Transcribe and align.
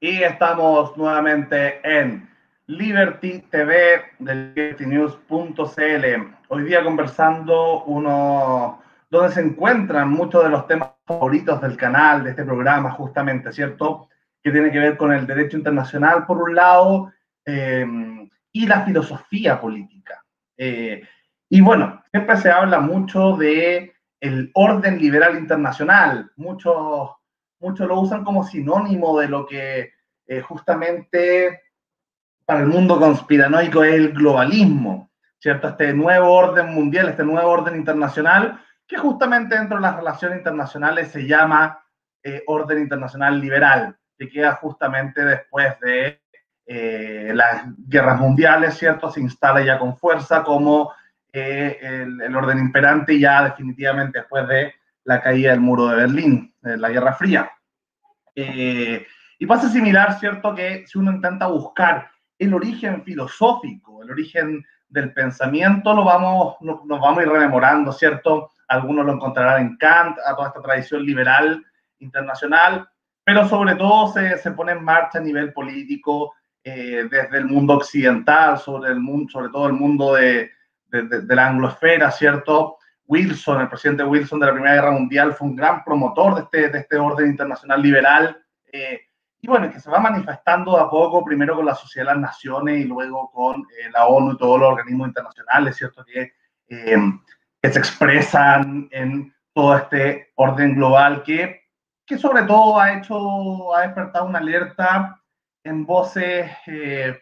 y 0.00 0.22
estamos 0.22 0.96
nuevamente 0.96 1.80
en 1.82 2.28
Liberty 2.66 3.40
TV 3.50 4.02
del 4.18 4.52
libertynews.cl. 4.54 6.34
Hoy 6.48 6.64
día 6.64 6.84
conversando 6.84 7.84
uno 7.84 8.82
donde 9.08 9.32
se 9.32 9.40
encuentran 9.40 10.10
muchos 10.10 10.44
de 10.44 10.50
los 10.50 10.66
temas 10.66 10.90
favoritos 11.06 11.60
del 11.62 11.76
canal, 11.76 12.24
de 12.24 12.30
este 12.30 12.44
programa, 12.44 12.90
justamente, 12.90 13.52
¿cierto? 13.52 14.08
Que 14.42 14.50
tiene 14.50 14.70
que 14.70 14.80
ver 14.80 14.96
con 14.96 15.12
el 15.12 15.26
derecho 15.26 15.56
internacional, 15.56 16.26
por 16.26 16.42
un 16.42 16.54
lado, 16.54 17.12
eh, 17.44 17.86
y 18.52 18.66
la 18.66 18.84
filosofía 18.84 19.60
política. 19.60 20.22
Eh, 20.58 21.02
y 21.48 21.60
bueno, 21.60 22.02
siempre 22.10 22.36
se 22.36 22.50
habla 22.50 22.80
mucho 22.80 23.36
de 23.36 23.94
el 24.20 24.50
orden 24.54 24.98
liberal 24.98 25.38
internacional. 25.38 26.32
Muchos, 26.36 27.10
muchos 27.60 27.86
lo 27.86 28.00
usan 28.00 28.24
como 28.24 28.44
sinónimo 28.44 29.18
de 29.18 29.28
lo 29.28 29.46
que 29.46 29.92
eh, 30.26 30.40
justamente 30.40 31.62
para 32.44 32.60
el 32.60 32.66
mundo 32.66 32.98
conspiranoico 32.98 33.82
es 33.84 33.94
el 33.94 34.12
globalismo, 34.12 35.10
¿cierto? 35.38 35.68
Este 35.68 35.92
nuevo 35.92 36.32
orden 36.32 36.72
mundial, 36.72 37.08
este 37.08 37.24
nuevo 37.24 37.50
orden 37.50 37.76
internacional, 37.76 38.60
que 38.86 38.96
justamente 38.96 39.56
dentro 39.56 39.76
de 39.76 39.82
las 39.82 39.96
relaciones 39.96 40.38
internacionales 40.38 41.08
se 41.08 41.26
llama 41.26 41.84
eh, 42.22 42.42
orden 42.46 42.80
internacional 42.80 43.40
liberal, 43.40 43.96
que 44.16 44.28
queda 44.28 44.54
justamente 44.54 45.24
después 45.24 45.78
de 45.80 46.20
eh, 46.66 47.32
las 47.34 47.64
guerras 47.76 48.20
mundiales, 48.20 48.74
¿cierto? 48.74 49.10
Se 49.10 49.20
instala 49.20 49.64
ya 49.64 49.78
con 49.78 49.96
fuerza 49.96 50.42
como 50.42 50.92
el, 51.32 52.34
orden 52.34 52.58
imperante 52.58 53.18
ya 53.18 53.44
definitivamente 53.44 54.20
después 54.20 54.48
de 54.48 54.74
la 55.06 55.22
caída 55.22 55.52
del 55.52 55.60
muro 55.60 55.86
de 55.86 55.96
Berlín, 55.96 56.54
la 56.62 56.90
Guerra 56.90 57.14
Fría. 57.14 57.50
Eh, 58.34 59.06
y 59.38 59.46
pasa 59.46 59.68
similar, 59.68 60.18
¿cierto? 60.18 60.54
Que 60.54 60.84
si 60.86 60.98
uno 60.98 61.12
intenta 61.12 61.46
buscar 61.46 62.10
el 62.38 62.52
origen 62.52 63.02
filosófico, 63.04 64.02
el 64.02 64.10
origen 64.10 64.64
del 64.88 65.12
pensamiento, 65.12 65.94
lo 65.94 66.04
vamos, 66.04 66.56
nos, 66.60 66.86
vamos 66.86 67.18
a 67.18 67.22
ir 67.22 67.28
rememorando, 67.28 67.92
¿cierto? 67.92 68.50
Algunos 68.68 69.06
lo 69.06 69.12
encontrarán 69.12 69.62
en 69.62 69.76
Kant, 69.76 70.18
a 70.26 70.34
toda 70.34 70.48
esta 70.48 70.62
tradición 70.62 71.04
liberal 71.04 71.64
internacional, 72.00 72.88
pero 73.24 73.48
sobre 73.48 73.76
todo 73.76 74.12
se, 74.12 74.38
se 74.38 74.50
pone 74.52 74.72
en 74.72 74.84
marcha 74.84 75.18
a 75.18 75.22
nivel 75.22 75.52
político 75.52 76.34
eh, 76.64 77.06
desde 77.08 77.38
el 77.38 77.46
mundo 77.46 77.74
occidental, 77.74 78.58
sobre, 78.58 78.90
el 78.90 78.98
mundo, 78.98 79.30
sobre 79.30 79.50
todo 79.50 79.68
el 79.68 79.72
mundo 79.72 80.14
de, 80.14 80.50
de, 80.88 81.34
la 81.34 81.46
anglosfera, 81.46 82.10
¿cierto? 82.10 82.78
Wilson, 83.08 83.60
el 83.60 83.68
presidente 83.68 84.04
Wilson 84.04 84.40
de 84.40 84.46
la 84.46 84.52
Primera 84.52 84.74
Guerra 84.74 84.90
Mundial, 84.90 85.32
fue 85.34 85.48
un 85.48 85.56
gran 85.56 85.84
promotor 85.84 86.34
de 86.34 86.42
este, 86.42 86.68
de 86.70 86.78
este 86.78 86.96
orden 86.96 87.30
internacional 87.30 87.82
liberal. 87.82 88.42
Eh, 88.72 89.00
y 89.40 89.46
bueno, 89.46 89.70
que 89.70 89.80
se 89.80 89.90
va 89.90 90.00
manifestando 90.00 90.76
de 90.76 90.82
a 90.82 90.88
poco, 90.88 91.24
primero 91.24 91.54
con 91.54 91.66
la 91.66 91.74
Sociedad 91.74 92.08
de 92.08 92.12
las 92.14 92.20
Naciones 92.22 92.80
y 92.80 92.84
luego 92.84 93.30
con 93.30 93.60
eh, 93.60 93.90
la 93.92 94.06
ONU 94.06 94.32
y 94.32 94.38
todos 94.38 94.58
los 94.58 94.70
organismos 94.70 95.08
internacionales, 95.08 95.76
¿cierto? 95.76 96.04
Que, 96.04 96.32
eh, 96.68 96.96
que 97.62 97.72
se 97.72 97.78
expresan 97.78 98.88
en 98.90 99.32
todo 99.52 99.76
este 99.76 100.32
orden 100.34 100.74
global 100.74 101.22
que, 101.22 101.62
que 102.04 102.18
sobre 102.18 102.42
todo 102.42 102.78
ha 102.78 102.94
hecho, 102.94 103.74
ha 103.74 103.82
despertado 103.82 104.26
una 104.26 104.38
alerta 104.38 105.20
en 105.64 105.84
voces 105.86 106.50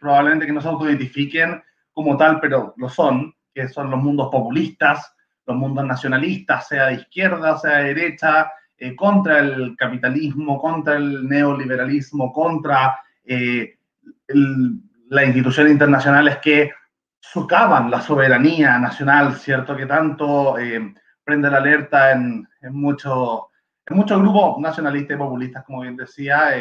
probablemente 0.00 0.44
que 0.44 0.52
no 0.52 0.60
se 0.60 0.68
autoidentifiquen 0.68 1.62
como 1.92 2.16
tal, 2.16 2.40
pero 2.40 2.74
lo 2.76 2.88
son, 2.90 3.34
que 3.54 3.68
son 3.68 3.90
los 3.90 4.02
mundos 4.02 4.28
populistas, 4.30 5.14
los 5.46 5.56
mundos 5.56 5.84
nacionalistas, 5.84 6.68
sea 6.68 6.86
de 6.86 6.94
izquierda, 6.94 7.58
sea 7.58 7.78
de 7.78 7.94
derecha, 7.94 8.52
eh, 8.76 8.96
contra 8.96 9.38
el 9.38 9.76
capitalismo, 9.76 10.58
contra 10.60 10.96
el 10.96 11.28
neoliberalismo, 11.28 12.32
contra 12.32 12.98
eh, 13.24 13.78
las 14.26 15.24
instituciones 15.26 15.72
internacionales 15.72 16.38
que 16.42 16.72
socavan 17.20 17.90
la 17.90 18.00
soberanía 18.00 18.78
nacional, 18.78 19.34
¿cierto? 19.36 19.76
Que 19.76 19.86
tanto 19.86 20.58
eh, 20.58 20.94
prende 21.22 21.50
la 21.50 21.58
alerta 21.58 22.12
en, 22.12 22.46
en 22.60 22.74
muchos 22.74 23.42
en 23.86 23.96
muchos 23.98 24.18
grupos 24.18 24.58
nacionalistas 24.60 25.14
y 25.14 25.18
populistas, 25.18 25.64
como 25.64 25.82
bien 25.82 25.94
decía, 25.94 26.52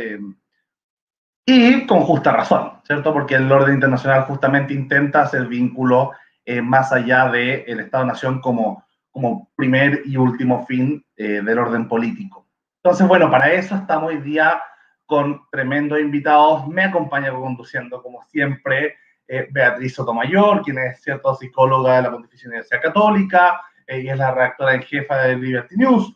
y 1.45 1.85
con 1.87 2.01
justa 2.01 2.31
razón, 2.31 2.81
¿cierto? 2.85 3.13
Porque 3.13 3.35
el 3.35 3.51
orden 3.51 3.75
internacional 3.75 4.23
justamente 4.23 4.73
intenta 4.73 5.21
hacer 5.21 5.47
vínculo 5.47 6.11
eh, 6.45 6.61
más 6.61 6.91
allá 6.91 7.29
del 7.29 7.63
el 7.67 7.79
Estado-Nación 7.79 8.41
como, 8.41 8.85
como 9.11 9.49
primer 9.55 10.01
y 10.05 10.17
último 10.17 10.65
fin 10.65 11.05
eh, 11.15 11.41
del 11.41 11.57
orden 11.57 11.87
político. 11.87 12.47
Entonces, 12.83 13.07
bueno, 13.07 13.31
para 13.31 13.53
eso 13.53 13.75
estamos 13.75 14.09
hoy 14.09 14.17
día 14.17 14.61
con 15.05 15.41
tremendos 15.51 15.99
invitados. 15.99 16.67
Me 16.67 16.83
acompaña 16.83 17.31
conduciendo, 17.31 18.01
como 18.01 18.21
siempre, 18.23 18.97
eh, 19.27 19.47
Beatriz 19.51 19.93
Sotomayor, 19.93 20.63
quien 20.63 20.79
es 20.79 21.01
cierto 21.01 21.33
psicóloga 21.35 21.95
de 21.95 22.01
la 22.01 22.11
Pontificia 22.11 22.49
Universidad 22.49 22.81
Católica 22.81 23.61
y 23.87 24.07
es 24.07 24.17
la 24.17 24.31
redactora 24.31 24.73
en 24.75 24.81
jefa 24.81 25.17
de 25.17 25.37
Liberty 25.37 25.75
News. 25.77 26.13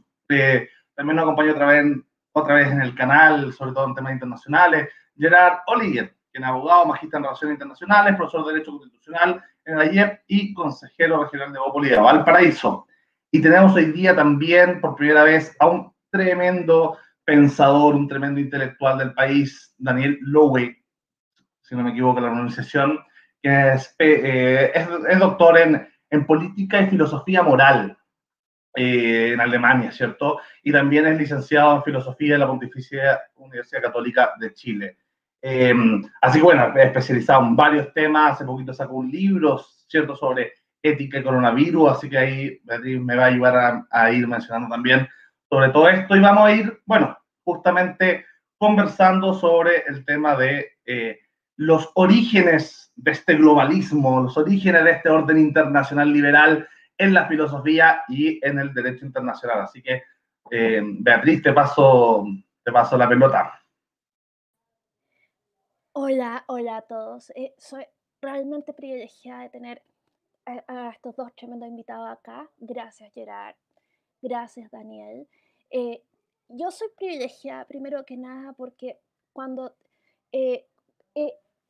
también 0.96 1.16
nos 1.16 1.24
acompaña 1.24 1.52
otra 1.52 1.68
vez, 1.68 1.86
otra 2.34 2.56
vez 2.56 2.68
en 2.70 2.82
el 2.82 2.96
canal, 2.96 3.54
sobre 3.54 3.72
todo 3.72 3.88
en 3.88 3.96
temas 3.96 4.14
internacionales, 4.14 4.90
Gerard 5.18 5.60
Oliver, 5.68 6.14
quien 6.32 6.44
es 6.44 6.50
abogado, 6.50 6.86
magista 6.86 7.18
en 7.18 7.24
Relaciones 7.24 7.56
Internacionales, 7.56 8.16
profesor 8.16 8.46
de 8.46 8.54
Derecho 8.54 8.72
Constitucional 8.72 9.44
en 9.68 9.80
ayer 9.80 10.24
y 10.28 10.54
consejero 10.54 11.24
regional 11.24 11.52
de 11.52 11.60
Bópoli 11.60 11.90
de 11.90 11.98
Valparaíso. 11.98 12.88
Y 13.30 13.42
tenemos 13.42 13.76
hoy 13.76 13.92
día 13.92 14.16
también, 14.16 14.80
por 14.80 14.96
primera 14.96 15.24
vez, 15.24 15.56
a 15.60 15.68
un 15.68 15.92
tremendo 16.10 16.98
pensador, 17.26 17.94
un 17.94 18.08
tremendo 18.08 18.40
intelectual 18.40 18.98
del 18.98 19.14
país, 19.14 19.76
Daniel 19.78 20.18
Lowe, 20.22 20.78
si 21.62 21.76
no 21.76 21.84
me 21.84 21.92
equivoco 21.92 22.22
la 22.22 22.30
pronunciación, 22.30 23.00
que 23.42 23.74
es, 23.74 23.94
eh, 24.00 24.72
es, 24.74 25.20
doctor 25.20 25.58
en, 25.60 25.88
en, 26.10 26.26
política 26.26 26.82
y 26.82 26.88
filosofía 26.88 27.44
moral 27.44 27.98
eh, 28.74 29.32
en 29.34 29.42
Alemania, 29.42 29.92
¿cierto? 29.92 30.40
Y 30.64 30.72
también 30.72 31.06
es 31.08 31.18
licenciado 31.18 31.76
en 31.76 31.84
filosofía 31.84 32.34
de 32.34 32.40
la 32.40 32.48
Pontificia 32.48 33.22
Universidad 33.36 33.82
Católica 33.82 34.34
de 34.40 34.54
Chile. 34.54 34.98
Em, 35.42 36.04
así 36.22 36.40
que 36.40 36.44
bueno, 36.44 36.74
he 36.76 36.84
especializado 36.84 37.44
en 37.44 37.56
varios 37.56 37.94
temas. 37.94 38.34
Hace 38.34 38.46
poquito 38.46 38.74
sacó 38.74 38.96
un 38.96 39.12
libro, 39.12 39.60
¿cierto?, 39.88 40.16
sobre 40.16 40.54
ética 40.82 41.20
y 41.20 41.24
coronavirus. 41.24 41.92
Así 41.92 42.10
que 42.10 42.18
ahí 42.18 42.60
me 43.00 43.16
va 43.16 43.26
a 43.26 43.28
ayudar 43.28 43.84
a, 43.90 44.12
ir 44.12 44.28
mencionando 44.28 44.70
también 44.70 45.08
sobre 45.50 45.70
todo 45.70 45.90
esto. 45.90 46.16
Y 46.16 46.20
vamos 46.20 46.46
a 46.46 46.52
ir, 46.52 46.82
bueno, 46.86 47.18
justamente 47.44 48.26
conversando 48.58 49.34
sobre 49.34 49.84
el 49.88 50.04
tema 50.04 50.36
de 50.36 50.78
eh, 50.86 51.20
los 51.58 51.90
orígenes 51.96 52.92
de 52.96 53.12
este 53.12 53.36
globalismo, 53.36 54.22
los 54.22 54.38
orígenes 54.38 54.84
de 54.84 54.92
este 54.92 55.10
orden 55.10 55.38
internacional 55.38 56.12
liberal 56.12 56.68
en 56.98 57.14
la 57.14 57.28
filosofía 57.28 58.02
y 58.08 58.40
en 58.46 58.60
el 58.60 58.74
derecho 58.74 59.06
internacional. 59.06 59.62
Así 59.62 59.82
que, 59.82 60.04
eh, 60.52 60.82
Beatriz, 60.84 61.44
te 61.44 61.54
paso, 61.54 62.26
te 62.64 62.72
paso 62.72 62.98
la 62.98 63.08
pelota. 63.08 63.62
Hola, 66.00 66.46
hola 66.46 66.78
a 66.78 66.82
todos. 66.84 67.32
Eh, 67.32 67.56
soy 67.58 67.84
realmente 68.22 68.72
privilegiada 68.72 69.42
de 69.42 69.50
tener 69.50 69.82
a, 70.46 70.92
estos 70.92 71.16
dos 71.16 71.34
tremendos 71.34 71.68
invitados 71.68 72.08
acá. 72.08 72.48
Gracias, 72.60 73.12
Gerard. 73.16 73.56
Gracias, 74.22 74.70
Daniel. 74.70 75.28
Eh, 75.72 76.04
yo 76.50 76.70
soy 76.70 76.90
privilegiada, 76.96 77.66
primero 77.66 78.06
que 78.06 78.16
nada, 78.16 78.54
porque 78.54 79.00
cuando 79.34 79.76
eh, 80.32 80.68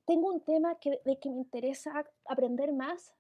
tengo 0.04 0.28
un 0.28 0.42
tema 0.42 0.78
que, 0.78 1.00
de 1.06 1.18
que 1.20 1.30
me 1.30 1.38
interesa 1.38 2.06
aprender 2.26 2.74
más 2.74 3.14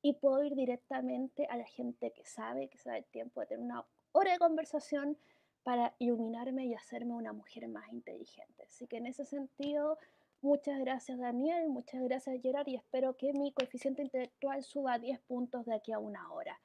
y 0.00 0.14
puedo 0.14 0.42
ir 0.42 0.54
directamente 0.54 1.44
a 1.50 1.58
la 1.58 1.66
gente 1.66 2.12
que 2.12 2.24
sabe, 2.24 2.68
que 2.68 2.78
sabe 2.78 3.00
el 3.00 3.04
tiempo 3.04 3.40
de 3.40 3.48
tener 3.48 3.62
una 3.62 3.84
hora 4.12 4.32
de 4.32 4.38
conversación 4.38 5.18
para 5.64 5.94
iluminarme 5.98 6.64
y 6.64 6.72
hacerme 6.72 7.12
una 7.12 7.34
mujer 7.34 7.68
más 7.68 7.92
inteligente. 7.92 8.64
Así 8.66 8.86
que 8.86 8.96
en 8.96 9.06
ese 9.06 9.26
sentido 9.26 9.98
Muchas 10.46 10.78
gracias 10.78 11.18
Daniel, 11.18 11.68
muchas 11.70 12.00
gracias 12.04 12.40
Gerard 12.40 12.68
y 12.68 12.76
espero 12.76 13.16
que 13.16 13.32
mi 13.32 13.50
coeficiente 13.50 14.02
intelectual 14.02 14.62
suba 14.62 14.92
a 14.92 14.98
10 15.00 15.18
puntos 15.22 15.66
de 15.66 15.74
aquí 15.74 15.90
a 15.90 15.98
una 15.98 16.30
hora. 16.30 16.56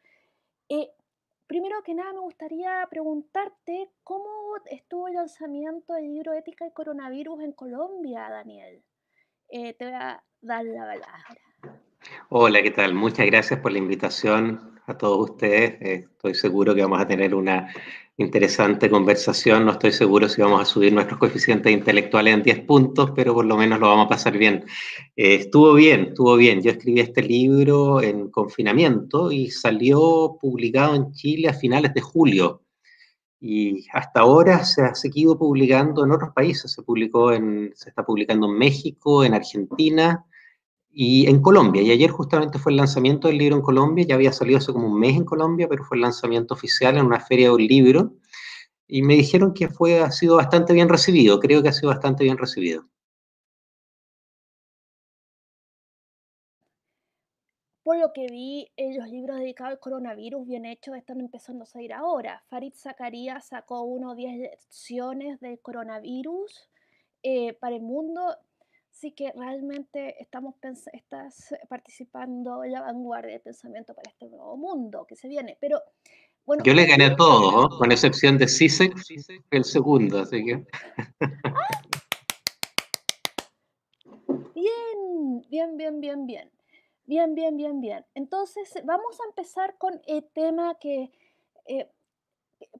Eh, 0.69 0.91
primero 1.47 1.81
que 1.81 1.95
nada 1.95 2.13
me 2.13 2.19
gustaría 2.19 2.87
preguntarte 2.91 3.89
cómo 4.03 4.29
estuvo 4.69 5.07
el 5.07 5.15
lanzamiento 5.15 5.93
del 5.93 6.13
libro 6.13 6.31
Ética 6.33 6.67
y 6.67 6.71
Coronavirus 6.73 7.41
en 7.41 7.53
Colombia, 7.53 8.29
Daniel. 8.29 8.83
Eh, 9.49 9.73
te 9.73 9.85
voy 9.85 9.95
a 9.95 10.23
dar 10.41 10.63
la 10.63 10.85
palabra. 10.85 11.25
Hola, 12.29 12.61
¿qué 12.61 12.69
tal? 12.69 12.93
Muchas 12.93 13.25
gracias 13.25 13.59
por 13.61 13.71
la 13.71 13.79
invitación 13.79 14.70
a 14.91 14.97
todos 14.97 15.31
ustedes. 15.31 15.81
Eh, 15.81 16.07
estoy 16.11 16.35
seguro 16.35 16.75
que 16.75 16.81
vamos 16.81 17.01
a 17.01 17.07
tener 17.07 17.33
una 17.33 17.67
interesante 18.17 18.89
conversación. 18.89 19.65
No 19.65 19.71
estoy 19.71 19.91
seguro 19.91 20.29
si 20.29 20.41
vamos 20.41 20.61
a 20.61 20.65
subir 20.65 20.93
nuestros 20.93 21.19
coeficientes 21.19 21.71
intelectuales 21.71 22.33
en 22.33 22.43
10 22.43 22.59
puntos, 22.65 23.11
pero 23.15 23.33
por 23.33 23.45
lo 23.45 23.57
menos 23.57 23.79
lo 23.79 23.87
vamos 23.87 24.05
a 24.05 24.09
pasar 24.09 24.37
bien. 24.37 24.65
Eh, 25.15 25.35
estuvo 25.35 25.73
bien, 25.73 26.07
estuvo 26.09 26.35
bien. 26.35 26.61
Yo 26.61 26.71
escribí 26.71 26.99
este 26.99 27.23
libro 27.23 28.01
en 28.01 28.29
confinamiento 28.29 29.31
y 29.31 29.49
salió 29.49 30.37
publicado 30.39 30.95
en 30.95 31.11
Chile 31.13 31.49
a 31.49 31.53
finales 31.53 31.93
de 31.93 32.01
julio. 32.01 32.61
y 33.43 33.87
hasta 33.93 34.19
ahora 34.21 34.63
se 34.63 34.83
ha 34.83 34.93
seguido 34.93 35.37
publicando 35.37 36.05
en 36.05 36.11
otros 36.11 36.31
países, 36.31 36.71
se, 36.73 36.83
publicó 36.83 37.31
en, 37.33 37.71
se 37.75 37.89
está 37.89 38.05
publicando 38.05 38.47
en 38.47 38.53
México, 38.57 39.23
en 39.23 39.33
Argentina 39.33 40.25
y 40.93 41.29
en 41.29 41.41
Colombia. 41.41 41.81
Y 41.81 41.91
ayer 41.91 42.09
justamente 42.09 42.59
fue 42.59 42.71
el 42.71 42.77
lanzamiento 42.77 43.27
del 43.27 43.37
libro 43.37 43.55
en 43.55 43.61
Colombia, 43.61 44.05
ya 44.07 44.15
había 44.15 44.33
salido 44.33 44.59
hace 44.59 44.73
como 44.73 44.87
un 44.87 44.99
mes 44.99 45.15
en 45.15 45.25
Colombia, 45.25 45.67
pero 45.69 45.83
fue 45.83 45.97
el 45.97 46.01
lanzamiento 46.01 46.53
oficial 46.53 46.97
en 46.97 47.05
una 47.05 47.19
feria 47.19 47.47
de 47.47 47.55
un 47.55 47.65
libro 47.65 48.13
y 48.87 49.03
me 49.03 49.15
dijeron 49.15 49.53
que 49.53 49.69
fue, 49.69 50.01
ha 50.01 50.11
sido 50.11 50.35
bastante 50.35 50.73
bien 50.73 50.89
recibido, 50.89 51.39
creo 51.39 51.63
que 51.63 51.69
ha 51.69 51.73
sido 51.73 51.89
bastante 51.91 52.25
bien 52.25 52.37
recibido. 52.37 52.89
Por 57.83 57.97
lo 57.97 58.11
que 58.13 58.27
vi, 58.27 58.69
eh, 58.75 58.93
los 58.97 59.07
libros 59.07 59.39
dedicados 59.39 59.71
al 59.71 59.79
coronavirus 59.79 60.45
bien 60.45 60.65
hechos 60.65 60.95
están 60.97 61.19
empezando 61.21 61.63
a 61.63 61.67
salir 61.67 61.93
ahora. 61.93 62.43
Farid 62.49 62.73
Zakaria 62.75 63.39
sacó 63.39 63.83
uno 63.83 64.13
10 64.13 64.37
lecciones 64.39 65.39
del 65.39 65.59
coronavirus 65.59 66.69
eh, 67.23 67.53
para 67.53 67.75
el 67.75 67.81
mundo. 67.81 68.35
Así 69.01 69.13
que 69.13 69.31
realmente 69.31 70.21
estamos 70.21 70.53
estás 70.93 71.55
participando 71.67 72.63
en 72.63 72.73
la 72.73 72.81
vanguardia 72.81 73.31
del 73.31 73.41
pensamiento 73.41 73.95
para 73.95 74.11
este 74.11 74.29
nuevo 74.29 74.55
mundo 74.57 75.07
que 75.07 75.15
se 75.15 75.27
viene. 75.27 75.57
Pero 75.59 75.81
bueno, 76.45 76.63
yo 76.63 76.75
le 76.75 76.85
gané 76.85 77.05
a 77.05 77.15
todos, 77.15 77.75
con 77.79 77.91
excepción 77.91 78.37
de 78.37 78.47
Sisek, 78.47 78.93
el 79.49 79.63
segundo, 79.63 80.19
así 80.19 80.45
que. 80.45 80.67
Bien, 84.53 85.41
bien, 85.49 85.77
bien, 85.77 85.99
bien, 85.99 86.27
bien. 86.27 86.51
Bien, 87.07 87.33
bien, 87.33 87.57
bien, 87.57 87.81
bien. 87.81 88.05
Entonces, 88.13 88.71
vamos 88.85 89.19
a 89.19 89.29
empezar 89.29 89.79
con 89.79 89.99
el 90.05 90.25
tema 90.25 90.77
que, 90.79 91.11
eh, 91.65 91.89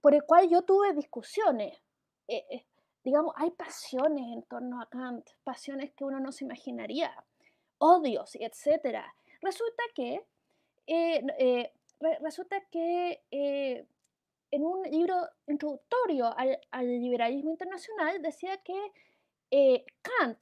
por 0.01 0.13
el 0.13 0.21
cual 0.25 0.47
yo 0.51 0.61
tuve 0.61 0.93
discusiones. 0.93 1.81
Eh, 2.27 2.45
eh, 2.51 2.65
digamos, 3.03 3.33
hay 3.37 3.51
pasiones 3.51 4.23
en 4.33 4.43
torno 4.43 4.81
a 4.81 4.89
Kant, 4.89 5.27
pasiones 5.43 5.91
que 5.93 6.03
uno 6.03 6.19
no 6.19 6.31
se 6.31 6.45
imaginaría, 6.45 7.11
odios, 7.79 8.35
etc. 8.35 8.99
Resulta 9.41 9.83
que, 9.95 10.23
resulta 12.21 12.61
que 12.69 13.23
en 14.51 14.65
un 14.65 14.83
libro 14.83 15.15
introductorio 15.47 16.33
al, 16.37 16.59
liberalismo 17.01 17.51
internacional 17.51 18.21
decía 18.21 18.57
que 18.57 19.83
Kant, 20.01 20.39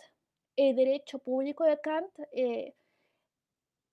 el 0.55 0.75
derecho 0.75 1.19
público 1.19 1.63
de 1.63 1.79
Kant, 1.79 2.11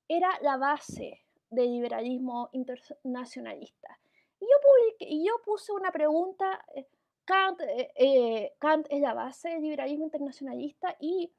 era 0.08 0.38
la 0.42 0.56
base 0.56 1.22
del 1.50 1.72
liberalismo 1.72 2.50
internacionalista. 2.52 3.98
Y 4.40 4.44
yo, 4.44 4.56
y 5.00 5.26
yo 5.26 5.40
puse 5.44 5.72
una 5.72 5.90
pregunta, 5.90 6.64
eh, 6.74 6.86
Kant, 7.26 7.60
eh, 7.60 7.92
eh, 7.96 8.54
Kant, 8.58 8.86
es 8.88 9.00
la 9.00 9.12
base 9.12 9.50
del 9.50 9.62
liberalismo 9.62 10.04
internacionalista 10.04 10.96
y 11.00 11.32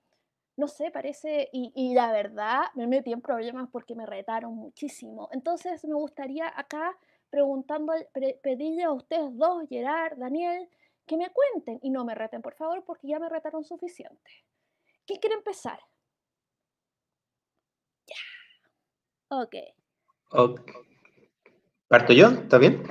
no 0.57 0.68
sé, 0.68 0.89
parece, 0.92 1.50
y, 1.54 1.94
la 1.94 2.12
verdad 2.12 2.63
me 2.74 2.88
metí 2.88 3.13
en 3.13 3.22
problemas 3.22 3.69
porque 3.72 3.95
me 3.95 4.07
retaron 4.07 4.56
muchísimo. 4.56 5.30
Entonces 5.31 5.86
me 5.86 5.94
gustaría 5.94 6.51
acá 6.60 6.98
preguntando, 7.30 7.94
pedirle 8.42 8.84
a 8.84 8.92
ustedes 8.92 9.38
dos, 9.38 9.68
Gerard, 9.69 10.18
Daniel, 10.18 10.68
que 11.06 11.16
me 11.16 11.30
cuenten 11.31 11.80
y 11.84 11.92
no 11.92 12.04
me 12.06 12.16
reten, 12.16 12.42
por 12.42 12.56
favor, 12.56 12.84
porque 12.86 13.07
ya 13.07 13.19
me 13.19 13.30
retaron 13.30 13.63
suficiente. 13.63 14.31
¿Quién 15.06 15.19
quiere 15.19 15.36
empezar? 15.36 15.80
Ok. 19.30 19.56
¿Parto 21.88 22.12
yo? 22.12 22.30
¿Está 22.31 22.57
bien? 22.57 22.84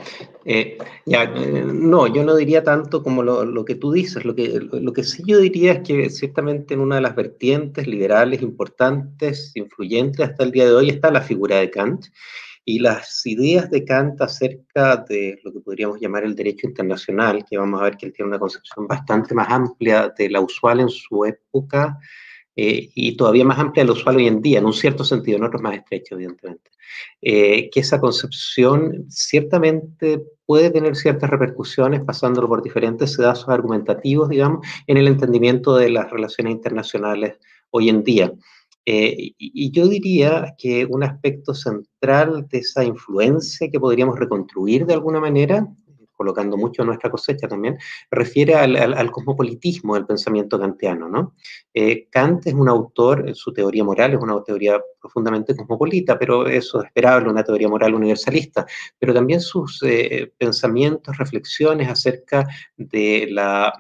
Eh, 0.47 0.79
ya, 1.05 1.25
eh, 1.25 1.65
no, 1.67 2.07
yo 2.07 2.25
no 2.25 2.35
diría 2.35 2.65
tanto 2.65 3.03
como 3.03 3.23
lo, 3.23 3.65
que 3.67 3.75
tú 3.75 3.93
dices. 3.93 4.25
Lo 4.25 4.35
que, 4.35 4.59
lo 4.73 4.93
que 4.95 5.05
sí 5.05 5.23
yo 5.27 5.39
diría 5.39 5.73
es 5.73 5.81
que 5.81 6.09
ciertamente 6.09 6.73
en 6.73 6.81
una 6.81 6.97
de 6.97 7.03
las 7.03 7.15
vertientes 7.15 7.87
liberales 7.87 8.41
importantes, 8.41 9.53
influyentes 9.55 10.27
hasta 10.27 10.45
el 10.45 10.51
día 10.51 10.65
de 10.65 10.73
hoy, 10.73 10.89
está 10.89 11.11
la 11.11 11.21
figura 11.21 11.59
de 11.59 11.71
Kant. 11.71 12.07
Y 12.65 12.79
las 12.79 13.25
ideas 13.27 13.71
de 13.71 13.85
Kant 13.85 14.21
acerca 14.23 14.97
de 15.09 15.39
lo 15.45 15.53
que 15.53 15.61
podríamos 15.61 16.01
llamar 16.01 16.25
el 16.25 16.35
derecho 16.35 16.67
internacional, 16.67 17.45
que 17.49 17.59
vamos 17.59 17.81
a 17.81 17.85
ver 17.85 17.97
que 17.99 18.07
él 18.07 18.13
tiene 18.15 18.31
una 18.31 18.39
concepción 18.39 18.87
bastante 18.87 19.35
más 19.35 19.49
amplia 19.51 20.13
de 20.17 20.31
la 20.31 20.41
usual 20.41 20.81
en 20.81 20.89
su 20.89 21.25
época, 21.27 21.99
eh, 22.57 22.89
y 22.95 23.17
todavía 23.17 23.45
más 23.45 23.59
amplia 23.59 23.85
de 23.85 23.89
lo 23.89 23.93
usual 23.93 24.17
hoy 24.17 24.27
en 24.27 24.41
día, 24.41 24.59
en 24.59 24.65
un 24.65 24.73
cierto 24.73 25.05
sentido, 25.05 25.37
en 25.37 25.45
otros 25.45 25.61
más 25.61 25.77
estrechos, 25.77 26.13
evidentemente. 26.13 26.71
Eh, 27.21 27.69
que 27.71 27.81
esa 27.81 28.01
concepción 28.01 29.05
ciertamente 29.11 30.23
puede 30.47 30.71
tener 30.71 30.97
ciertas 30.97 31.29
repercusiones 31.29 32.03
pasándolo 32.03 32.49
por 32.49 32.63
diferentes 32.63 33.13
sedazos 33.13 33.49
argumentativos, 33.51 34.31
digamos, 34.31 34.67
en 34.87 34.97
el 34.97 35.07
entendimiento 35.09 35.77
de 35.77 35.91
las 35.91 36.11
relaciones 36.11 36.55
internacionales 36.55 37.39
hoy 37.71 37.91
en 37.91 38.03
día. 38.03 38.33
Eh, 38.87 39.35
y 39.37 39.71
yo 39.73 39.89
diría 39.89 40.55
que 40.57 40.87
un 40.87 41.03
aspecto 41.03 41.53
central 41.55 42.47
de 42.49 42.59
esa 42.59 42.85
influencia 42.85 43.69
que 43.69 43.81
podríamos 43.81 44.19
reconstruir 44.19 44.87
de 44.87 44.95
alguna 44.95 45.21
manera 45.21 45.67
colocando 46.17 46.57
mucho 46.57 46.85
nuestra 46.85 47.11
cosecha 47.11 47.47
también, 47.47 47.79
refiere 48.11 48.55
al, 48.55 49.11
cosmopolitismo 49.11 49.95
del 49.95 50.07
pensamiento 50.07 50.59
kantiano. 50.59 51.09
¿no? 51.09 51.35
Eh, 51.73 52.09
Kant 52.11 52.47
es 52.47 52.55
un 52.55 52.69
autor, 52.69 53.35
su 53.35 53.53
teoría 53.53 53.85
moral 53.85 54.15
es 54.15 54.21
una 54.21 54.43
teoría 54.43 54.81
profundamente 55.01 55.55
cosmopolita, 55.55 56.19
pero 56.19 56.47
eso 56.47 56.81
es 56.81 56.87
esperable, 56.87 57.31
una 57.31 57.45
teoría 57.45 57.69
moral 57.69 57.95
universalista, 57.95 58.67
pero 58.99 59.15
también 59.15 59.41
sus 59.41 59.83
eh, 59.83 60.33
pensamientos, 60.39 61.17
reflexiones 61.19 61.89
acerca 61.89 62.47
de 62.77 63.29
la 63.31 63.73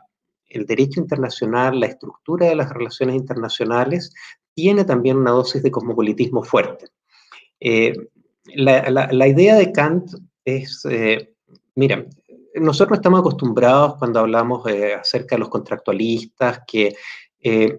el 0.48 0.64
derecho 0.64 1.00
internacional, 1.00 1.80
la 1.80 1.86
estructura 1.86 2.46
de 2.46 2.54
las 2.54 2.70
relaciones 2.70 3.16
internacionales, 3.16 4.14
tiene 4.54 4.84
también 4.84 5.16
una 5.16 5.32
dosis 5.32 5.62
de 5.62 5.72
cosmopolitismo 5.72 6.44
fuerte. 6.44 6.86
Eh, 7.60 7.92
la, 8.54 9.26
idea 9.26 9.56
de 9.56 9.72
Kant 9.72 10.12
es, 10.44 10.86
mira, 11.74 12.06
nosotros 12.56 12.98
estamos 12.98 13.20
acostumbrados 13.20 13.96
cuando 13.96 14.20
hablamos 14.20 14.66
eh, 14.68 14.94
acerca 14.94 15.36
de 15.36 15.40
los 15.40 15.48
contractualistas 15.48 16.60
que 16.66 16.94
eh, 17.40 17.78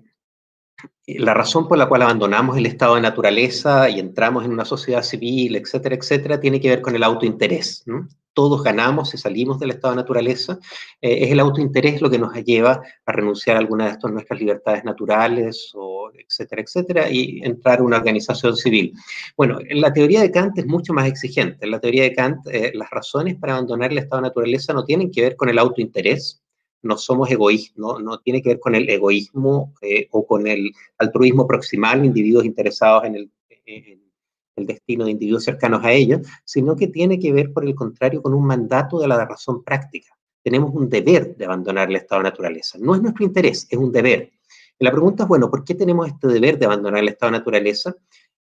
la 1.08 1.34
razón 1.34 1.68
por 1.68 1.78
la 1.78 1.88
cual 1.88 2.04
abandonamos 2.04 2.58
el 2.58 2.66
estado 2.66 2.96
de 2.96 3.02
naturaleza 3.02 3.90
y 3.90 4.00
entramos 4.00 4.46
en 4.46 4.52
una 4.52 4.66
sociedad 4.66 5.04
civil, 5.04 5.56
etcétera, 5.56 5.96
etcétera, 5.96 6.40
tiene 6.40 6.60
que 6.60 6.70
ver 6.70 6.82
con 6.82 6.96
el 6.96 7.04
autointerés. 7.04 7.86
Todos 8.34 8.62
ganamos 8.62 9.10
si 9.10 9.18
salimos 9.18 9.58
del 9.60 9.72
estado 9.72 9.96
de 9.96 10.02
naturaleza. 10.02 10.60
Eh, 11.02 11.24
es 11.24 11.32
el 11.32 11.40
autointerés 11.40 12.02
lo 12.02 12.10
que 12.10 12.20
nos 12.20 12.34
lleva 12.44 12.82
a 13.06 13.12
renunciar 13.12 13.56
a 13.56 13.60
alguna 13.60 13.86
de 13.86 13.92
estas 13.92 14.12
nuestras 14.12 14.40
libertades 14.40 14.84
naturales, 14.84 15.72
o 15.74 15.87
etcétera, 16.16 16.62
etcétera, 16.62 17.10
y 17.10 17.42
entrar 17.44 17.80
a 17.80 17.84
una 17.84 17.98
organización 17.98 18.56
civil. 18.56 18.94
Bueno, 19.36 19.60
la 19.70 19.94
teoría 19.94 20.22
de 20.22 20.32
Kant 20.32 20.58
es 20.58 20.66
mucho 20.66 20.94
más 20.94 21.08
exigente. 21.08 21.66
En 21.66 21.72
la 21.72 21.80
teoría 21.80 22.04
de 22.04 22.14
Kant, 22.14 22.48
eh, 22.48 22.72
las 22.74 22.90
razones 22.90 23.36
para 23.36 23.54
abandonar 23.54 23.92
el 23.92 24.00
estado 24.00 24.22
de 24.22 24.30
naturaleza 24.30 24.74
no 24.74 24.84
tienen 24.84 25.12
que 25.12 25.22
ver 25.22 25.36
con 25.36 25.50
el 25.50 25.60
autointerés, 25.60 26.42
no 26.84 26.98
somos 26.98 27.30
egoístas, 27.30 27.78
no, 27.78 28.20
tiene 28.20 28.42
que 28.42 28.50
ver 28.50 28.60
con 28.60 28.76
el 28.76 28.90
egoísmo 28.90 29.74
eh, 29.82 30.08
o 30.12 30.26
con 30.26 30.48
el 30.48 30.72
altruismo 30.98 31.48
proximal, 31.48 32.06
individuos 32.06 32.46
interesados 32.46 33.06
en 33.06 33.16
el, 33.16 33.32
el, 33.66 34.66
destino 34.66 35.06
de 35.06 35.12
individuos 35.12 35.44
cercanos 35.44 35.84
a 35.84 35.92
ellos, 35.92 36.22
sino 36.44 36.76
que 36.76 36.88
tiene 36.88 37.20
que 37.20 37.32
ver, 37.32 37.54
por 37.54 37.64
el 37.64 37.76
contrario, 37.76 38.22
con 38.24 38.34
un 38.34 38.46
mandato 38.46 39.00
de 39.00 39.08
la 39.08 39.24
razón 39.26 39.64
práctica. 39.64 40.18
Tenemos 40.44 40.74
un 40.74 40.90
deber 40.90 41.36
de 41.36 41.46
abandonar 41.46 41.90
el 41.90 41.98
estado 41.98 42.24
de 42.24 42.30
naturaleza. 42.30 42.78
No 42.80 42.96
es 42.96 43.02
nuestro 43.02 43.26
interés, 43.26 43.68
es 43.70 43.78
un 43.78 43.92
deber. 43.92 44.32
La 44.80 44.92
pregunta 44.92 45.24
es, 45.24 45.30
bueno, 45.30 45.50
¿por 45.50 45.64
qué 45.64 45.76
tenemos 45.76 46.08
este 46.08 46.28
deber 46.28 46.60
de 46.60 46.66
abandonar 46.66 47.02
el 47.02 47.10
estado 47.10 47.32
de 47.32 47.40
naturaleza? 47.40 47.96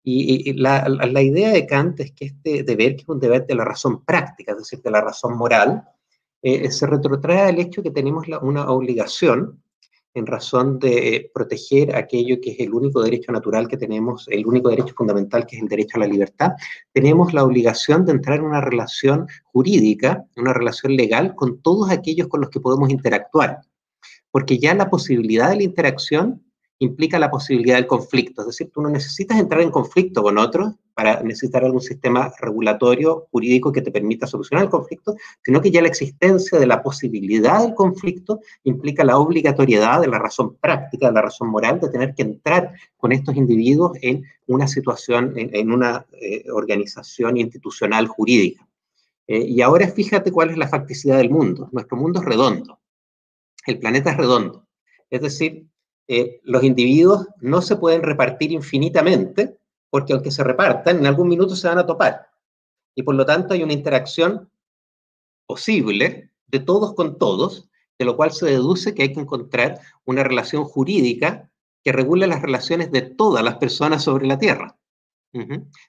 Y, 0.04 0.54
la, 0.54 1.22
idea 1.22 1.50
de 1.50 1.65
Kant 1.65 2.00
es 2.00 2.12
que 2.12 2.25
este 2.25 2.63
deber, 2.63 2.96
que 2.96 3.01
es 3.01 3.10
un 3.10 3.20
deber 3.20 3.48
de 3.48 3.56
la 3.56 3.65
razón 3.65 4.04
práctica, 4.04 4.51
es 4.51 4.60
decir, 4.60 4.82
de 4.82 4.92
la 4.92 5.01
razón 5.01 5.36
moral, 5.36 5.84
eh, 6.44 6.70
se 6.70 6.86
retrotrae 6.86 7.50
al 7.50 7.60
hecho 7.60 7.82
que 7.82 7.89
tenemos 7.89 8.27
una 8.42 8.70
obligación 8.70 9.63
en 10.15 10.25
razón 10.25 10.80
de 10.80 11.30
proteger 11.34 11.96
aquello 11.96 12.39
que 12.42 12.51
es 12.51 12.60
el 12.62 12.74
único 12.74 13.04
derecho 13.04 13.32
natural 13.32 13.68
que 13.68 13.77
tenemos, 13.77 14.27
el 14.30 14.46
único 14.46 14.70
derecho 14.70 14.96
fundamental 14.96 15.46
que 15.46 15.58
es 15.58 15.62
el 15.62 15.68
derecho 15.68 15.98
a 15.98 16.00
la 16.01 16.08
libertad, 16.08 16.51
tenemos 16.94 17.34
la 17.34 17.44
obligación 17.44 18.06
de 18.06 18.13
entrar 18.13 18.39
en 18.39 18.46
una 18.46 18.62
relación 18.62 19.27
jurídica, 19.44 20.24
una 20.38 20.54
relación 20.54 20.96
legal 20.96 21.36
con 21.36 21.62
todos 21.62 21.92
aquellos 21.92 22.30
con 22.30 22.42
los 22.42 22.50
que 22.50 22.62
podemos 22.62 22.89
interactuar, 22.89 23.60
porque 24.36 24.60
ya 24.60 24.74
la 24.74 24.89
posibilidad 24.89 25.50
de 25.50 25.56
la 25.56 25.63
interacción 25.63 26.44
implica 26.80 27.18
la 27.18 27.32
posibilidad 27.32 27.77
del 27.77 27.88
conflicto. 27.88 28.42
Es 28.42 28.48
decir, 28.48 28.70
tú 28.70 28.82
no 28.82 28.89
necesitas 28.89 29.39
entrar 29.39 29.62
en 29.62 29.72
conflicto 29.72 30.22
con 30.22 30.38
otros 30.38 30.74
para 30.94 31.24
necesitar 31.24 31.63
algún 31.63 31.80
sistema 31.80 32.34
regulatorio 32.42 33.27
jurídico 33.32 33.72
que 33.72 33.82
te 33.82 33.92
permita 33.92 34.27
solucionar 34.27 34.65
el 34.65 34.70
conflicto, 34.70 35.15
sino 35.42 35.62
que 35.62 35.72
ya 35.72 35.82
la 35.82 35.88
existencia 35.88 36.60
de 36.60 36.68
la 36.68 36.84
posibilidad 36.84 37.62
del 37.62 37.74
conflicto 37.74 38.42
implica 38.65 39.06
la 39.06 39.20
obligatoriedad 39.20 40.01
de 40.01 40.10
la 40.10 40.20
razón 40.20 40.58
práctica, 40.58 41.08
de 41.08 41.13
la 41.13 41.22
razón 41.22 41.48
moral, 41.48 41.80
de 41.80 41.88
tener 41.88 42.13
que 42.13 42.24
entrar 42.24 42.74
con 42.98 43.13
estos 43.13 43.38
individuos 43.38 43.98
en 44.01 44.25
una 44.48 44.68
situación, 44.68 45.32
en, 45.38 45.72
una 45.72 46.06
eh, 46.12 46.44
organización 46.51 47.38
institucional 47.38 48.10
jurídica. 48.10 48.68
y 49.27 49.62
ahora 49.62 49.88
fíjate 49.88 50.30
cuál 50.30 50.50
es 50.50 50.58
la 50.58 50.68
facticidad 50.68 51.20
del 51.20 51.30
mundo. 51.30 51.70
Nuestro 51.72 51.96
mundo 51.96 52.20
es 52.20 52.25
redondo. 52.25 52.80
El 53.65 53.79
planeta 53.79 54.12
es 54.12 54.17
redondo. 54.17 54.67
Es 55.10 55.22
decir, 55.22 55.67
los 56.43 56.63
individuos 56.63 57.27
no 57.41 57.62
se 57.62 57.75
pueden 57.75 58.03
repartir 58.03 58.51
infinitamente 58.51 59.57
porque 59.89 60.13
aunque 60.13 60.31
se 60.31 60.43
repartan, 60.43 60.98
en 60.98 61.07
algún 61.07 61.29
minuto 61.29 61.55
se 61.55 61.67
van 61.67 61.77
a 61.77 61.86
topar. 61.86 62.27
Y 62.95 63.03
por 63.03 63.15
lo 63.15 63.25
tanto 63.25 63.53
hay 63.53 63.63
una 63.63 63.74
interacción 63.74 64.50
posible 65.48 66.31
de 66.48 66.60
todos 66.60 66.93
con 66.95 67.17
todos, 67.17 67.69
de 67.98 68.05
lo 68.05 68.17
cual 68.17 68.31
se 68.31 68.45
deduce 68.45 68.93
que 68.93 69.03
hay 69.03 69.13
que 69.13 69.22
encontrar 69.22 69.79
una 70.05 70.24
relación 70.24 70.65
jurídica 70.65 71.50
que 71.84 71.91
regule 71.91 72.27
las 72.27 72.41
relaciones 72.41 72.91
de 72.91 73.03
todas 73.03 73.43
las 73.43 73.55
personas 73.55 74.03
sobre 74.03 74.27
la 74.27 74.38
Tierra. 74.38 74.77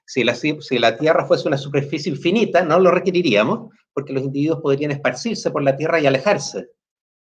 si, 0.05 0.23
la, 0.23 0.35
si 0.35 0.77
la 0.77 0.97
Tierra 0.97 1.25
fuese 1.25 1.47
una 1.47 1.57
superficie 1.57 2.11
infinita, 2.11 2.63
no 2.63 2.79
lo 2.79 2.91
requeriríamos, 2.91 3.73
porque 3.93 4.13
los 4.13 4.23
individuos 4.23 4.61
podrían 4.61 4.91
esparcirse 4.91 5.51
por 5.51 5.63
la 5.63 5.75
Tierra 5.75 5.99
y 5.99 6.05
alejarse. 6.05 6.69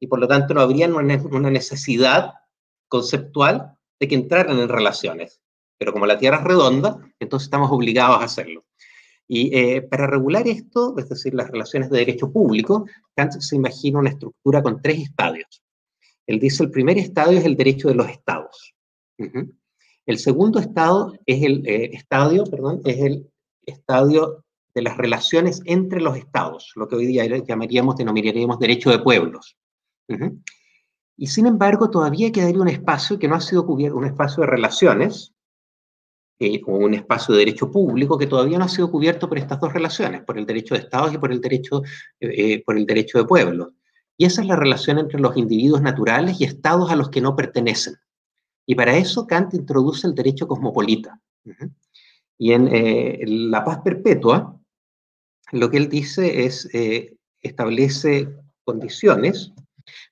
Y 0.04 0.08
por 0.08 0.20
lo 0.20 0.28
tanto 0.28 0.54
no 0.54 0.60
habría 0.60 0.90
una 0.90 1.50
necesidad 1.50 2.34
conceptual 2.90 3.78
de 4.02 4.10
que 4.10 4.16
entraran 4.16 4.60
en 4.60 4.68
relaciones. 4.68 5.40
Pero 5.78 5.94
como 5.94 6.06
la 6.06 6.18
Tierra 6.18 6.40
es 6.40 6.44
redonda, 6.44 7.00
entonces 7.20 7.46
estamos 7.46 7.72
obligados 7.72 8.20
a 8.20 8.26
hacerlo. 8.26 8.66
Y 9.30 9.58
eh, 9.58 9.82
para 9.82 10.06
regular 10.06 10.46
esto, 10.46 10.94
es 10.98 11.08
decir, 11.08 11.34
las 11.34 11.50
relaciones 11.50 11.90
de 11.90 12.00
derecho 12.00 12.34
público, 12.34 12.86
Kant 13.16 13.32
se 13.40 13.56
imagina 13.56 14.00
una 14.00 14.10
estructura 14.10 14.62
con 14.62 14.82
tres 14.82 15.00
estadios. 15.00 15.64
Él 16.28 16.38
dice 16.38 16.64
el 16.64 16.72
primer 16.72 16.98
estadio 16.98 17.40
es 17.40 17.46
el 17.46 17.56
derecho 17.56 17.88
de 17.88 17.96
los 17.96 18.10
estados. 18.10 18.76
El 20.06 20.20
segundo 20.20 20.60
estado 20.60 21.14
es 21.26 21.44
el 21.44 21.66
eh, 21.66 21.92
estadio, 21.94 22.44
perdón, 22.44 22.82
es 22.84 23.00
el 23.00 23.32
estadio 23.66 24.44
de 24.76 24.82
las 24.82 24.98
relaciones 24.98 25.62
entre 25.64 26.02
los 26.02 26.18
estados, 26.18 26.74
lo 26.76 26.90
que 26.90 26.98
hoy 26.98 27.06
día 27.06 27.26
llamaríamos, 27.26 27.96
denominaríamos 27.96 28.60
derecho 28.60 28.90
de 28.90 29.00
pueblos. 29.00 29.56
Y 31.16 31.28
sin 31.28 31.46
embargo, 31.46 31.90
todavía 31.90 32.32
quedaría 32.32 32.62
un 32.62 32.68
espacio 32.68 33.20
que 33.20 33.28
no 33.28 33.36
ha 33.36 33.42
sido 33.42 33.66
cubierto, 33.66 33.98
un 33.98 34.06
espacio 34.06 34.42
de 34.42 34.48
relaciones, 34.48 35.34
eh, 36.40 36.62
un 36.66 36.94
espacio 36.94 37.34
de 37.34 37.40
derecho 37.40 37.72
público 37.72 38.18
que 38.18 38.28
todavía 38.28 38.58
no 38.58 38.66
ha 38.66 38.70
sido 38.70 38.90
cubierto 38.90 39.30
por 39.30 39.38
estas 39.38 39.60
dos 39.60 39.72
relaciones, 39.72 40.24
por 40.24 40.38
el 40.38 40.46
derecho 40.46 40.74
de 40.74 40.82
estados 40.82 41.14
y 41.14 41.18
por 41.18 41.32
el 41.32 41.40
derecho, 41.40 41.84
eh, 42.20 42.64
por 42.66 42.78
el 42.78 42.86
derecho 42.86 43.20
de 43.20 43.26
pueblos. 43.26 43.74
Y 44.18 44.26
esa 44.26 44.42
es 44.42 44.48
la 44.48 44.56
relación 44.56 44.98
entre 44.98 45.20
los 45.20 45.38
individuos 45.38 45.82
naturales 45.82 46.42
y 46.42 46.44
estados 46.44 46.92
a 46.92 46.96
los 46.96 47.10
que 47.10 47.22
no 47.22 47.36
pertenecen. 47.36 47.96
Y 48.66 48.76
para 48.76 48.98
eso 48.98 49.28
Kant 49.28 49.54
introduce 49.54 50.08
el 50.08 50.16
derecho 50.16 50.48
cosmopolita. 50.48 51.20
Y 52.38 52.54
en 52.54 52.68
eh, 52.72 53.24
La 53.28 53.64
paz 53.64 53.80
perpetua, 53.84 54.60
lo 55.52 55.70
que 55.70 55.78
él 55.78 55.90
dice 55.90 56.46
es, 56.46 56.68
establece 57.42 58.30
condiciones 58.64 59.54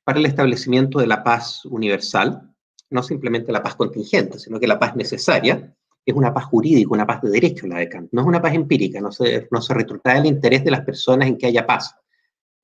para 0.03 0.19
el 0.19 0.25
establecimiento 0.25 0.99
de 0.99 1.07
la 1.07 1.23
paz 1.23 1.65
universal, 1.65 2.51
no 2.89 3.03
simplemente 3.03 3.51
la 3.51 3.63
paz 3.63 3.75
contingente, 3.75 4.39
sino 4.39 4.59
que 4.59 4.67
la 4.67 4.79
paz 4.79 4.95
necesaria, 4.95 5.73
es 6.05 6.15
una 6.15 6.33
paz 6.33 6.45
jurídica, 6.45 6.89
una 6.91 7.05
paz 7.05 7.21
de 7.21 7.29
derecho 7.29 7.67
la 7.67 7.77
de 7.77 7.89
Kant, 7.89 8.09
no 8.11 8.21
es 8.21 8.27
una 8.27 8.41
paz 8.41 8.53
empírica, 8.53 8.99
no 8.99 9.11
se, 9.11 9.47
no 9.51 9.61
se 9.61 9.73
retrotrae 9.73 10.19
el 10.19 10.25
interés 10.25 10.63
de 10.63 10.71
las 10.71 10.81
personas 10.81 11.27
en 11.27 11.37
que 11.37 11.47
haya 11.47 11.65
paz, 11.65 11.95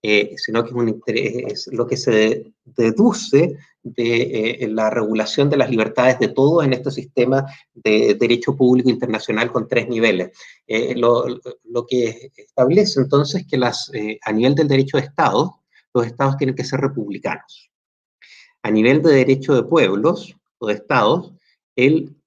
eh, 0.01 0.35
sino 0.37 0.63
que 0.63 0.69
es, 0.69 0.75
un 0.75 0.89
interés, 0.89 1.69
lo 1.71 1.87
que 1.87 1.97
se 1.97 2.53
deduce 2.65 3.57
de 3.83 4.21
eh, 4.61 4.67
la 4.69 4.89
regulación 4.89 5.49
de 5.49 5.57
las 5.57 5.69
libertades 5.69 6.19
de 6.19 6.29
todos 6.29 6.65
en 6.65 6.73
este 6.73 6.91
sistema 6.91 7.45
de 7.73 8.15
derecho 8.15 8.55
público 8.55 8.89
internacional 8.89 9.51
con 9.51 9.67
tres 9.67 9.87
niveles. 9.87 10.31
Eh, 10.67 10.95
lo, 10.95 11.25
lo, 11.63 11.85
que 11.85 12.31
establece 12.35 12.99
entonces 12.99 13.45
que 13.47 13.57
las, 13.57 13.91
a 14.21 14.31
nivel 14.31 14.55
del 14.55 14.67
derecho 14.67 14.97
de 14.97 15.03
Estado, 15.03 15.61
los 15.93 16.05
estados 16.05 16.37
tienen 16.37 16.55
que 16.55 16.63
ser 16.63 16.79
republicanos. 16.79 17.71
A 18.63 18.71
nivel 18.71 19.01
de 19.01 19.13
derecho 19.13 19.55
de 19.55 19.63
pueblos 19.63 20.35
o 20.57 20.67
de 20.67 20.73
estados, 20.73 21.33
él 21.75 22.17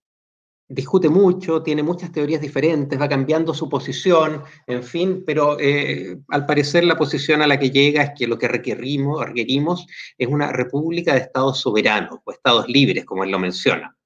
discute 0.71 1.09
mucho, 1.09 1.63
tiene 1.63 1.83
muchas 1.83 2.13
teorías 2.13 2.41
diferentes, 2.41 2.99
va 2.99 3.09
cambiando 3.09 3.53
su 3.53 3.69
posición, 3.69 4.43
en 4.69 4.85
fin, 4.85 5.25
pero 5.27 5.59
eh, 5.59 6.17
al 6.29 6.47
parecer 6.47 6.85
la 6.85 6.97
posición 6.97 7.43
a 7.43 7.49
la 7.49 7.59
que 7.59 7.71
llega 7.71 8.03
es 8.05 8.11
que 8.17 8.29
lo 8.29 8.39
que 8.39 8.47
requerimos, 8.47 9.27
requerimos 9.27 9.87
es 10.17 10.29
una 10.29 10.53
república 10.53 11.15
de 11.15 11.21
estados 11.21 11.59
soberanos 11.59 12.21
o 12.25 12.31
estados 12.31 12.69
libres, 12.69 13.05
como 13.05 13.25
él 13.25 13.33
lo 13.33 13.41
menciona. 13.41 13.97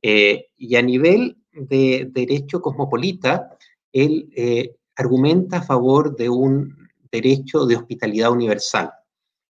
Eh, 0.00 0.46
y 0.56 0.74
a 0.76 0.82
nivel 0.82 1.36
de 1.52 2.08
derecho 2.10 2.62
cosmopolita, 2.62 3.56
él 3.92 4.30
eh, 4.34 4.76
argumenta 4.96 5.58
a 5.58 5.62
favor 5.62 6.16
de 6.16 6.30
un 6.30 6.83
derecho 7.14 7.64
de 7.66 7.76
hospitalidad 7.76 8.32
universal. 8.32 8.90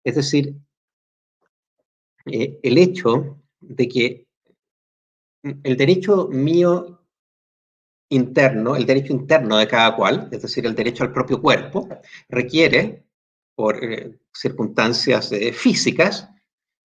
Es 0.04 0.16
decir, 0.16 0.56
el 2.26 2.78
hecho 2.78 3.38
de 3.60 3.88
que 3.88 4.28
el 5.44 5.78
derecho 5.78 6.28
mío 6.28 7.00
interno, 8.10 8.76
el 8.76 8.86
derecho 8.86 9.14
interno 9.14 9.58
de 9.58 9.68
cada 9.68 9.96
cual, 9.96 10.28
es 10.32 10.42
decir, 10.42 10.66
el 10.66 10.76
derecho 10.76 11.04
al 11.04 11.14
propio 11.14 11.42
cuerpo, 11.42 11.88
requiere, 12.30 13.06
por 13.56 13.84
eh, 13.84 14.20
circunstancias 14.34 15.32
eh, 15.32 15.54
físicas, 15.54 16.28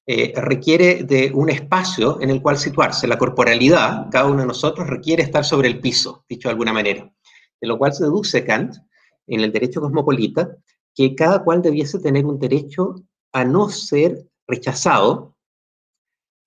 eh, 0.07 0.33
requiere 0.37 1.03
de 1.03 1.33
un 1.35 1.51
espacio 1.51 2.21
en 2.21 2.31
el 2.31 2.41
cual 2.41 2.59
situarse. 2.59 3.09
La 3.09 3.19
corporalidad, 3.19 4.09
cada 4.11 4.27
uno 4.27 4.41
de 4.41 4.47
nosotros, 4.47 4.87
requiere 4.87 5.23
estar 5.23 5.45
sobre 5.45 5.69
el 5.69 5.81
piso, 5.81 6.25
dicho 6.29 6.49
de 6.49 6.53
alguna 6.53 6.73
manera. 6.73 7.13
De 7.61 7.67
lo 7.67 7.77
cual 7.77 7.93
se 7.93 8.05
deduce 8.05 8.45
Kant, 8.45 8.77
en 9.27 9.41
el 9.41 9.53
derecho 9.53 9.81
cosmopolita, 9.81 10.57
que 10.95 11.15
cada 11.15 11.43
cual 11.45 11.63
debiese 11.63 11.99
tener 11.99 12.25
un 12.25 12.39
derecho 12.39 12.95
a 13.33 13.45
no 13.45 13.69
ser 13.69 14.29
rechazado 14.47 15.37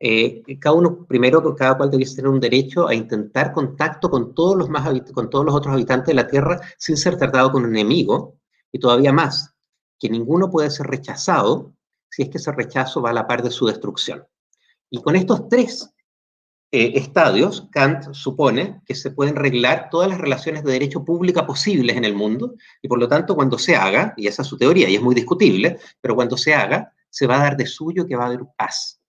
eh, 0.01 0.43
cada 0.59 0.75
uno, 0.75 1.05
primero, 1.05 1.55
cada 1.55 1.77
cual 1.77 1.91
debiese 1.91 2.15
tener 2.15 2.31
un 2.31 2.39
derecho 2.39 2.87
a 2.87 2.95
intentar 2.95 3.51
contacto 3.51 4.09
con 4.09 4.33
todos 4.33 4.55
los, 4.55 4.69
más 4.69 4.87
con 5.13 5.29
todos 5.29 5.45
los 5.45 5.53
otros 5.53 5.73
habitantes 5.73 6.07
de 6.07 6.13
la 6.13 6.27
Tierra 6.27 6.59
sin 6.77 6.95
ser 6.95 7.17
tratado 7.17 7.51
como 7.51 7.65
un 7.65 7.75
enemigo, 7.75 8.37
y 8.71 8.79
todavía 8.79 9.11
más, 9.11 9.53
que 9.99 10.09
ninguno 10.09 10.49
puede 10.49 10.69
ser 10.69 10.87
rechazado 10.87 11.73
si 12.09 12.23
es 12.23 12.29
que 12.29 12.37
ese 12.37 12.51
rechazo 12.51 13.01
va 13.01 13.09
a 13.09 13.13
la 13.13 13.27
par 13.27 13.43
de 13.43 13.51
su 13.51 13.65
destrucción. 13.65 14.25
Y 14.89 15.01
con 15.01 15.15
estos 15.15 15.49
tres 15.49 15.93
eh, 16.71 16.91
estadios, 16.95 17.67
Kant 17.71 18.13
supone 18.13 18.81
que 18.85 18.93
se 18.93 19.09
pueden 19.09 19.35
reglar 19.35 19.89
todas 19.89 20.07
las 20.07 20.19
relaciones 20.19 20.63
de 20.63 20.71
derecho 20.71 21.03
pública 21.03 21.47
posibles 21.47 21.97
en 21.97 22.05
el 22.05 22.13
mundo, 22.13 22.55
y 22.81 22.87
por 22.87 22.99
lo 22.99 23.07
tanto, 23.07 23.35
cuando 23.35 23.57
se 23.57 23.75
haga, 23.75 24.13
y 24.15 24.27
esa 24.27 24.43
es 24.43 24.47
su 24.47 24.57
teoría, 24.57 24.87
y 24.87 24.95
es 24.95 25.01
muy 25.01 25.15
discutible, 25.15 25.79
pero 25.99 26.15
cuando 26.15 26.37
se 26.37 26.53
haga, 26.53 26.93
se 27.09 27.25
va 27.25 27.37
a 27.37 27.43
dar 27.43 27.57
de 27.57 27.65
suyo 27.65 28.05
que 28.05 28.15
va 28.15 28.25
a 28.25 28.27
haber 28.27 28.41
paz. 28.55 29.01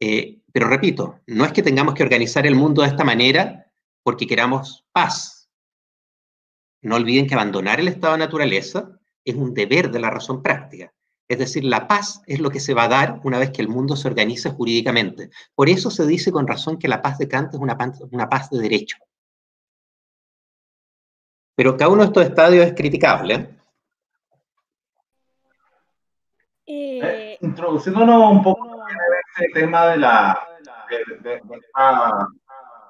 Eh, 0.00 0.40
pero 0.52 0.68
repito, 0.68 1.20
no 1.26 1.44
es 1.44 1.52
que 1.52 1.62
tengamos 1.62 1.94
que 1.94 2.04
organizar 2.04 2.46
el 2.46 2.54
mundo 2.54 2.82
de 2.82 2.88
esta 2.88 3.04
manera 3.04 3.72
porque 4.04 4.26
queramos 4.26 4.86
paz. 4.92 5.50
No 6.82 6.96
olviden 6.96 7.26
que 7.26 7.34
abandonar 7.34 7.80
el 7.80 7.88
estado 7.88 8.12
de 8.12 8.20
naturaleza 8.20 9.00
es 9.24 9.34
un 9.34 9.54
deber 9.54 9.90
de 9.90 9.98
la 9.98 10.10
razón 10.10 10.42
práctica. 10.42 10.92
Es 11.26 11.38
decir, 11.38 11.64
la 11.64 11.88
paz 11.88 12.22
es 12.26 12.38
lo 12.40 12.50
que 12.50 12.60
se 12.60 12.74
va 12.74 12.84
a 12.84 12.88
dar 12.88 13.20
una 13.24 13.38
vez 13.38 13.50
que 13.50 13.62
el 13.62 13.68
mundo 13.68 13.96
se 13.96 14.08
organice 14.08 14.50
jurídicamente. 14.50 15.30
Por 15.54 15.68
eso 15.68 15.90
se 15.90 16.06
dice 16.06 16.30
con 16.30 16.46
razón 16.46 16.78
que 16.78 16.88
la 16.88 17.00
paz 17.00 17.18
de 17.18 17.28
Kant 17.28 17.54
es 17.54 17.60
una 17.60 17.78
paz, 17.78 18.00
una 18.10 18.28
paz 18.28 18.50
de 18.50 18.60
derecho. 18.60 18.98
Pero 21.54 21.76
cada 21.76 21.90
uno 21.90 22.02
de 22.02 22.08
estos 22.08 22.24
estadios 22.24 22.66
es 22.66 22.74
criticable. 22.74 23.48
Eh, 26.66 27.38
introduciéndonos 27.40 28.32
un 28.32 28.42
poco 28.42 28.66
en 28.88 28.96
este 29.28 29.60
tema 29.60 29.86
de 29.88 29.96
la, 29.98 30.38
de, 31.22 31.40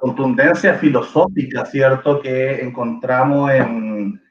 contundencia 0.00 0.74
filosófica, 0.74 1.66
¿cierto?, 1.66 2.20
que 2.20 2.60
encontramos 2.60 3.50
en, 3.50 4.23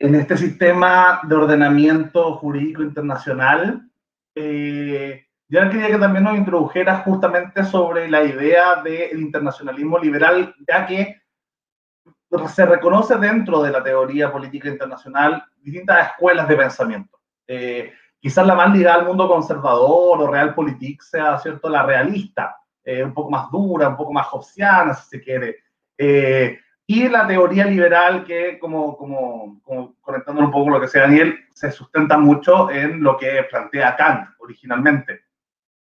en 0.00 0.14
este 0.14 0.36
sistema 0.38 1.20
de 1.24 1.34
ordenamiento 1.34 2.34
jurídico 2.36 2.82
internacional. 2.82 3.86
Eh, 4.34 5.26
yo 5.46 5.68
quería 5.68 5.88
que 5.88 5.98
también 5.98 6.24
nos 6.24 6.38
introdujera 6.38 6.96
justamente 7.00 7.62
sobre 7.64 8.08
la 8.08 8.24
idea 8.24 8.82
del 8.82 9.20
internacionalismo 9.20 9.98
liberal, 9.98 10.54
ya 10.66 10.86
que 10.86 11.20
se 12.48 12.64
reconoce 12.64 13.16
dentro 13.16 13.62
de 13.62 13.72
la 13.72 13.82
teoría 13.82 14.32
política 14.32 14.68
internacional 14.68 15.44
distintas 15.60 16.10
escuelas 16.10 16.48
de 16.48 16.56
pensamiento. 16.56 17.18
Eh, 17.46 17.92
quizás 18.18 18.46
la 18.46 18.54
más 18.54 18.72
ligada 18.72 19.00
al 19.00 19.06
mundo 19.06 19.28
conservador 19.28 20.22
o 20.22 20.30
realpolitik 20.30 21.02
sea, 21.02 21.38
¿cierto?, 21.38 21.68
la 21.68 21.82
realista, 21.82 22.56
eh, 22.82 23.04
un 23.04 23.12
poco 23.12 23.30
más 23.30 23.50
dura, 23.50 23.88
un 23.88 23.96
poco 23.96 24.14
más 24.14 24.28
hobbesiana, 24.30 24.94
si 24.94 25.08
se 25.10 25.20
quiere. 25.20 25.56
Eh, 25.98 26.58
y 26.92 27.08
la 27.08 27.24
teoría 27.24 27.66
liberal 27.66 28.24
que, 28.24 28.58
como, 28.58 28.96
como, 28.96 29.60
como 29.62 29.94
conectando 30.00 30.40
un 30.40 30.50
poco 30.50 30.70
lo 30.70 30.80
que 30.80 30.88
sea 30.88 31.02
Daniel, 31.02 31.38
se 31.54 31.70
sustenta 31.70 32.18
mucho 32.18 32.68
en 32.68 33.00
lo 33.00 33.16
que 33.16 33.46
plantea 33.48 33.94
Kant 33.94 34.30
originalmente. 34.40 35.20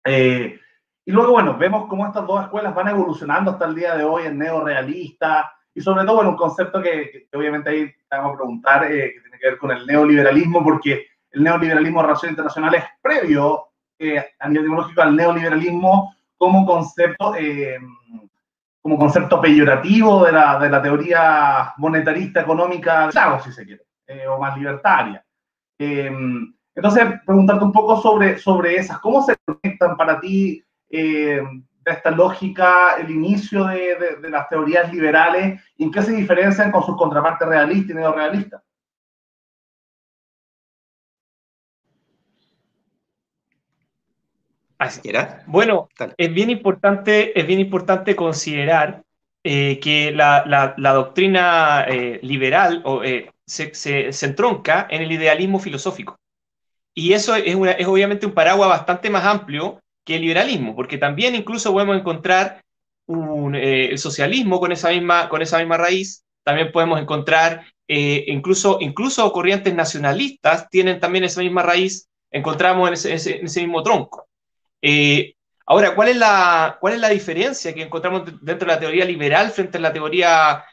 Eh, 0.04 0.58
y 1.04 1.12
luego, 1.12 1.30
bueno, 1.30 1.56
vemos 1.56 1.86
cómo 1.86 2.04
estas 2.04 2.26
dos 2.26 2.42
escuelas 2.42 2.74
van 2.74 2.88
evolucionando 2.88 3.52
hasta 3.52 3.66
el 3.66 3.76
día 3.76 3.96
de 3.96 4.02
hoy 4.02 4.24
en 4.24 4.36
neorealista, 4.36 5.52
y 5.72 5.80
sobre 5.80 6.04
todo, 6.04 6.16
bueno, 6.16 6.30
un 6.30 6.36
concepto 6.36 6.82
que, 6.82 7.28
obviamente 7.32 7.70
ahí 7.70 7.94
vamos 8.10 8.32
a 8.32 8.38
preguntar, 8.38 8.90
eh, 8.90 9.12
que 9.14 9.20
tiene 9.20 9.38
que 9.38 9.50
ver 9.50 9.58
con 9.58 9.70
el 9.70 9.86
neoliberalismo, 9.86 10.64
porque 10.64 11.06
el 11.30 11.44
neoliberalismo 11.44 12.00
de 12.00 12.06
relaciones 12.08 12.32
internacionales 12.32 12.82
es 12.82 12.90
previo 13.00 13.66
eh, 13.96 14.26
a 14.40 14.48
nivel 14.48 14.64
ideológico 14.64 15.02
al 15.02 15.14
neoliberalismo 15.14 16.16
como 16.36 16.66
concepto, 16.66 17.36
eh, 17.36 17.78
como 18.86 18.98
concepto 18.98 19.40
peyorativo 19.40 20.24
de 20.24 20.30
la, 20.30 20.60
de 20.60 20.70
la, 20.70 20.80
teoría 20.80 21.74
monetarista 21.78 22.42
económica, 22.42 23.08
claro, 23.10 23.42
si 23.42 23.50
se 23.50 23.66
quiere, 23.66 23.82
o 24.28 24.38
más 24.38 24.56
libertaria. 24.56 25.26
entonces, 25.76 27.04
preguntarte 27.26 27.64
un 27.64 27.72
poco 27.72 28.00
sobre, 28.00 28.38
sobre 28.38 28.76
esas, 28.76 29.00
¿cómo 29.00 29.22
se 29.22 29.34
conectan 29.44 29.96
para 29.96 30.20
ti 30.20 30.62
esta 30.88 32.12
lógica, 32.12 32.94
el 33.00 33.10
inicio 33.10 33.64
de, 33.64 34.18
de, 34.22 34.30
las 34.30 34.48
teorías 34.48 34.92
liberales 34.92 35.60
y 35.76 35.82
en 35.82 35.90
qué 35.90 36.02
se 36.02 36.12
diferencian 36.12 36.70
con 36.70 36.84
sus 36.84 36.96
contrapartes 36.96 37.48
realistas 37.48 37.90
y 37.90 37.94
neorealistas. 37.94 38.62
Así 44.78 45.00
era. 45.04 45.42
Bueno, 45.46 45.88
es 46.16 46.34
bien 46.34 46.50
importante, 46.50 47.38
es 47.38 47.46
bien 47.46 47.60
importante 47.60 48.14
considerar 48.14 49.02
eh, 49.42 49.78
que 49.80 50.12
la, 50.12 50.44
la, 50.76 50.92
doctrina 50.92 51.84
eh, 51.88 52.18
liberal 52.22 52.82
o, 52.84 53.02
eh, 53.04 53.30
se, 53.46 53.74
se, 53.74 54.12
se, 54.12 54.26
entronca 54.26 54.86
en 54.90 55.02
el 55.02 55.12
idealismo 55.12 55.58
filosófico. 55.58 56.18
Y 56.94 57.12
eso 57.12 57.34
es, 57.34 57.54
una, 57.54 57.72
es 57.72 57.86
obviamente 57.86 58.26
un 58.26 58.32
paraguas 58.32 58.68
bastante 58.68 59.08
más 59.08 59.24
amplio 59.24 59.80
que 60.04 60.16
el 60.16 60.22
liberalismo, 60.22 60.74
porque 60.74 60.98
también 60.98 61.34
incluso 61.34 61.72
podemos 61.72 61.96
encontrar 61.96 62.62
un, 63.06 63.54
eh, 63.54 63.90
el 63.90 63.98
socialismo 63.98 64.60
con 64.60 64.72
esa, 64.72 64.90
misma, 64.90 65.28
con 65.28 65.42
esa 65.42 65.58
misma 65.58 65.76
raíz, 65.76 66.24
también 66.42 66.72
podemos 66.72 67.00
encontrar 67.00 67.64
eh, 67.88 68.24
incluso, 68.28 68.78
incluso 68.80 69.30
corrientes 69.32 69.74
nacionalistas 69.74 70.68
tienen 70.70 71.00
también 71.00 71.24
esa 71.24 71.40
misma 71.40 71.62
raíz, 71.62 72.08
encontramos 72.30 72.88
en 72.88 72.94
ese, 72.94 73.14
ese, 73.14 73.60
mismo 73.60 73.82
tronco. 73.82 74.25
Eh, 74.88 75.34
ahora, 75.66 75.96
¿cuál 75.96 76.08
es, 76.10 76.16
la, 76.16 76.78
¿cuál 76.80 76.94
es 76.94 77.00
la 77.00 77.08
diferencia 77.08 77.74
que 77.74 77.82
encontramos 77.82 78.24
dentro 78.40 78.68
de 78.68 78.74
la 78.74 78.78
teoría 78.78 79.04
liberal 79.04 79.50
frente 79.50 79.78
a 79.78 79.80
la 79.80 79.92
teoría, 79.92 80.64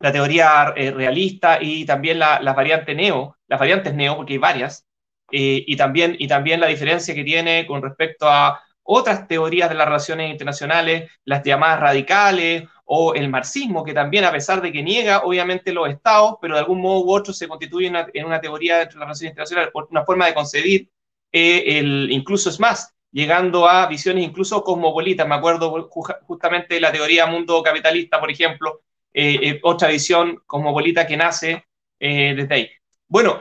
la 0.00 0.12
teoría 0.12 0.72
realista 0.72 1.58
y 1.62 1.84
también 1.86 2.18
las 2.18 2.42
la 2.42 2.52
variantes 2.52 2.96
neo, 2.96 3.36
las 3.46 3.60
variantes 3.60 3.94
neo, 3.94 4.16
porque 4.16 4.34
hay 4.34 4.38
varias? 4.38 4.86
y, 5.30 5.76
también, 5.76 6.16
y 6.18 6.28
también 6.28 6.60
la 6.60 6.66
diferencia 6.68 7.14
que 7.14 7.24
tiene 7.24 7.66
con 7.66 7.82
respecto 7.82 8.28
a 8.28 8.60
otras 8.82 9.26
teorías 9.28 9.68
de 9.68 9.74
las 9.74 9.86
relaciones 9.86 10.30
internacionales, 10.30 11.10
las 11.24 11.42
llamadas 11.44 11.80
radicales 11.80 12.64
o 12.84 13.14
el 13.14 13.28
marxismo, 13.28 13.84
que 13.84 13.94
también 13.94 14.24
a 14.24 14.32
pesar 14.32 14.60
de 14.62 14.72
que 14.72 14.82
niega 14.82 15.22
obviamente 15.24 15.72
los 15.72 15.88
estados, 15.88 16.36
pero 16.40 16.54
de 16.54 16.60
algún 16.60 16.80
modo 16.80 17.04
u 17.04 17.12
otro 17.12 17.32
se 17.32 17.48
constituye 17.48 17.92
en 18.14 18.26
una 18.26 18.40
teoría 18.40 18.78
de 18.78 18.84
las 18.86 18.94
relaciones 18.94 19.32
internacionales, 19.32 19.70
una 19.90 20.04
forma 20.04 20.26
de 20.26 20.34
concebir, 20.34 20.88
eh, 21.32 21.82
incluso 22.10 22.50
es 22.50 22.60
más, 22.60 22.94
llegando 23.12 23.68
a 23.68 23.86
visiones 23.86 24.24
incluso 24.24 24.62
cosmopolitas. 24.62 25.26
Me 25.26 25.34
acuerdo 25.34 25.88
justamente 25.90 26.74
de 26.74 26.80
la 26.80 26.92
teoría 26.92 27.26
mundo 27.26 27.62
capitalista, 27.62 28.20
por 28.20 28.30
ejemplo, 28.30 28.82
eh, 29.12 29.38
eh, 29.42 29.60
otra 29.62 29.88
visión 29.88 30.42
cosmopolita 30.46 31.06
que 31.06 31.16
nace 31.16 31.64
desde 31.98 32.54
ahí. 32.54 32.70
Bueno, 33.08 33.40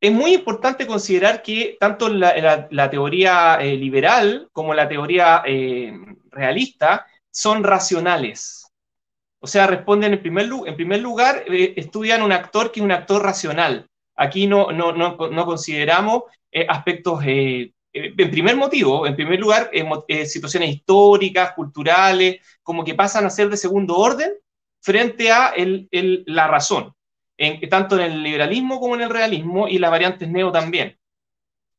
es 0.00 0.12
muy 0.12 0.32
importante 0.32 0.86
considerar 0.86 1.42
que 1.42 1.76
tanto 1.78 2.08
la, 2.08 2.90
teoría 2.90 3.58
eh, 3.60 3.76
liberal 3.76 4.48
como 4.52 4.72
la 4.72 4.88
teoría 4.88 5.42
eh, 5.44 5.92
realista 6.30 7.06
son 7.30 7.62
racionales. 7.62 8.66
O 9.40 9.46
sea, 9.46 9.66
responden 9.66 10.14
en 10.14 10.22
primer, 10.22 10.48
en 10.66 10.74
primer 10.74 11.00
lugar, 11.00 11.44
eh, 11.48 11.74
estudian 11.76 12.22
un 12.22 12.32
actor 12.32 12.72
que 12.72 12.80
es 12.80 12.84
un 12.84 12.92
actor 12.92 13.22
racional. 13.22 13.89
Aquí 14.22 14.46
no, 14.46 14.70
no, 14.70 14.92
no, 14.92 15.16
no 15.16 15.46
consideramos 15.46 16.24
aspectos, 16.68 17.20
en 17.24 18.30
primer 18.30 18.56
motivo, 18.56 19.06
en 19.06 19.16
primer 19.16 19.40
lugar, 19.40 19.70
situaciones 20.26 20.70
históricas, 20.70 21.52
culturales, 21.52 22.40
como 22.62 22.84
que 22.84 22.94
pasan 22.94 23.24
a 23.24 23.30
ser 23.30 23.48
de 23.48 23.56
segundo 23.56 23.96
orden 23.96 24.32
frente 24.80 25.30
a 25.32 25.54
la 26.26 26.48
razón 26.48 26.94
tanto 27.68 27.98
en 27.98 28.12
el 28.12 28.22
liberalismo 28.22 28.80
como 28.80 28.94
en 28.94 29.02
el 29.02 29.10
realismo 29.10 29.66
y 29.66 29.78
las 29.78 29.90
variantes 29.90 30.28
neo 30.28 30.52
también, 30.52 30.98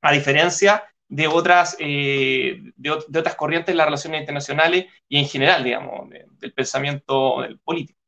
a 0.01 0.11
diferencia 0.11 0.83
de 1.07 1.27
otras, 1.27 1.75
eh, 1.79 2.61
de, 2.75 3.03
de 3.07 3.75
las 3.75 3.85
relaciones 3.85 4.21
internacionales 4.21 4.85
y 5.07 5.19
en 5.19 5.27
general, 5.27 5.63
digamos, 5.63 6.09
del 6.39 6.53
pensamiento 6.53 7.45
político. 7.63 7.99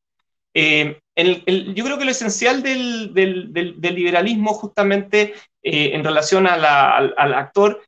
Eh, 0.54 1.00
yo 1.16 1.86
creo 1.86 1.98
que 1.98 2.06
lo 2.06 2.12
esencial 2.12 2.64
del, 2.64 3.14
del, 3.14 3.96
liberalismo 3.96 4.54
justamente 4.54 5.34
eh, 5.62 5.92
en 5.94 6.04
relación 6.04 6.48
al, 6.48 6.66
al, 6.66 7.34
actor, 7.34 7.84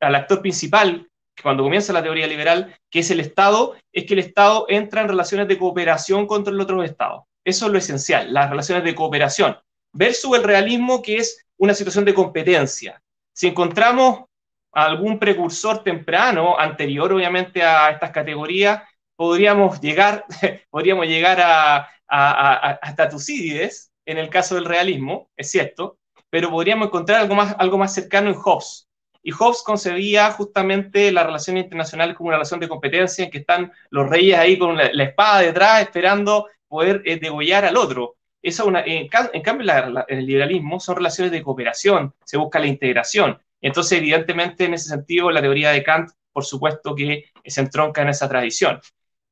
al 0.00 0.14
actor 0.14 0.42
principal, 0.42 1.08
cuando 1.42 1.62
comienza 1.62 1.92
la 1.92 2.02
teoría 2.02 2.26
liberal, 2.26 2.76
que 2.90 3.00
es 3.00 3.10
el 3.10 3.20
Estado, 3.20 3.74
es 3.92 4.04
que 4.04 4.14
el 4.14 4.20
Estado 4.20 4.66
entra 4.68 5.00
en 5.00 5.08
relaciones 5.08 5.48
de 5.48 5.58
cooperación 5.58 6.26
contra 6.26 6.52
el 6.52 6.60
otro 6.60 6.82
Estado. 6.82 7.26
Eso 7.44 7.66
es 7.66 7.72
lo 7.72 7.78
esencial, 7.78 8.32
las 8.32 8.50
relaciones 8.50 8.84
de 8.84 8.94
cooperación, 8.94 9.56
versus 9.92 10.36
el 10.36 10.44
realismo 10.44 11.02
que 11.02 11.16
es 11.16 11.44
una 11.58 11.74
situación 11.74 12.04
de 12.04 12.14
competencia. 12.14 13.02
Si 13.34 13.48
encontramos 13.48 14.24
algún 14.72 15.18
precursor 15.18 15.82
temprano, 15.82 16.58
anterior 16.58 17.12
obviamente 17.12 17.62
a 17.62 17.90
estas 17.90 18.10
categorías, 18.10 18.82
podríamos 19.16 19.80
llegar, 19.80 20.24
podríamos 20.70 21.06
llegar 21.06 21.40
a, 21.40 21.88
hasta 22.12 23.08
Tucídides, 23.08 23.92
en 24.04 24.18
el 24.18 24.28
caso 24.28 24.54
del 24.54 24.66
realismo, 24.66 25.30
es 25.36 25.50
cierto, 25.50 25.98
pero 26.28 26.50
podríamos 26.50 26.88
encontrar 26.88 27.20
algo 27.20 27.34
más, 27.34 27.54
algo 27.58 27.78
más 27.78 27.94
cercano 27.94 28.28
en 28.28 28.36
Hobbes. 28.36 28.88
Y 29.22 29.30
Hobbes 29.30 29.62
concebía 29.62 30.30
justamente 30.32 31.12
las 31.12 31.26
relaciones 31.26 31.64
internacionales 31.64 32.16
como 32.16 32.28
una 32.28 32.36
relación 32.36 32.58
de 32.60 32.68
competencia 32.68 33.24
en 33.24 33.30
que 33.30 33.38
están 33.38 33.72
los 33.90 34.08
reyes 34.08 34.36
ahí 34.36 34.58
con 34.58 34.76
la, 34.76 34.90
la 34.92 35.04
espada 35.04 35.40
detrás 35.40 35.82
esperando 35.82 36.48
poder 36.66 37.02
eh, 37.04 37.18
degollar 37.18 37.64
al 37.64 37.76
otro. 37.76 38.16
Eso 38.42 38.66
una, 38.66 38.82
en, 38.84 39.08
cambio, 39.08 39.72
el 40.08 40.26
liberalismo 40.26 40.80
son 40.80 40.96
relaciones 40.96 41.30
de 41.30 41.42
cooperación, 41.42 42.12
se 42.24 42.36
busca 42.36 42.58
la 42.58 42.66
integración. 42.66 43.38
Entonces, 43.60 43.98
evidentemente, 43.98 44.64
en 44.64 44.74
ese 44.74 44.88
sentido, 44.88 45.30
la 45.30 45.40
teoría 45.40 45.70
de 45.70 45.84
Kant, 45.84 46.10
por 46.32 46.44
supuesto 46.44 46.94
que 46.94 47.26
se 47.44 47.60
entronca 47.60 48.02
en 48.02 48.08
esa 48.08 48.28
tradición. 48.28 48.80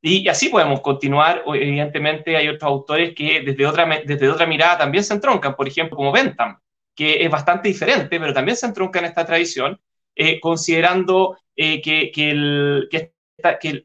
Y, 0.02 0.28
así 0.28 0.48
podemos 0.48 0.80
continuar. 0.80 1.42
Evidentemente, 1.46 2.36
hay 2.36 2.48
otros 2.48 2.70
autores 2.70 3.14
que 3.14 3.42
desde 3.42 3.66
otra, 3.66 3.86
desde 4.04 4.28
otra 4.28 4.46
mirada 4.46 4.78
también 4.78 5.04
se 5.04 5.14
entroncan, 5.14 5.54
por 5.56 5.68
ejemplo, 5.68 5.96
como 5.96 6.12
Bentham, 6.12 6.58
que 6.94 7.24
es 7.24 7.30
bastante 7.30 7.68
diferente, 7.68 8.18
pero 8.18 8.32
también 8.32 8.56
se 8.56 8.66
entronca 8.66 8.98
en 8.98 9.06
esta 9.06 9.24
tradición, 9.24 9.80
eh, 10.14 10.40
considerando 10.40 11.38
eh, 11.56 11.80
que, 11.82 12.10
que, 12.12 12.30
el, 12.30 12.88
que 12.90 13.12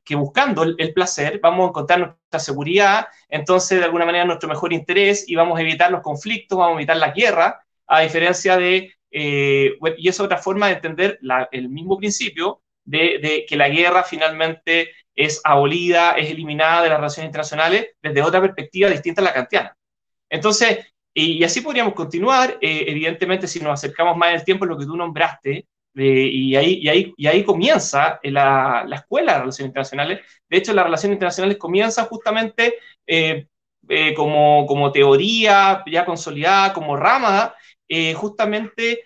que, 0.03 0.15
buscando 0.15 0.63
el, 0.63 0.93
placer 0.93 1.39
vamos 1.41 1.65
a 1.65 1.69
encontrar 1.69 1.99
nuestra 1.99 2.39
seguridad, 2.39 3.07
entonces 3.29 3.79
de 3.79 3.85
alguna 3.85 4.05
manera 4.05 4.25
nuestro 4.25 4.49
mejor 4.49 4.73
interés 4.73 5.25
y 5.27 5.35
vamos 5.35 5.57
a 5.57 5.61
evitar 5.61 5.91
los 5.91 6.01
conflictos, 6.01 6.57
vamos 6.57 6.75
a 6.75 6.79
evitar 6.79 6.97
la 6.97 7.11
guerra, 7.11 7.61
a 7.87 8.01
diferencia 8.01 8.57
de, 8.57 8.93
eh, 9.11 9.77
y 9.97 10.09
es 10.09 10.19
otra 10.19 10.37
forma 10.37 10.67
de 10.67 10.73
entender 10.73 11.19
el 11.51 11.69
mismo 11.69 11.97
principio 11.97 12.61
de, 12.83 13.45
que 13.47 13.55
la 13.55 13.69
guerra 13.69 14.03
finalmente 14.03 14.91
es 15.15 15.41
abolida, 15.43 16.11
es 16.13 16.29
eliminada 16.29 16.83
de 16.83 16.89
las 16.89 16.97
relaciones 16.97 17.29
internacionales 17.29 17.87
desde 18.01 18.21
otra 18.21 18.41
perspectiva 18.41 18.89
distinta 18.89 19.21
a 19.21 19.25
la 19.25 19.33
kantiana. 19.33 19.77
Entonces, 20.29 20.93
y, 21.13 21.43
así 21.43 21.61
podríamos 21.61 21.93
continuar, 21.93 22.57
eh, 22.61 22.85
evidentemente 22.87 23.47
si 23.47 23.59
nos 23.59 23.73
acercamos 23.73 24.17
más 24.17 24.29
en 24.29 24.35
el 24.35 24.43
tiempo, 24.43 24.65
lo 24.65 24.77
que 24.77 24.85
tú 24.85 24.97
nombraste, 24.97 25.65
y, 25.95 26.55
ahí, 26.55 26.79
y, 26.81 26.89
ahí, 26.89 27.13
y 27.15 27.27
ahí 27.27 27.43
comienza 27.43 28.19
la, 28.23 28.83
la, 28.85 28.95
escuela 28.97 29.33
de 29.33 29.39
relaciones 29.39 29.69
internacionales. 29.69 30.19
De 30.49 30.57
hecho, 30.57 30.73
las 30.73 30.85
relaciones 30.85 31.15
internacionales 31.15 31.57
comienzan 31.57 32.05
justamente 32.07 32.75
eh, 33.07 33.47
eh, 33.87 34.13
como, 34.13 34.65
como, 34.67 34.91
teoría 34.91 35.83
ya 35.89 36.05
consolidada, 36.05 36.73
como 36.73 36.97
rama, 36.97 37.53
eh, 37.87 38.13
justamente 38.13 39.03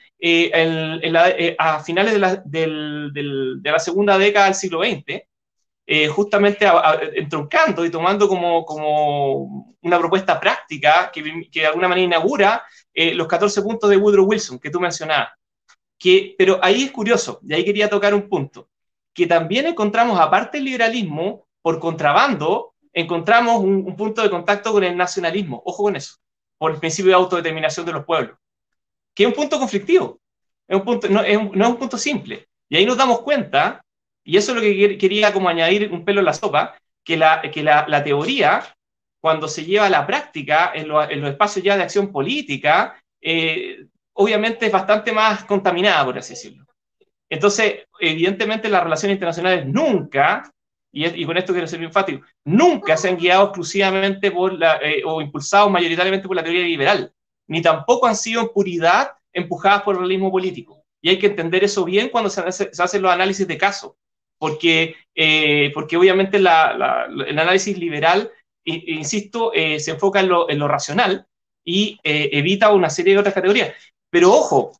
a 1.57 1.79
finales 1.83 2.13
de 2.13 2.19
la, 2.19 2.35
de 2.45 3.71
la, 3.71 3.79
segunda 3.79 4.17
década 4.17 4.45
del 4.45 4.55
siglo 4.55 4.81
XX, 4.83 5.21
justamente 6.12 6.67
entroncando 7.15 7.84
y 7.84 7.89
tomando 7.89 8.28
como, 8.28 8.63
como 8.63 9.75
una 9.82 9.97
propuesta 9.97 10.39
práctica 10.39 11.10
que, 11.12 11.49
que, 11.52 11.62
de 11.62 11.65
alguna 11.65 11.88
manera 11.88 12.06
inaugura 12.06 12.63
los 12.93 13.28
14 13.28 13.62
puntos 13.63 13.89
de 13.89 13.97
Woodrow 13.97 14.25
Wilson 14.25 14.60
que 14.60 14.69
tú 14.69 14.80
mencionabas 14.80 15.30
pero 16.38 16.60
ahí 16.62 16.84
es 16.84 16.91
curioso, 16.91 17.39
y 17.43 17.54
ahí 17.54 17.65
quería 17.65 17.89
tocar 17.89 18.13
un 18.13 18.30
punto, 18.30 18.69
que 19.13 19.28
también 19.28 19.67
encontramos, 19.67 20.19
aparte 20.19 20.58
del 20.58 20.65
liberalismo, 20.65 21.47
por 21.62 21.80
contrabando, 21.80 22.73
encontramos 22.93 23.62
un, 23.62 23.95
punto 23.95 24.21
de 24.21 24.30
contacto 24.30 24.71
con 24.71 24.84
el 24.84 24.95
nacionalismo, 24.95 25.62
ojo 25.65 25.84
con 25.84 25.95
eso, 25.95 26.15
por 26.58 26.71
el 26.71 26.80
principio 26.80 27.10
de 27.10 27.15
autodeterminación 27.15 27.86
de 27.86 27.93
los 27.93 28.06
pueblos, 28.06 28.38
que 29.13 29.23
es 29.23 29.28
un 29.28 29.36
punto 29.36 29.60
conflictivo, 29.60 30.19
es 30.67 30.78
un 30.78 30.86
punto, 30.86 31.10
no, 31.10 31.21
es 31.21 31.38
un, 31.38 31.52
no 31.54 31.65
es 31.65 31.71
un 31.71 31.78
punto 31.78 31.97
simple. 31.97 32.47
Y 32.69 32.78
ahí 32.78 32.86
nos 32.86 32.97
damos 32.97 33.21
cuenta, 33.21 33.84
y 34.29 34.37
eso 34.37 34.51
es 34.51 34.57
lo 34.57 34.61
que 34.61 34.97
quería 34.99 35.33
como 35.33 35.49
añadir 35.49 35.91
un 35.91 36.05
pelo 36.05 36.19
en 36.19 36.25
la 36.25 36.33
sopa, 36.33 36.75
que 37.03 37.17
la, 37.17 37.41
que 37.41 37.63
la, 37.63 38.03
teoría, 38.03 38.61
cuando 39.19 39.47
se 39.47 39.65
lleva 39.65 39.87
a 39.87 39.89
la 39.89 40.05
práctica 40.05 40.71
en, 40.75 40.91
en 41.09 41.21
los 41.21 41.31
espacios 41.31 41.65
ya 41.65 41.75
de 41.75 41.81
acción 41.81 42.11
política, 42.11 43.01
eh, 43.19 43.87
obviamente 44.13 44.67
es 44.67 44.71
bastante 44.71 45.11
más 45.11 45.45
contaminada, 45.45 46.05
por 46.05 46.19
así 46.19 46.33
decirlo. 46.33 46.63
Entonces, 47.27 47.87
evidentemente 47.99 48.69
las 48.69 48.83
relaciones 48.83 49.15
internacionales 49.15 49.65
nunca, 49.65 50.43
y, 50.91 51.25
con 51.25 51.35
esto 51.35 51.51
quiero 51.51 51.67
ser 51.67 51.81
enfático, 51.81 52.23
nunca 52.45 52.97
se 52.97 53.09
han 53.09 53.17
guiado 53.17 53.45
exclusivamente 53.45 54.29
por 54.29 54.59
eh, 54.83 55.01
o 55.05 55.21
impulsados 55.21 55.71
mayoritariamente 55.71 56.27
por 56.27 56.35
la 56.35 56.43
teoría 56.43 56.65
liberal, 56.65 57.11
ni 57.47 57.63
tampoco 57.63 58.05
han 58.05 58.15
sido 58.15 58.41
en 58.41 58.49
puridad 58.49 59.09
empujadas 59.33 59.81
por 59.81 59.95
el 59.95 60.01
realismo 60.01 60.29
político. 60.29 60.83
Y 61.01 61.09
hay 61.09 61.17
que 61.17 61.27
entender 61.27 61.63
eso 61.63 61.83
bien 61.83 62.09
cuando 62.09 62.29
se, 62.29 62.41
hacen 62.41 63.01
los 63.01 63.11
análisis 63.11 63.47
de 63.47 63.57
caso, 63.57 63.97
porque, 64.39 64.95
eh, 65.13 65.71
porque 65.73 65.97
obviamente 65.97 66.38
el 66.38 66.47
análisis 66.47 67.78
liberal, 67.78 68.32
insisto, 68.63 69.52
eh, 69.54 69.80
se 69.80 69.91
enfoca 69.91 70.21
en 70.21 70.30
lo, 70.30 70.67
racional 70.67 71.28
y 71.63 71.99
evita 72.04 72.73
una 72.73 72.89
serie 72.89 73.13
de 73.13 73.19
otras 73.19 73.36
categorías. 73.36 73.73
Pero 74.10 74.32
ojo, 74.32 74.80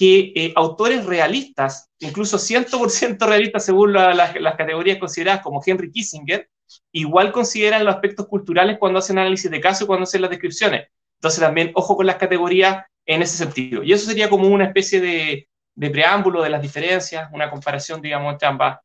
que 0.00 0.32
eh, 0.34 0.52
autores 0.56 1.04
realistas, 1.04 1.90
incluso 1.98 2.38
100% 2.38 3.18
realistas 3.26 3.66
según 3.66 3.92
las 3.92 4.56
categorías 4.56 4.96
consideradas 4.96 5.42
como 5.42 5.60
Henry 5.64 5.90
Kissinger, 5.92 6.48
igual 6.90 7.32
consideran 7.32 7.84
los 7.84 7.94
aspectos 7.94 8.26
culturales 8.26 8.78
cuando 8.78 8.98
hacen 8.98 9.18
análisis 9.18 9.50
de 9.50 9.60
caso 9.60 9.84
y 9.84 9.86
cuando 9.86 10.04
hacen 10.04 10.22
las 10.22 10.30
descripciones. 10.30 10.88
Entonces 11.18 11.40
también 11.40 11.72
ojo 11.74 11.96
con 11.96 12.06
las 12.06 12.16
categorías 12.16 12.86
en 13.04 13.20
ese 13.20 13.36
sentido. 13.36 13.82
Y 13.82 13.92
eso 13.92 14.06
sería 14.06 14.30
como 14.30 14.48
una 14.48 14.64
especie 14.64 15.02
de, 15.02 15.48
preámbulo 15.90 16.42
de 16.42 16.48
las 16.48 16.62
diferencias, 16.62 17.28
una 17.34 17.50
comparación, 17.50 18.00
digamos, 18.00 18.32
entre 18.32 18.48
ambas. 18.48 18.78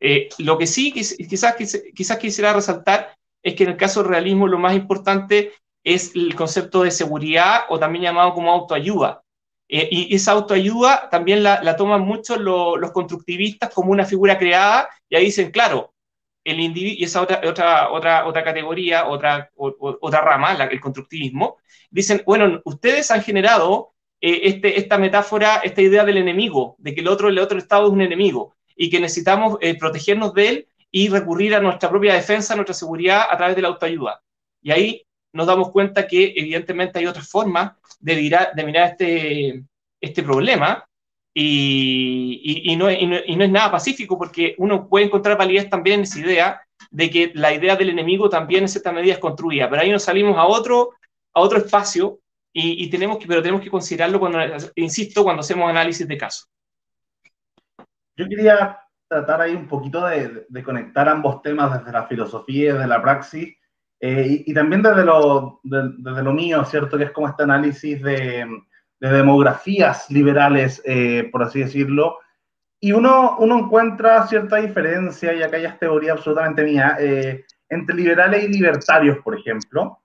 Eh, 0.00 0.30
lo 0.38 0.56
que 0.56 0.66
sí 0.66 0.92
quizás, 0.92 1.54
quizás 1.94 2.18
quisiera 2.18 2.54
resaltar 2.54 3.14
es 3.42 3.54
que 3.54 3.64
en 3.64 3.70
el 3.70 3.76
caso 3.76 4.02
del 4.02 4.10
realismo 4.10 4.48
lo 4.48 4.58
más 4.58 4.74
importante 4.74 5.52
es 5.84 6.14
el 6.14 6.34
concepto 6.34 6.82
de 6.82 6.90
seguridad 6.90 7.62
o 7.68 7.78
también 7.78 8.04
llamado 8.04 8.34
como 8.34 8.50
autoayuda. 8.50 9.22
Eh, 9.68 9.88
y 9.90 10.14
esa 10.14 10.32
autoayuda 10.32 11.08
también 11.10 11.42
la, 11.42 11.76
toman 11.76 12.00
mucho 12.00 12.36
los 12.36 12.90
constructivistas 12.92 13.72
como 13.72 13.92
una 13.92 14.04
figura 14.04 14.36
creada 14.36 14.88
y 15.08 15.16
ahí 15.16 15.26
dicen, 15.26 15.50
claro, 15.52 15.94
el 16.42 16.58
individuo, 16.58 16.96
y 16.98 17.04
esa 17.04 17.22
otra, 17.22 17.40
otra, 17.44 17.92
otra, 17.92 18.26
otra 18.26 18.42
categoría, 18.42 19.06
otra, 19.06 19.50
otra 19.56 20.20
rama, 20.22 20.54
el 20.54 20.80
constructivismo, 20.80 21.58
dicen, 21.90 22.22
bueno, 22.26 22.60
ustedes 22.64 23.10
han 23.10 23.22
generado 23.22 23.92
eh, 24.20 24.40
este, 24.44 24.78
esta 24.78 24.98
metáfora, 24.98 25.56
esta 25.62 25.82
idea 25.82 26.04
del 26.04 26.16
enemigo, 26.16 26.74
de 26.78 26.94
que 26.94 27.02
el 27.02 27.08
otro, 27.08 27.28
el 27.28 27.38
otro 27.38 27.58
Estado 27.58 27.86
es 27.86 27.92
un 27.92 28.00
enemigo 28.00 28.56
y 28.80 28.88
que 28.88 28.98
necesitamos 28.98 29.58
eh, 29.60 29.76
protegernos 29.76 30.32
de 30.32 30.48
él 30.48 30.68
y 30.90 31.10
recurrir 31.10 31.54
a 31.54 31.60
nuestra 31.60 31.90
propia 31.90 32.14
defensa, 32.14 32.54
a 32.54 32.56
nuestra 32.56 32.72
seguridad 32.72 33.24
a 33.30 33.36
través 33.36 33.54
de 33.54 33.60
la 33.60 33.68
autoayuda. 33.68 34.22
Y 34.62 34.70
ahí 34.70 35.06
nos 35.34 35.46
damos 35.46 35.70
cuenta 35.70 36.06
que 36.06 36.32
evidentemente 36.34 36.98
hay 36.98 37.04
otras 37.04 37.28
formas 37.28 37.72
de 37.98 38.16
mirar, 38.16 38.54
de 38.54 38.64
mirar 38.64 38.92
este, 38.92 39.62
este 40.00 40.22
problema 40.22 40.82
y, 41.34 42.62
y, 42.64 42.74
no, 42.76 42.90
y, 42.90 43.06
no, 43.06 43.44
es 43.44 43.50
nada 43.50 43.70
pacífico 43.70 44.16
porque 44.16 44.54
uno 44.56 44.88
puede 44.88 45.04
encontrar 45.04 45.36
validez 45.36 45.68
también 45.68 46.00
en 46.00 46.04
esa 46.04 46.18
idea 46.18 46.62
de 46.90 47.10
que 47.10 47.32
la 47.34 47.52
idea 47.52 47.76
del 47.76 47.90
enemigo 47.90 48.30
también 48.30 48.62
en 48.62 48.70
cierta 48.70 48.92
medida 48.92 49.12
es 49.12 49.18
construida, 49.18 49.68
pero 49.68 49.82
ahí 49.82 49.90
nos 49.90 50.04
salimos 50.04 50.38
a 50.38 50.46
otro, 50.46 50.94
a 51.34 51.40
otro 51.40 51.58
espacio 51.58 52.18
y, 52.50 52.88
tenemos 52.88 53.18
que, 53.18 53.26
pero 53.26 53.42
tenemos 53.42 53.60
que 53.60 53.70
considerarlo 53.70 54.18
cuando, 54.18 54.38
insisto, 54.76 55.22
cuando 55.22 55.40
hacemos 55.40 55.68
análisis 55.68 56.08
de 56.08 56.16
caso. 56.16 56.46
Yo 58.16 58.28
quería 58.28 58.78
tratar 59.08 59.40
ahí 59.40 59.54
un 59.54 59.66
poquito 59.66 60.06
de, 60.06 60.46
de 60.48 60.62
conectar 60.62 61.08
ambos 61.08 61.42
temas 61.42 61.78
desde 61.78 61.92
la 61.92 62.06
filosofía 62.06 62.70
y 62.70 62.72
desde 62.72 62.86
la 62.86 63.02
praxis 63.02 63.56
eh, 64.02 64.44
y, 64.46 64.54
también 64.54 64.82
desde 64.82 65.04
lo, 65.04 65.60
desde 65.62 66.22
lo 66.22 66.32
mío, 66.32 66.64
¿cierto? 66.64 66.96
Que 66.96 67.04
es 67.04 67.10
como 67.10 67.28
este 67.28 67.42
análisis 67.42 68.02
de, 68.02 68.46
de 68.98 69.08
demografías 69.10 70.10
liberales, 70.10 70.80
eh, 70.86 71.28
por 71.30 71.42
así 71.42 71.60
decirlo. 71.60 72.18
Y 72.80 72.92
uno, 72.92 73.36
uno 73.38 73.58
encuentra 73.58 74.26
cierta 74.26 74.56
diferencia, 74.56 75.34
y 75.34 75.42
acá 75.42 75.58
ya 75.58 75.68
es 75.68 75.78
teoría 75.78 76.12
absolutamente 76.12 76.64
mía, 76.64 76.96
eh, 76.98 77.44
entre 77.68 77.94
liberales 77.94 78.42
y 78.42 78.48
libertarios, 78.48 79.18
por 79.18 79.38
ejemplo. 79.38 79.98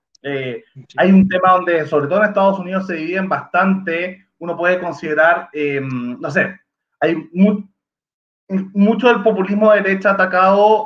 Hay 0.98 1.12
un 1.12 1.30
tema 1.30 1.54
donde, 1.54 1.86
sobre 1.86 2.08
todo 2.08 2.18
en 2.18 2.30
Estados 2.30 2.60
Unidos, 2.60 2.88
se 2.88 2.96
dividen 2.96 3.30
bastante. 3.30 4.26
Uno 4.40 4.58
puede 4.58 4.80
considerar, 4.80 5.50
no 5.54 6.32
sé, 6.32 6.60
hay 7.00 7.30
mucho 8.50 9.08
del 9.08 9.24
populismo 9.24 9.72
de 9.72 9.82
derecha 9.82 10.12
atacado 10.12 10.86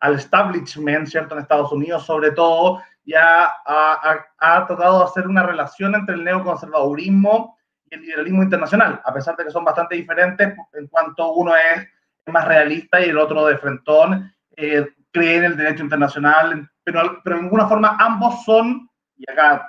al 0.00 0.14
establishment, 0.14 1.06
¿cierto? 1.06 1.34
En 1.34 1.42
Estados 1.42 1.72
Unidos, 1.72 2.04
sobre 2.04 2.32
todo, 2.32 2.82
ya 3.04 3.44
ha, 3.66 4.26
ha, 4.38 4.66
tratado 4.66 4.98
de 4.98 5.04
hacer 5.04 5.26
una 5.26 5.42
relación 5.42 5.94
entre 5.94 6.14
el 6.14 6.24
neoconservadurismo 6.24 7.58
y 7.90 7.94
el 7.94 8.00
liberalismo 8.02 8.42
internacional, 8.42 9.00
a 9.04 9.12
pesar 9.12 9.36
de 9.36 9.44
que 9.44 9.50
son 9.50 9.64
bastante 9.64 9.96
diferentes 9.96 10.54
en 10.72 10.86
cuanto 10.88 11.32
uno 11.32 11.54
es 11.56 11.86
más 12.26 12.46
realista 12.46 13.00
y 13.00 13.10
el 13.10 13.18
otro 13.18 13.46
de 13.46 13.58
frentón, 13.58 14.32
eh, 14.56 14.86
cree 15.10 15.36
en 15.36 15.44
el 15.44 15.56
derecho 15.56 15.82
internacional, 15.82 16.68
pero, 16.84 17.20
pero 17.22 17.36
de 17.36 17.42
alguna 17.42 17.66
forma 17.66 17.96
ambos 17.98 18.44
son, 18.44 18.88
y 19.16 19.30
acá 19.30 19.68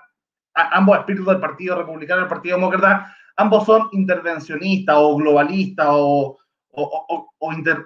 ambos 0.53 0.99
espíritus 0.99 1.27
del 1.27 1.39
Partido 1.39 1.77
Republicano 1.77 2.19
y 2.19 2.23
del 2.23 2.29
Partido 2.29 2.57
Demócrata, 2.57 3.15
ambos 3.37 3.65
son 3.65 3.89
intervencionistas 3.91 4.95
o 4.97 5.15
globalistas 5.17 5.87
o, 5.89 6.37
o, 6.73 7.33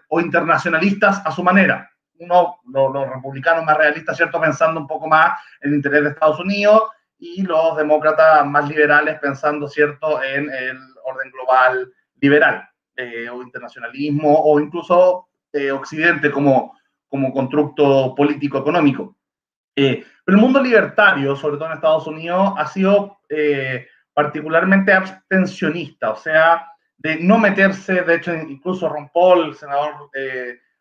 o 0.08 0.20
internacionalistas 0.22 1.22
a 1.26 1.32
su 1.32 1.44
manera 1.44 1.90
uno, 2.20 2.60
los, 2.66 3.10
republicanos 3.10 3.66
más 3.66 3.78
realistas, 3.78 4.18
¿cierto? 4.18 4.40
Pensando 4.40 4.80
un 4.80 4.88
poco 4.88 5.08
más 5.08 5.40
en 5.62 5.72
el 5.72 5.76
interés 5.78 6.04
de 6.04 6.10
Estados 6.10 6.40
Unidos 6.40 6.84
y 7.20 7.42
los 7.44 7.76
demócratas 7.78 8.46
más 8.46 8.68
liberales 8.68 9.20
pensando, 9.20 9.68
¿cierto?, 9.68 10.22
en 10.24 10.50
el 10.52 10.78
orden 11.04 11.32
global 11.32 11.92
liberal 12.20 12.68
eh, 12.96 13.30
o 13.30 13.42
internacionalismo 13.42 14.40
o 14.40 14.60
incluso 14.60 15.28
eh, 15.54 15.72
Occidente 15.72 16.32
como, 16.32 16.78
como 17.08 17.34
constructo 17.34 18.14
político-económico. 18.16 19.16
Eh, 19.76 20.04
pero 20.26 20.38
el 20.38 20.42
mundo 20.42 20.62
libertario, 20.62 21.36
sobre 21.36 21.58
todo 21.58 21.68
en 21.68 21.76
Estados 21.76 22.08
Unidos, 22.08 22.54
ha 22.58 22.68
sido 22.68 23.18
particularmente 24.14 24.94
abstencionista, 24.94 26.12
o 26.12 26.16
sea, 26.16 26.66
de 26.98 27.18
no 27.18 27.38
meterse, 27.38 28.02
de 28.02 28.16
hecho, 28.16 28.34
incluso 28.34 28.90
Ron 28.90 29.10
Paul, 29.14 29.50
el 29.50 29.56
senador 29.56 30.10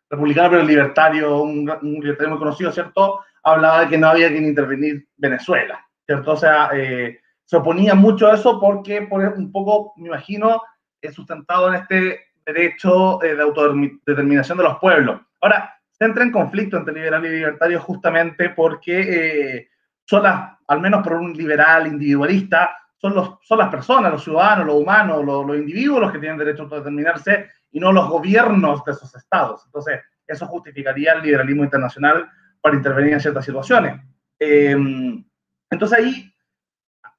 republicano 0.09 0.49
pero 0.51 0.63
libertario, 0.63 1.41
un, 1.41 1.69
un, 1.69 1.93
libertario 1.95 2.29
muy 2.29 2.39
conocido, 2.39 2.71
¿cierto? 2.71 3.21
Hablaba 3.43 3.81
de 3.81 3.89
que 3.89 3.97
no 3.97 4.07
había 4.07 4.29
que 4.29 4.37
intervenir 4.37 5.07
Venezuela, 5.17 5.85
¿cierto? 6.05 6.33
O 6.33 6.37
sea, 6.37 6.69
eh, 6.73 7.19
se 7.45 7.57
oponía 7.57 7.95
mucho 7.95 8.27
a 8.27 8.35
eso 8.35 8.59
porque, 8.59 9.03
por 9.03 9.21
un 9.21 9.51
poco, 9.51 9.93
me 9.97 10.07
imagino, 10.07 10.61
es 11.01 11.13
sustentado 11.13 11.69
en 11.69 11.75
este 11.75 12.19
derecho 12.45 13.21
eh, 13.23 13.35
de 13.35 13.41
autodeterminación 13.41 14.57
de 14.57 14.63
los 14.63 14.77
pueblos. 14.79 15.21
Ahora, 15.41 15.73
se 15.91 16.05
entra 16.05 16.23
en 16.23 16.31
conflicto 16.31 16.77
entre 16.77 16.93
liberal 16.93 17.25
y 17.25 17.29
libertario 17.29 17.79
justamente 17.79 18.49
porque 18.49 18.99
eh, 18.99 19.69
son 20.05 20.25
al 20.25 20.81
menos 20.81 21.03
por 21.03 21.13
un 21.13 21.33
liberal 21.33 21.87
individualista, 21.87 22.77
son, 22.97 23.13
los, 23.13 23.37
son 23.41 23.59
las 23.59 23.69
personas, 23.69 24.11
los 24.11 24.23
ciudadanos, 24.23 24.65
los 24.65 24.75
humanos, 24.75 25.23
los, 25.23 25.45
los 25.45 25.57
individuos 25.57 26.01
los 26.01 26.11
que 26.11 26.19
tienen 26.19 26.37
derecho 26.37 26.63
a 26.63 26.65
autodeterminarse 26.65 27.49
y 27.71 27.79
no 27.79 27.91
los 27.91 28.09
gobiernos 28.09 28.83
de 28.83 28.91
esos 28.91 29.13
estados. 29.15 29.63
Entonces, 29.65 30.01
eso 30.25 30.45
justificaría 30.47 31.13
el 31.13 31.21
liberalismo 31.21 31.63
internacional 31.63 32.29
para 32.61 32.75
intervenir 32.75 33.13
en 33.13 33.19
ciertas 33.19 33.45
situaciones. 33.45 34.01
Em, 34.39 35.23
entonces 35.69 35.97
ahí, 35.97 36.33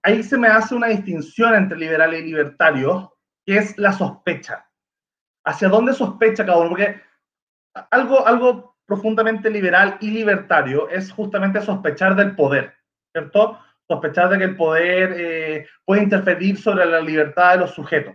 ahí 0.02 0.22
se 0.22 0.38
me 0.38 0.48
hace 0.48 0.74
una 0.74 0.88
distinción 0.88 1.54
entre 1.54 1.78
liberal 1.78 2.14
y 2.14 2.22
libertario, 2.22 3.16
que 3.46 3.58
es 3.58 3.78
la 3.78 3.92
sospecha. 3.92 4.66
¿Hacia 5.44 5.68
dónde 5.68 5.94
sospecha 5.94 6.44
cada 6.44 6.58
uno? 6.58 6.70
Porque 6.70 7.00
algo, 7.90 8.26
algo 8.26 8.76
profundamente 8.86 9.50
liberal 9.50 9.96
y 10.00 10.10
libertario 10.10 10.88
es 10.88 11.12
justamente 11.12 11.60
sospechar 11.62 12.16
del 12.16 12.34
poder, 12.34 12.74
¿cierto? 13.12 13.58
Sospechar 13.88 14.28
de 14.28 14.38
que 14.38 14.44
el 14.44 14.56
poder 14.56 15.14
eh, 15.16 15.66
puede 15.84 16.02
interferir 16.02 16.58
sobre 16.58 16.84
la 16.86 17.00
libertad 17.00 17.52
de 17.52 17.60
los 17.60 17.70
sujetos. 17.70 18.14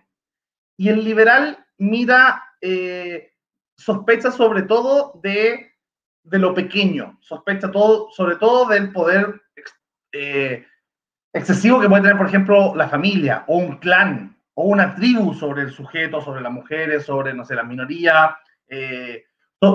Y 0.78 0.90
el 0.90 1.04
liberal 1.04 1.64
mira, 1.78 2.44
eh, 2.62 3.32
sospecha 3.78 4.32
sobre 4.32 4.64
todo 4.64 5.20
de, 5.22 5.72
de, 6.24 6.40
lo 6.40 6.54
pequeño, 6.54 7.18
sospecha 7.22 7.72
todo, 7.72 8.10
sobre 8.12 8.38
todo 8.38 8.68
del 8.68 8.92
poder 8.92 9.42
eh, 10.12 10.66
excesivo 11.34 11.80
que 11.80 11.90
puede 11.90 12.04
tener, 12.04 12.18
por 12.18 12.28
ejemplo, 12.28 12.76
la 12.76 12.88
familia 12.88 13.44
o 13.48 13.58
un 13.58 13.78
clan 13.78 14.38
o 14.54 14.66
una 14.66 14.96
tribu 14.96 15.34
sobre 15.34 15.64
el 15.64 15.72
sujeto, 15.72 16.22
sobre 16.22 16.42
las 16.42 16.52
mujeres, 16.52 17.06
sobre, 17.06 17.34
no 17.34 17.44
sé, 17.44 17.56
la 17.56 17.64
minoría, 17.64 18.38
eh, 18.68 19.26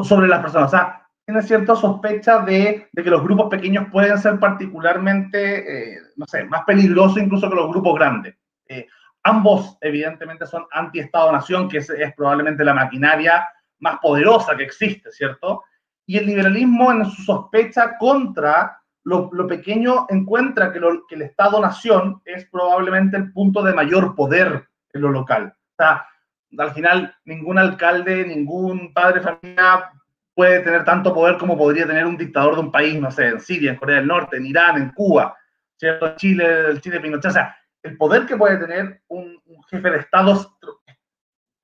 sobre 0.05 0.29
las 0.29 0.41
personas. 0.41 0.69
O 0.69 0.71
sea, 0.71 1.08
tiene 1.29 1.43
cierta 1.43 1.77
sospecha 1.77 2.39
de, 2.39 2.89
de, 2.91 3.05
que 3.05 3.11
los 3.11 3.23
grupos 3.23 3.51
pequeños 3.51 3.89
pueden 3.93 4.17
ser 4.17 4.41
particularmente, 4.41 6.01
no 6.17 6.25
sé, 6.27 6.45
más 6.45 6.63
peligrosos 6.65 7.19
incluso 7.19 7.51
que 7.51 7.55
los 7.55 7.69
grupos 7.69 7.97
grandes. 7.97 8.35
Ambos, 9.25 9.77
evidentemente, 9.83 10.47
son 10.47 10.65
anti-Estado-Nación, 10.73 11.69
que 11.69 11.79
es, 11.79 11.93
probablemente 12.17 12.65
la 12.65 12.73
maquinaria 12.73 13.47
más 13.81 13.99
poderosa 13.99 14.57
que 14.57 14.63
existe, 14.63 15.13
¿cierto? 15.13 15.65
y 16.07 16.17
el 16.17 16.25
liberalismo 16.25 16.91
en 16.93 17.05
su 17.05 17.23
sospecha 17.25 17.99
contra 17.99 18.81
lo, 19.05 19.29
pequeño 19.47 20.07
encuentra 20.09 20.73
que, 20.73 20.81
que 21.07 21.15
el 21.15 21.23
Estado-nación 21.23 22.23
es 22.25 22.47
probablemente 22.47 23.19
el 23.19 23.31
punto 23.35 23.63
de 23.63 23.75
mayor 23.75 24.15
poder 24.15 24.67
en 24.95 25.03
lo 25.03 25.11
local. 25.11 25.55
O 25.55 25.75
sea, 25.77 26.07
al 26.57 26.73
final 26.73 27.15
ningún 27.27 27.59
alcalde, 27.59 28.25
ningún 28.25 28.95
padre 28.95 29.21
de 29.21 29.27
familia 29.27 29.91
puede 30.39 30.61
tener 30.61 30.85
tanto 30.85 31.13
poder 31.13 31.37
como 31.37 31.59
podría 31.59 31.85
tener 31.85 32.07
un 32.07 32.17
dictador 32.17 32.55
de 32.55 32.61
un 32.61 32.71
país, 32.71 32.95
no 33.01 33.11
sé, 33.11 33.27
en 33.27 33.41
Siria, 33.41 33.73
en 33.73 33.77
Corea 33.77 33.97
del 33.97 34.07
Norte, 34.07 34.37
en 34.37 34.47
Irán, 34.47 34.77
en 34.77 34.91
Cuba, 34.91 35.37
¿cierto? 35.77 36.15
Chile, 36.15 36.69
el 36.69 36.81
Chile 36.81 37.01
Pinochet. 37.01 37.31
O 37.31 37.33
sea, 37.33 37.57
el 37.83 37.97
poder 37.97 38.25
que 38.25 38.37
puede 38.37 38.57
tener 38.57 39.03
un, 39.09 39.43
jefe 39.69 39.91
de 39.91 39.99
Estado 39.99 40.57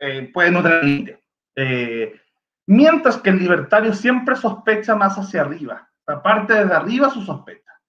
eh, 0.00 0.28
puede 0.34 0.50
no 0.50 0.60
tener 0.60 0.82
límite. 0.82 1.22
Eh, 1.54 2.20
mientras 2.66 3.16
que 3.18 3.30
el 3.30 3.38
libertario 3.38 3.94
siempre 3.94 4.34
sospecha 4.34 4.96
más 4.96 5.16
hacia 5.18 5.42
arriba, 5.42 5.88
aparte 6.04 6.54
desde 6.54 6.74
arriba 6.74 7.10
su 7.10 7.22
sospecha. 7.22 7.80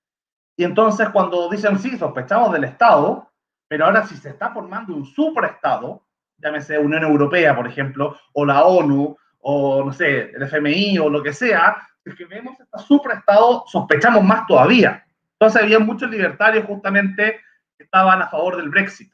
Y 0.56 0.65
entonces 0.65 1.10
cuando 1.10 1.50
dicen, 1.50 1.80
sí, 1.80 1.98
sospechamos 1.98 2.54
del 2.54 2.65
Estado, 2.65 3.28
pero 3.67 3.86
ahora 3.86 4.06
si 4.06 4.15
se 4.17 4.30
está 4.30 4.52
formando 4.52 4.93
un 4.93 5.04
superestado, 5.04 6.06
llámese 6.38 6.78
Unión 6.78 7.02
Europea, 7.02 7.56
por 7.56 7.65
ejemplo, 7.65 8.15
o 8.34 8.45
la 8.45 8.65
ONU, 8.65 9.17
o 9.48 9.84
no 9.84 9.94
sé, 9.94 10.32
el 10.32 10.42
FMI 10.42 10.98
o 10.98 11.08
lo 11.08 11.22
que 11.22 11.32
sea, 11.32 11.78
es 12.04 12.16
que 12.16 12.26
vemos 12.26 12.60
este 12.60 12.80
superestado, 12.80 13.64
sospechamos 13.68 14.24
más 14.24 14.48
todavía. 14.48 15.06
Entonces 15.34 15.62
había 15.62 15.78
muchos 15.78 16.10
libertarios 16.10 16.66
justamente 16.66 17.42
que 17.78 17.84
estaban 17.84 18.24
a 18.24 18.28
favor 18.28 18.58
del 18.58 18.70
Brexit, 18.70 19.12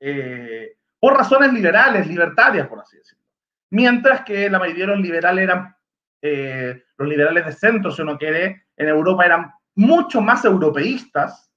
eh, 0.00 0.76
por 0.98 1.16
razones 1.16 1.54
liberales, 1.54 2.06
libertarias, 2.06 2.68
por 2.68 2.80
así 2.80 2.98
decirlo. 2.98 3.24
Mientras 3.70 4.20
que 4.22 4.50
la 4.50 4.58
mayoría 4.58 4.84
de 4.84 4.92
los 4.92 5.00
liberales 5.00 5.44
eran, 5.44 5.74
eh, 6.20 6.82
los 6.98 7.08
liberales 7.08 7.46
de 7.46 7.52
centro, 7.52 7.90
si 7.90 8.02
uno 8.02 8.18
quiere, 8.18 8.66
en 8.76 8.88
Europa 8.88 9.24
eran 9.24 9.50
mucho 9.76 10.20
más 10.20 10.44
europeístas 10.44 11.50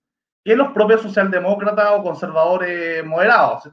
que 0.45 0.55
los 0.55 0.71
propios 0.71 1.01
socialdemócratas 1.01 1.91
o 1.91 2.03
conservadores 2.03 3.03
moderados 3.03 3.69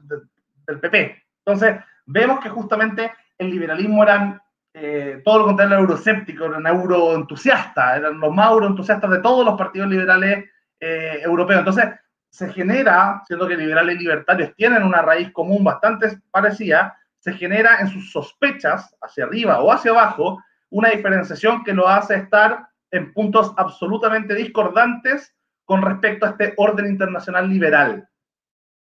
del 0.67 0.79
PP. 0.81 1.23
Entonces, 1.45 1.77
vemos 2.05 2.41
que 2.41 2.49
justamente 2.49 3.13
el 3.37 3.49
liberalismo 3.49 4.03
eran 4.03 4.40
eh, 4.73 5.21
todo 5.25 5.39
lo 5.39 5.45
contrario 5.45 5.75
al 5.75 5.81
euroséptico, 5.81 6.45
eran 6.45 6.65
euroentusiastas, 6.65 7.97
eran 7.97 8.19
los 8.19 8.33
más 8.33 8.51
euroentusiastas 8.51 9.11
de 9.11 9.19
todos 9.19 9.45
los 9.45 9.57
partidos 9.57 9.89
liberales 9.89 10.45
eh, 10.79 11.19
europeos. 11.23 11.59
Entonces, 11.59 11.85
se 12.29 12.51
genera, 12.53 13.21
siendo 13.27 13.47
que 13.47 13.57
liberales 13.57 13.95
y 13.95 13.99
libertarios 13.99 14.55
tienen 14.55 14.83
una 14.83 15.01
raíz 15.01 15.31
común 15.31 15.63
bastante 15.63 16.21
parecida, 16.31 16.97
se 17.19 17.33
genera 17.33 17.79
en 17.79 17.87
sus 17.87 18.11
sospechas, 18.11 18.95
hacia 19.01 19.25
arriba 19.25 19.61
o 19.61 19.71
hacia 19.71 19.91
abajo, 19.91 20.41
una 20.69 20.89
diferenciación 20.89 21.63
que 21.63 21.73
lo 21.73 21.87
hace 21.87 22.15
estar 22.15 22.65
en 22.89 23.13
puntos 23.13 23.53
absolutamente 23.57 24.33
discordantes 24.33 25.35
con 25.65 25.81
respecto 25.81 26.25
a 26.25 26.29
este 26.29 26.53
orden 26.57 26.87
internacional 26.87 27.49
liberal. 27.49 28.07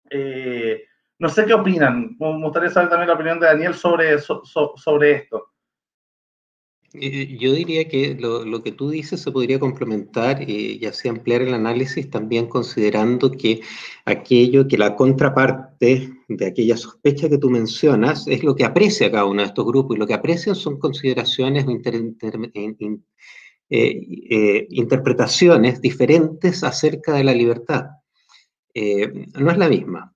Eh, 0.09 0.83
no 1.19 1.29
sé 1.29 1.45
qué 1.45 1.53
opinan. 1.53 2.15
Me 2.19 2.43
gustaría 2.43 2.69
saber 2.69 2.89
también 2.89 3.09
la 3.09 3.15
opinión 3.15 3.39
de 3.39 3.47
Daniel 3.47 3.73
sobre, 3.73 4.17
sobre 4.19 5.11
esto. 5.11 5.52
Eh, 6.93 7.37
yo 7.39 7.53
diría 7.53 7.87
que 7.87 8.13
lo, 8.15 8.61
que 8.61 8.71
tú 8.71 8.91
dices 8.91 9.19
se 9.21 9.31
podría 9.31 9.59
complementar 9.59 10.43
eh, 10.43 10.77
y 10.79 10.85
así 10.85 11.07
ampliar 11.09 11.41
el 11.41 11.53
análisis 11.55 12.07
también 12.09 12.47
considerando 12.47 13.31
que 13.31 13.61
aquello 14.05 14.67
que 14.67 14.77
la 14.77 14.95
contraparte 14.95 16.11
de 16.27 16.45
aquella 16.45 16.77
sospecha 16.77 17.29
que 17.29 17.39
tú 17.39 17.49
mencionas 17.49 18.27
es 18.27 18.43
lo 18.43 18.55
que 18.55 18.63
aprecia 18.65 19.11
cada 19.11 19.25
uno 19.25 19.41
de 19.41 19.47
estos 19.47 19.65
grupos 19.65 19.97
y 19.97 19.99
lo 19.99 20.05
que 20.05 20.13
aprecian 20.13 20.55
son 20.55 20.77
consideraciones 20.77 21.65
o 21.65 21.71
eh, 23.69 24.67
interpretaciones 24.69 25.81
diferentes 25.81 26.63
acerca 26.63 27.13
de 27.13 27.23
la 27.23 27.33
libertad. 27.33 27.85
no 29.39 29.51
es 29.51 29.57
la 29.57 29.69
misma 29.69 30.13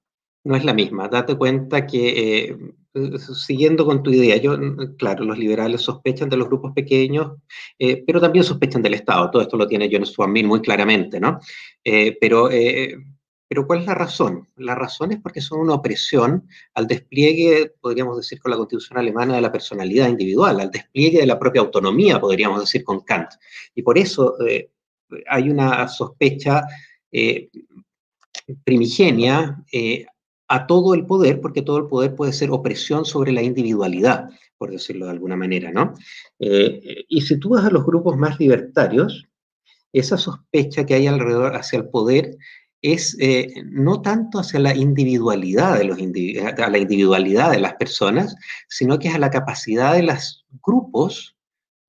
no 0.48 0.56
es 0.56 0.64
la 0.64 0.74
misma. 0.74 1.08
Date 1.10 1.36
cuenta 1.36 1.86
que, 1.86 2.48
eh, 2.50 2.58
siguiendo 3.20 3.86
con 3.86 4.04
tu 4.04 4.12
idea, 4.12 4.38
yo, 4.38 4.58
claro, 4.98 5.26
los 5.26 5.38
liberales 5.38 5.82
sospechan 5.82 6.30
de 6.30 6.38
los 6.38 6.48
grupos 6.48 6.74
pequeños, 6.74 7.38
eh, 7.80 8.04
pero 8.06 8.22
también 8.22 8.44
sospechan 8.44 8.82
del 8.82 8.96
Estado. 8.96 9.30
Todo 9.32 9.42
esto 9.42 9.58
lo 9.58 9.68
tiene 9.68 9.90
John 9.92 10.32
Mill 10.32 10.48
muy 10.48 10.62
claramente, 10.62 11.20
¿no? 11.20 11.40
Eh, 11.84 12.18
pero, 12.20 12.50
pero 13.48 13.68
¿cuál 13.68 13.80
es 13.80 13.86
la 13.86 13.96
razón? 13.96 14.48
La 14.56 14.76
razón 14.76 15.12
es 15.12 15.20
porque 15.22 15.42
son 15.42 15.60
una 15.60 15.76
opresión 15.76 16.48
al 16.74 16.88
despliegue, 16.88 17.74
podríamos 17.80 18.18
decir 18.18 18.40
con 18.40 18.52
la 18.52 18.58
constitución 18.58 18.98
alemana, 19.00 19.36
de 19.36 19.42
la 19.42 19.52
personalidad 19.52 20.10
individual, 20.10 20.60
al 20.60 20.72
despliegue 20.72 21.20
de 21.20 21.28
la 21.28 21.40
propia 21.40 21.62
autonomía, 21.62 22.20
podríamos 22.20 22.60
decir 22.60 22.84
con 22.84 23.02
Kant. 23.02 23.30
Y 23.76 23.82
por 23.82 23.98
eso 23.98 24.36
hay 25.30 25.50
una 25.50 25.88
sospecha 25.88 26.64
primigenia 28.64 29.64
a 30.48 30.68
todo 30.68 30.94
el 30.94 31.06
poder, 31.06 31.42
porque 31.42 31.62
todo 31.62 31.78
el 31.78 31.88
poder 31.88 32.16
puede 32.16 32.34
ser 32.34 32.52
opresión 32.52 33.06
sobre 33.06 33.32
la 33.32 33.42
individualidad, 33.42 34.30
por 34.58 34.72
decirlo 34.72 35.06
de 35.06 35.12
alguna 35.12 35.36
manera, 35.36 35.72
¿no? 35.72 35.94
Eh, 36.40 37.06
y 37.08 37.22
si 37.22 37.40
tú 37.40 37.50
vas 37.50 37.66
a 37.66 37.70
los 37.70 37.86
grupos 37.86 38.18
más 38.18 38.40
libertarios, 38.40 39.28
esa 39.94 40.18
sospecha 40.18 40.86
que 40.86 40.94
hay 40.94 41.08
alrededor 41.08 41.56
hacia 41.56 41.80
el 41.80 41.90
poder 41.90 42.38
es 42.82 43.18
eh, 43.20 43.54
no 43.66 44.02
tanto 44.02 44.40
hacia 44.40 44.60
la 44.60 44.76
individualidad 44.76 45.78
de 45.78 45.86
los 45.86 45.98
a 45.98 46.70
la 46.70 46.78
individualidad 46.78 47.52
de 47.52 47.60
las 47.60 47.74
personas, 47.74 48.36
sino 48.68 49.00
que 49.00 49.08
es 49.08 49.16
a 49.16 49.20
la 49.20 49.32
capacidad 49.32 49.96
de 49.96 50.04
los 50.04 50.46
grupos 50.64 51.36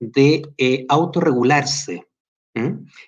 de 0.01 0.43
eh, 0.57 0.87
autorregularse, 0.89 2.08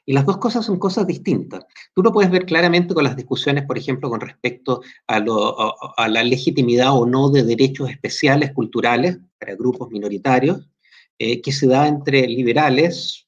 y 0.06 0.12
las 0.12 0.26
dos 0.26 0.38
cosas 0.38 0.64
son 0.64 0.78
cosas 0.78 1.06
distintas. 1.06 1.66
Tú 1.94 2.02
lo 2.02 2.12
puedes 2.12 2.30
ver 2.30 2.46
claramente 2.46 2.94
con 2.94 3.04
las 3.04 3.16
discusiones, 3.16 3.64
por 3.64 3.78
ejemplo, 3.78 4.08
con 4.08 4.20
respecto 4.20 4.82
a, 5.06 5.18
la 5.20 6.24
legitimidad 6.24 6.96
o 6.96 7.06
no 7.06 7.30
de 7.30 7.42
derechos 7.42 7.90
especiales 7.90 8.52
culturales 8.52 9.18
para 9.38 9.54
grupos 9.54 9.90
minoritarios, 9.90 10.68
eh, 11.18 11.40
que 11.40 11.52
se 11.52 11.66
da 11.66 11.86
entre 11.86 12.26
liberales, 12.26 13.26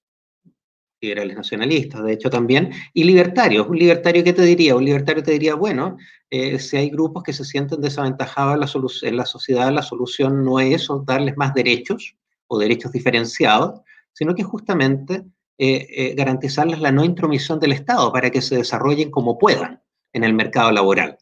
liberales 1.00 1.36
nacionalistas, 1.36 2.02
de 2.04 2.12
hecho 2.12 2.30
también, 2.30 2.70
y 2.94 3.04
libertarios. 3.04 3.66
Un 3.68 3.78
libertario, 3.78 4.24
¿qué 4.24 4.32
te 4.32 4.42
diría? 4.42 4.76
Un 4.76 4.84
libertario 4.84 5.22
te 5.22 5.32
diría, 5.32 5.54
bueno, 5.54 5.96
eh, 6.30 6.58
si 6.58 6.76
hay 6.76 6.90
grupos 6.90 7.22
que 7.22 7.32
se 7.32 7.44
sienten 7.44 7.80
desaventajados 7.80 8.54
en 8.54 8.60
la, 8.60 9.08
en 9.10 9.16
la 9.16 9.26
sociedad, 9.26 9.72
la 9.72 9.82
solución 9.82 10.44
no 10.44 10.60
es 10.60 10.88
darles 11.04 11.36
más 11.36 11.52
derechos 11.54 12.16
o 12.46 12.58
derechos 12.58 12.92
diferenciados, 12.92 13.80
sino 14.12 14.34
que 14.34 14.42
justamente 14.42 15.24
eh, 15.58 15.86
eh, 15.90 16.14
garantizarles 16.16 16.80
la 16.80 16.90
no 16.90 17.04
intromisión 17.04 17.60
del 17.60 17.72
Estado 17.72 18.10
para 18.10 18.30
que 18.30 18.40
se 18.40 18.56
desarrollen 18.56 19.10
como 19.10 19.38
puedan 19.38 19.82
en 20.12 20.24
el 20.24 20.32
mercado 20.32 20.72
laboral. 20.72 21.18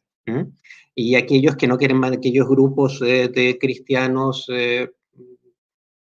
Y 0.95 1.17
aquellos 1.17 1.57
que 1.57 1.67
no 1.67 1.77
quieren 1.77 1.97
más, 1.97 2.13
aquellos 2.13 2.49
grupos 2.49 3.03
eh, 3.03 3.29
de 3.29 3.59
cristianos 3.59 4.47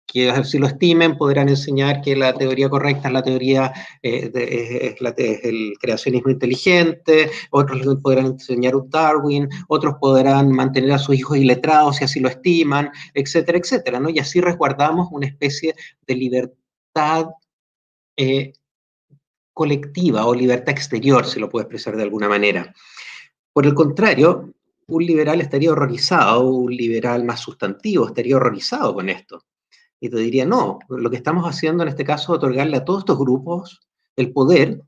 que 0.05 0.29
así 0.29 0.57
lo 0.57 0.67
estimen 0.67 1.17
podrán 1.17 1.49
enseñar 1.49 2.01
que 2.01 2.15
la 2.15 2.33
teoría 2.33 2.69
correcta 2.69 3.07
es 3.07 3.13
la 3.13 3.23
teoría 3.23 3.71
de, 4.01 4.95
es, 4.97 5.43
el 5.43 5.73
creacionismo 5.79 6.31
inteligente, 6.31 7.29
otros 7.51 7.97
podrán 8.01 8.25
enseñar 8.27 8.75
un 8.75 8.89
Darwin, 8.89 9.49
otros 9.67 9.95
podrán 9.99 10.51
mantener 10.51 10.93
a 10.93 10.99
sus 10.99 11.15
hijos 11.15 11.37
iletrados 11.37 11.97
si 11.97 12.05
así 12.05 12.19
lo 12.19 12.29
estiman, 12.29 12.89
etcétera, 13.13 13.59
etcétera, 13.59 13.99
¿no? 13.99 14.09
Y 14.09 14.17
así 14.17 14.41
resguardamos 14.41 15.09
una 15.11 15.27
especie 15.27 15.75
de 16.07 16.15
libertad 16.15 17.27
eh, 18.21 18.51
colectiva 19.53 20.25
o 20.25 20.33
libertad 20.33 20.71
exterior, 20.71 21.25
se 21.25 21.39
lo 21.39 21.49
puede 21.49 21.63
expresar 21.63 21.95
de 21.95 22.03
alguna 22.03 22.27
manera. 22.27 22.73
Por 23.53 23.65
el 23.65 23.73
contrario, 23.73 24.53
un 24.87 25.05
liberal 25.05 25.39
estaría 25.39 25.71
horrorizado, 25.71 26.49
un 26.49 26.75
liberal 26.75 27.23
más 27.23 27.39
sustantivo 27.39 28.07
estaría 28.07 28.35
horrorizado 28.35 28.93
con 28.93 29.07
esto. 29.07 29.45
Y 30.01 30.09
te 30.09 30.17
diría, 30.17 30.45
no, 30.45 30.79
lo 30.89 31.09
que 31.09 31.15
estamos 31.15 31.45
haciendo 31.45 31.83
en 31.83 31.89
este 31.89 32.03
caso 32.03 32.33
es 32.33 32.37
otorgarle 32.37 32.75
a 32.75 32.83
todos 32.83 32.99
estos 32.99 33.17
grupos 33.17 33.79
el 34.17 34.33
poder 34.33 34.81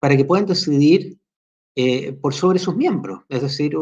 para 0.00 0.16
que 0.16 0.24
puedan 0.24 0.46
decidir 0.46 1.18
eh, 1.76 2.12
por 2.14 2.32
sobre 2.32 2.58
sus 2.58 2.74
miembros. 2.74 3.20
Es 3.28 3.42
decir, 3.42 3.76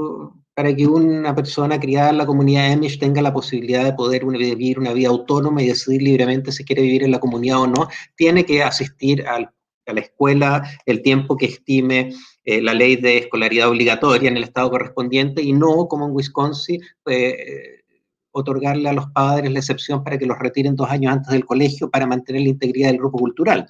para 0.56 0.74
que 0.74 0.86
una 0.86 1.34
persona 1.34 1.78
criada 1.78 2.08
en 2.08 2.16
la 2.16 2.24
comunidad 2.24 2.72
Amish 2.72 2.98
tenga 2.98 3.20
la 3.20 3.34
posibilidad 3.34 3.84
de 3.84 3.92
poder 3.92 4.24
vivir 4.24 4.78
una 4.78 4.94
vida 4.94 5.10
autónoma 5.10 5.62
y 5.62 5.66
decidir 5.66 6.00
libremente 6.00 6.50
si 6.50 6.64
quiere 6.64 6.80
vivir 6.80 7.02
en 7.02 7.10
la 7.10 7.20
comunidad 7.20 7.60
o 7.60 7.66
no, 7.66 7.88
tiene 8.16 8.46
que 8.46 8.62
asistir 8.62 9.22
a 9.28 9.38
la 9.40 10.00
escuela 10.00 10.66
el 10.86 11.02
tiempo 11.02 11.36
que 11.36 11.44
estime 11.44 12.14
eh, 12.42 12.62
la 12.62 12.72
ley 12.72 12.96
de 12.96 13.18
escolaridad 13.18 13.68
obligatoria 13.68 14.30
en 14.30 14.38
el 14.38 14.44
estado 14.44 14.70
correspondiente 14.70 15.42
y 15.42 15.52
no, 15.52 15.88
como 15.88 16.06
en 16.06 16.12
Wisconsin, 16.12 16.80
eh, 17.04 17.82
otorgarle 18.30 18.88
a 18.88 18.94
los 18.94 19.08
padres 19.08 19.52
la 19.52 19.58
excepción 19.58 20.02
para 20.02 20.16
que 20.16 20.24
los 20.24 20.38
retiren 20.38 20.74
dos 20.74 20.88
años 20.88 21.12
antes 21.12 21.32
del 21.32 21.44
colegio 21.44 21.90
para 21.90 22.06
mantener 22.06 22.40
la 22.40 22.48
integridad 22.48 22.88
del 22.88 22.98
grupo 22.98 23.18
cultural. 23.18 23.68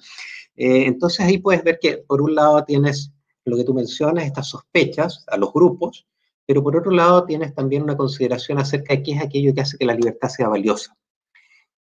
Eh, 0.55 0.85
entonces 0.85 1.19
ahí 1.25 1.39
puedes 1.39 1.65
ver 1.65 1.79
que 1.81 1.97
por 1.97 2.21
un 2.21 2.33
lado 2.33 2.63
tienes 2.63 3.11
lo 3.43 3.57
que 3.57 3.65
tú 3.65 3.73
mencionas, 3.73 4.23
estas 4.23 4.47
sospechas 4.47 5.25
a 5.27 5.35
los 5.35 5.51
grupos, 5.51 6.07
pero 6.47 6.63
por 6.63 6.77
otro 6.77 6.91
lado 6.91 7.25
tienes 7.25 7.53
también 7.53 7.83
una 7.83 7.97
consideración 7.97 8.57
acerca 8.57 8.95
de 8.95 9.03
qué 9.03 9.11
es 9.11 9.21
aquello 9.21 9.53
que 9.53 9.61
hace 9.61 9.77
que 9.77 9.85
la 9.85 9.93
libertad 9.93 10.29
sea 10.29 10.47
valiosa. 10.47 10.95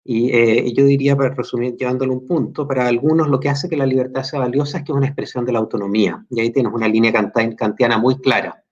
Y 0.03 0.31
eh, 0.31 0.71
yo 0.73 0.85
diría, 0.85 1.15
para 1.15 1.33
resumir, 1.33 1.75
llevándolo 1.75 2.13
un 2.13 2.27
punto, 2.27 2.67
para 2.67 2.87
algunos 2.87 3.27
lo 3.27 3.39
que 3.39 3.49
hace 3.49 3.67
que 3.67 3.75
la 3.75 3.87
libertad 3.87 4.23
sea 4.23 4.39
valiosa 4.39 4.77
es 4.77 4.83
que 4.83 4.91
es 4.91 4.97
una 4.97 5.07
expresión 5.07 5.45
de 5.45 5.51
la 5.51 5.59
autonomía. 5.59 6.23
Y 6.29 6.39
ahí 6.39 6.51
tienes 6.51 6.71
una 6.73 6.87
línea 6.87 7.11
kantiana 7.11 7.97
muy 7.97 8.19
clara. 8.19 8.63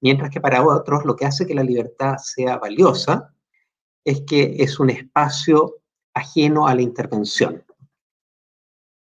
Mientras 0.00 0.30
que 0.30 0.40
para 0.40 0.64
otros 0.64 1.04
lo 1.04 1.14
que 1.14 1.26
hace 1.26 1.46
que 1.46 1.54
la 1.54 1.62
libertad 1.62 2.16
sea 2.18 2.58
valiosa 2.58 3.32
es 4.04 4.22
que 4.26 4.56
es 4.58 4.78
un 4.80 4.90
espacio 4.90 5.76
ajeno 6.12 6.66
a 6.66 6.74
la 6.74 6.82
intervención, 6.82 7.64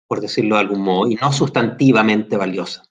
por 0.08 0.19
decirlo 0.19 0.56
de 0.56 0.62
algún 0.62 0.82
modo, 0.82 1.10
y 1.10 1.15
no 1.15 1.32
sustantivamente 1.32 2.36
valiosa. 2.36 2.84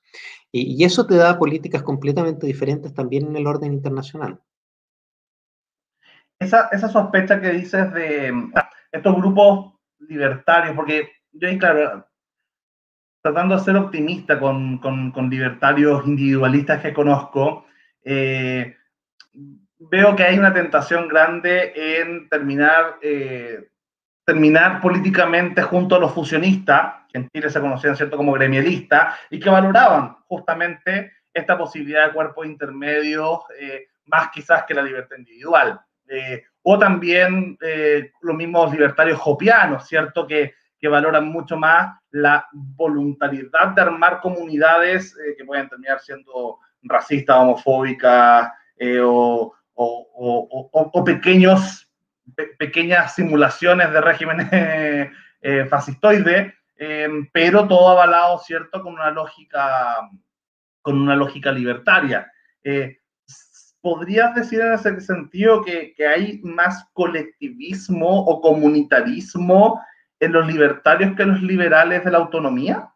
Y, 0.53 0.85
eso 0.85 1.07
te 1.07 1.17
da 1.17 1.38
políticas 1.38 1.83
completamente 1.83 2.47
diferentes 2.47 2.93
también 2.93 3.27
en 3.27 3.37
el 3.37 3.47
orden 3.47 3.73
internacional. 3.73 4.38
Esa, 6.38 6.69
esa 6.73 6.88
sospecha 6.88 7.41
que 7.41 7.51
dices 7.51 7.93
de 7.95 8.33
estos 8.91 9.17
grupos 9.17 9.75
libertarios, 9.99 10.77
porque 10.77 11.09
yo 11.33 11.49
ahí, 11.49 11.59
claro, 11.59 12.07
tratando 13.23 13.57
de 13.57 13.65
ser 13.65 13.77
optimista 13.77 14.38
con, 14.38 14.79
con, 14.79 15.31
libertarios 15.31 16.07
individualistas 16.07 16.83
que 16.83 16.93
conozco, 16.93 17.65
eh, 18.05 18.77
veo 19.79 20.17
que 20.17 20.25
hay 20.25 20.38
una 20.38 20.53
tentación 20.53 21.09
grande 21.09 21.73
en 21.75 22.29
terminar, 22.29 22.97
eh, 23.01 23.71
terminar 24.25 24.81
políticamente 24.81 25.63
junto 25.63 25.97
a 25.97 25.99
los 25.99 26.13
fusionistas, 26.13 26.95
que 27.11 27.19
en 27.19 27.29
Chile 27.29 27.51
se 27.51 27.61
conocían 27.61 27.97
¿cierto? 27.97 28.17
como 28.17 28.33
gremialistas, 28.33 29.17
y 29.31 29.41
que 29.41 29.51
valoraban 29.51 30.17
justamente 30.27 31.13
esta 31.33 31.57
posibilidad 31.57 32.07
de 32.07 32.13
cuerpos 32.13 32.47
intermedios 32.47 33.41
eh, 33.59 33.87
más 34.07 34.31
quizás 34.31 34.65
que 34.65 34.75
la 34.75 34.83
libertad 34.83 35.17
individual. 35.17 35.81
Eh, 36.09 36.45
o 36.63 36.79
también 36.79 37.59
los 38.21 38.37
mismos 38.37 38.71
libertarios 38.73 39.19
jopianos, 39.19 39.89
¿cierto? 39.89 40.27
Que, 40.27 40.55
que, 40.79 40.89
valoran 40.89 41.27
mucho 41.27 41.57
más 41.57 41.99
la 42.11 42.47
voluntariedad 42.53 43.69
de 43.69 43.83
armar 43.83 44.21
comunidades 44.21 45.17
que 45.37 45.45
pueden 45.45 45.69
terminar 45.69 45.99
siendo 46.01 46.59
racistas, 46.83 47.37
homofóbicas 47.37 48.53
o, 49.03 49.53
o, 49.75 51.05
pequeños, 51.05 51.89
pequeñas 52.59 53.15
simulaciones 53.15 53.93
de 53.93 54.01
regímenes 54.01 54.49
eh, 55.43 55.67
fascistoides, 55.69 56.53
em, 56.77 57.29
pero 57.33 57.67
todo 57.67 57.91
avalado, 57.91 58.39
¿cierto?, 58.39 58.83
con 58.83 58.95
una 58.95 59.11
lógica, 59.11 60.09
con 60.81 61.01
una 61.01 61.17
lógica 61.17 61.53
libertaria. 61.53 62.31
Eh, 62.63 62.99
¿Podrías 63.81 64.35
decir 64.35 64.61
en 64.61 64.75
ese 64.75 65.01
sentido 65.01 65.63
que, 65.63 65.93
que, 65.95 66.07
hay 66.07 66.41
más 66.45 66.89
colectivismo 66.93 68.25
o 68.25 68.41
comunitarismo 68.41 69.81
en 70.21 70.33
los 70.33 70.47
libertarios 70.47 71.17
que 71.17 71.25
en 71.25 71.33
los 71.33 71.43
liberales 71.43 72.05
de 72.05 72.13
la 72.13 72.19
autonomía? 72.19 72.91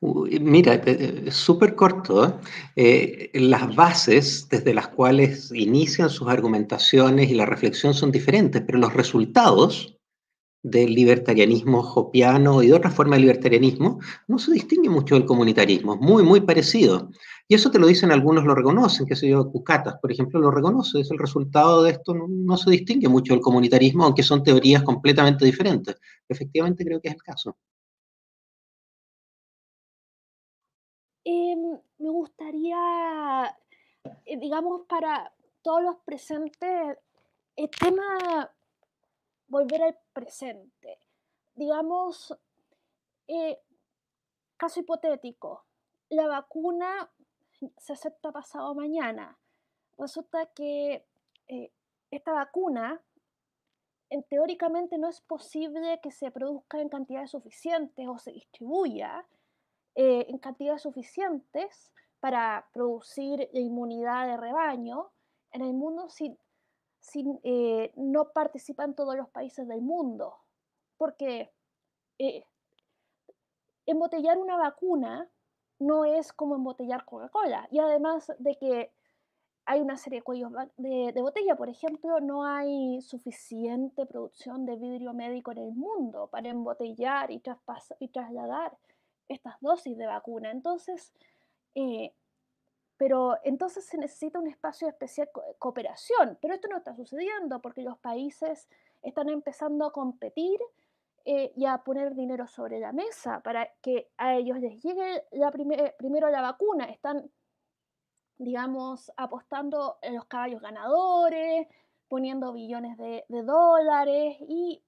Mira, 0.00 0.74
eh, 0.74 0.82
eh, 1.26 1.30
súper 1.32 1.74
corto. 1.74 2.40
¿eh? 2.76 3.30
las 3.34 3.74
bases 3.74 4.48
desde 4.48 4.74
las 4.74 4.88
cuales 4.88 5.50
inician 5.52 6.08
sus 6.10 6.28
argumentaciones 6.28 7.30
y 7.30 7.34
la 7.34 7.46
reflexión 7.46 7.94
son 7.94 8.12
diferentes, 8.12 8.62
pero 8.64 8.78
los 8.78 8.94
resultados 8.94 9.98
del 10.62 10.94
libertarianismo 10.94 11.82
jopiano 11.82 12.62
y 12.62 12.68
de 12.68 12.74
otra 12.74 12.90
forma 12.90 13.16
de 13.16 13.22
libertarianismo 13.22 14.00
no 14.26 14.38
se 14.38 14.52
distingue 14.52 14.90
mucho 14.90 15.14
del 15.14 15.24
comunitarismo, 15.24 15.96
muy, 15.96 16.22
muy 16.22 16.40
parecido. 16.40 17.10
Y 17.48 17.54
eso 17.54 17.70
te 17.70 17.78
lo 17.78 17.86
dicen 17.86 18.12
algunos, 18.12 18.44
lo 18.44 18.54
reconocen, 18.54 19.06
que 19.06 19.16
se 19.16 19.28
yo, 19.28 19.50
Cucatas, 19.50 19.96
por 20.00 20.12
ejemplo, 20.12 20.38
lo 20.40 20.50
reconoce, 20.50 21.00
es 21.00 21.10
el 21.10 21.18
resultado 21.18 21.82
de 21.82 21.92
esto, 21.92 22.14
no, 22.14 22.26
no 22.28 22.56
se 22.56 22.70
distingue 22.70 23.08
mucho 23.08 23.32
del 23.32 23.42
comunitarismo, 23.42 24.04
aunque 24.04 24.22
son 24.22 24.42
teorías 24.42 24.82
completamente 24.82 25.44
diferentes. 25.44 25.96
Efectivamente 26.28 26.84
creo 26.84 27.00
que 27.00 27.08
es 27.08 27.14
el 27.14 27.22
caso. 27.22 27.56
Gustaría, 32.48 33.58
eh, 34.24 34.36
digamos, 34.38 34.86
para 34.86 35.34
todos 35.62 35.82
los 35.82 35.96
presentes, 35.98 36.98
el 37.56 37.70
tema 37.70 38.50
volver 39.48 39.82
al 39.82 39.98
presente. 40.12 40.98
Digamos, 41.54 42.34
eh, 43.26 43.58
caso 44.56 44.80
hipotético, 44.80 45.66
la 46.08 46.26
vacuna 46.26 47.10
se 47.76 47.92
acepta 47.92 48.32
pasado 48.32 48.74
mañana. 48.74 49.38
Resulta 49.98 50.46
que 50.46 51.06
eh, 51.48 51.72
esta 52.10 52.32
vacuna, 52.32 53.02
en, 54.10 54.22
teóricamente 54.22 54.96
no 54.96 55.08
es 55.08 55.20
posible 55.20 56.00
que 56.02 56.12
se 56.12 56.30
produzca 56.30 56.80
en 56.80 56.88
cantidades 56.88 57.32
suficientes 57.32 58.08
o 58.08 58.18
se 58.18 58.32
distribuya, 58.32 59.26
eh, 59.94 60.26
en 60.28 60.38
cantidades 60.38 60.82
suficientes 60.82 61.92
para 62.20 62.68
producir 62.72 63.48
inmunidad 63.52 64.26
de 64.26 64.36
rebaño 64.36 65.10
en 65.52 65.62
el 65.62 65.72
mundo 65.72 66.08
sin, 66.08 66.38
eh, 67.42 67.92
no 67.96 68.30
participan 68.32 68.94
todos 68.94 69.16
los 69.16 69.28
países 69.30 69.66
del 69.68 69.82
mundo. 69.82 70.36
Porque 70.96 71.52
eh, 72.18 72.44
embotellar 73.86 74.38
una 74.38 74.56
vacuna 74.56 75.28
no 75.78 76.04
es 76.04 76.32
como 76.32 76.56
embotellar 76.56 77.04
Coca-Cola. 77.04 77.68
Y 77.70 77.78
además 77.78 78.32
de 78.38 78.56
que 78.56 78.92
hay 79.64 79.80
una 79.80 79.96
serie 79.96 80.20
de 80.20 80.24
cuellos 80.24 80.50
de, 80.78 81.12
de, 81.12 81.22
botella, 81.22 81.54
por 81.54 81.68
ejemplo, 81.68 82.20
no 82.20 82.44
hay 82.44 83.02
suficiente 83.02 84.06
producción 84.06 84.64
de 84.64 84.76
vidrio 84.76 85.12
médico 85.12 85.52
en 85.52 85.58
el 85.58 85.74
mundo 85.74 86.28
para 86.28 86.48
embotellar 86.48 87.30
y, 87.30 87.42
y 88.00 88.08
trasladar 88.08 88.76
estas 89.28 89.60
dosis 89.60 89.96
de 89.96 90.06
vacuna. 90.06 90.50
Entonces, 90.50 91.12
eh, 91.78 92.12
pero 92.96 93.36
entonces 93.44 93.84
se 93.84 93.96
necesita 93.96 94.40
un 94.40 94.48
espacio 94.48 94.88
de 94.88 94.90
especial 94.90 95.30
cooperación, 95.60 96.36
pero 96.42 96.54
esto 96.54 96.66
no 96.66 96.78
está 96.78 96.92
sucediendo 96.96 97.60
porque 97.60 97.82
los 97.82 97.96
países 97.98 98.68
están 99.00 99.28
empezando 99.28 99.86
a 99.86 99.92
competir 99.92 100.58
eh, 101.24 101.52
y 101.54 101.66
a 101.66 101.78
poner 101.78 102.16
dinero 102.16 102.48
sobre 102.48 102.80
la 102.80 102.90
mesa 102.90 103.40
para 103.44 103.72
que 103.80 104.10
a 104.16 104.34
ellos 104.34 104.58
les 104.58 104.82
llegue 104.82 105.22
primero 105.98 106.30
la 106.30 106.40
vacuna. 106.40 106.86
Están, 106.86 107.30
digamos, 108.38 109.12
apostando 109.16 109.98
en 110.02 110.16
los 110.16 110.24
caballos 110.24 110.60
ganadores, 110.60 111.68
poniendo 112.08 112.52
billones 112.52 112.96
de, 112.98 113.24
dólares 113.28 114.36
y 114.40 114.82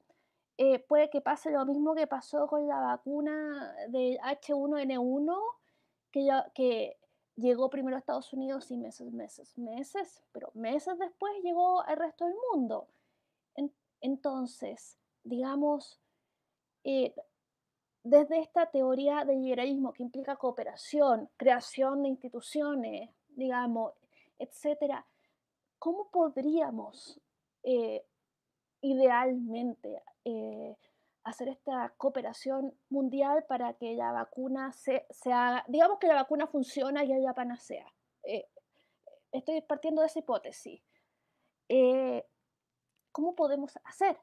eh, 0.56 0.80
puede 0.80 1.08
que 1.08 1.20
pase 1.20 1.52
lo 1.52 1.64
mismo 1.64 1.94
que 1.94 2.08
pasó 2.08 2.48
con 2.48 2.66
la 2.66 2.80
vacuna 2.80 3.72
del 3.88 4.18
H1N1, 4.18 5.59
que, 6.10 6.96
llegó 7.36 7.70
primero 7.70 7.96
a 7.96 8.00
Estados 8.00 8.32
Unidos 8.34 8.70
y 8.70 8.76
meses, 8.76 9.12
meses, 9.12 9.56
meses, 9.56 10.22
pero 10.32 10.50
meses 10.54 10.98
después 10.98 11.32
llegó 11.42 11.80
al 11.82 11.96
resto 11.96 12.26
del 12.26 12.34
mundo. 12.52 12.88
entonces, 14.02 14.98
digamos, 15.24 16.00
eh, 16.84 17.14
desde 18.02 18.40
esta 18.40 18.70
teoría 18.70 19.24
del 19.24 19.42
liberalismo 19.42 19.92
que 19.92 20.02
implica 20.02 20.36
cooperación, 20.36 21.28
creación 21.36 22.02
de 22.02 22.08
instituciones, 22.08 23.10
digamos, 23.28 23.92
etcétera, 24.38 25.06
¿cómo 25.78 26.08
podríamos 26.10 27.20
eh, 27.62 28.04
idealmente 28.80 30.02
eh, 30.24 30.76
hacer 31.24 31.48
esta 31.48 31.92
cooperación 31.96 32.74
mundial 32.88 33.44
para 33.48 33.74
que 33.74 33.94
la 33.94 34.12
vacuna 34.12 34.72
se, 34.72 35.06
haga, 35.26 35.64
digamos 35.68 35.98
que 35.98 36.06
la 36.06 36.14
vacuna 36.14 36.46
funciona 36.46 37.04
y 37.04 37.12
haya 37.12 37.34
panacea. 37.34 37.86
Eh, 38.22 38.46
estoy 39.32 39.60
partiendo 39.62 40.00
de 40.00 40.06
esa 40.06 40.18
hipótesis. 40.18 40.82
Eh, 41.68 42.24
¿Cómo 43.12 43.34
podemos 43.34 43.78
hacer 43.84 44.18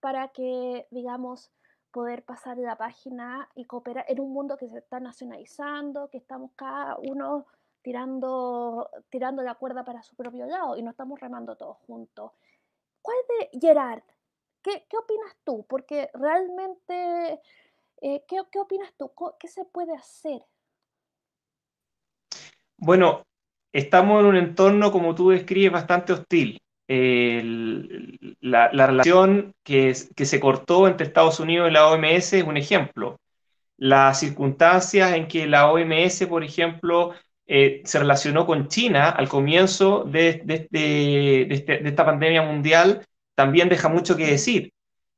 para 0.00 0.28
que, 0.28 0.86
digamos, 0.90 1.52
poder 1.90 2.24
pasar 2.24 2.56
la 2.56 2.76
página 2.76 3.48
y 3.54 3.64
cooperar 3.66 4.04
en 4.08 4.20
un 4.20 4.32
mundo 4.32 4.56
que 4.56 4.68
se 4.68 4.78
está 4.78 5.00
nacionalizando, 5.00 6.08
que 6.08 6.18
estamos 6.18 6.52
cada 6.56 6.96
uno 6.98 7.46
tirando, 7.82 8.88
tirando 9.10 9.42
la 9.42 9.56
cuerda 9.56 9.84
para 9.84 10.02
su 10.02 10.14
propio 10.14 10.46
lado 10.46 10.76
y 10.76 10.82
no 10.82 10.90
estamos 10.90 11.20
remando 11.20 11.56
todos 11.56 11.78
juntos? 11.86 12.32
¿Cuál 13.02 13.16
de 13.28 13.58
Gerard? 13.58 14.02
¿Qué, 14.62 14.84
opinas 14.96 15.36
tú? 15.44 15.66
Porque 15.68 16.10
realmente, 16.14 17.40
eh, 18.00 18.24
¿qué, 18.28 18.60
opinas 18.60 18.92
tú? 18.98 19.10
¿Qué 19.38 19.48
se 19.48 19.64
puede 19.64 19.94
hacer? 19.94 20.40
Bueno, 22.76 23.24
estamos 23.72 24.20
en 24.20 24.26
un 24.26 24.36
entorno, 24.36 24.92
como 24.92 25.14
tú 25.14 25.30
describes, 25.30 25.72
bastante 25.72 26.12
hostil. 26.12 26.60
la, 28.40 28.68
relación 28.68 29.54
que, 29.62 29.94
que, 30.16 30.26
se 30.26 30.40
cortó 30.40 30.88
entre 30.88 31.06
Estados 31.06 31.40
Unidos 31.40 31.68
y 31.68 31.72
la 31.72 31.88
OMS 31.88 32.32
es 32.32 32.44
un 32.44 32.56
ejemplo. 32.56 33.18
Las 33.76 34.20
circunstancias 34.20 35.12
en 35.12 35.26
que 35.26 35.46
la 35.46 35.70
OMS, 35.70 36.26
por 36.26 36.44
ejemplo, 36.44 37.14
eh, 37.52 37.82
se 37.84 37.98
relacionó 37.98 38.46
con 38.46 38.68
China 38.68 39.10
al 39.10 39.28
comienzo 39.28 40.04
de, 40.04 40.40
de, 40.44 40.54
este, 40.54 41.78
de, 41.78 41.88
esta 41.88 42.04
pandemia 42.04 42.42
mundial 42.42 43.04
también 43.40 43.70
deja 43.70 43.88
mucho 43.88 44.16
que 44.16 44.26
decir. 44.26 44.72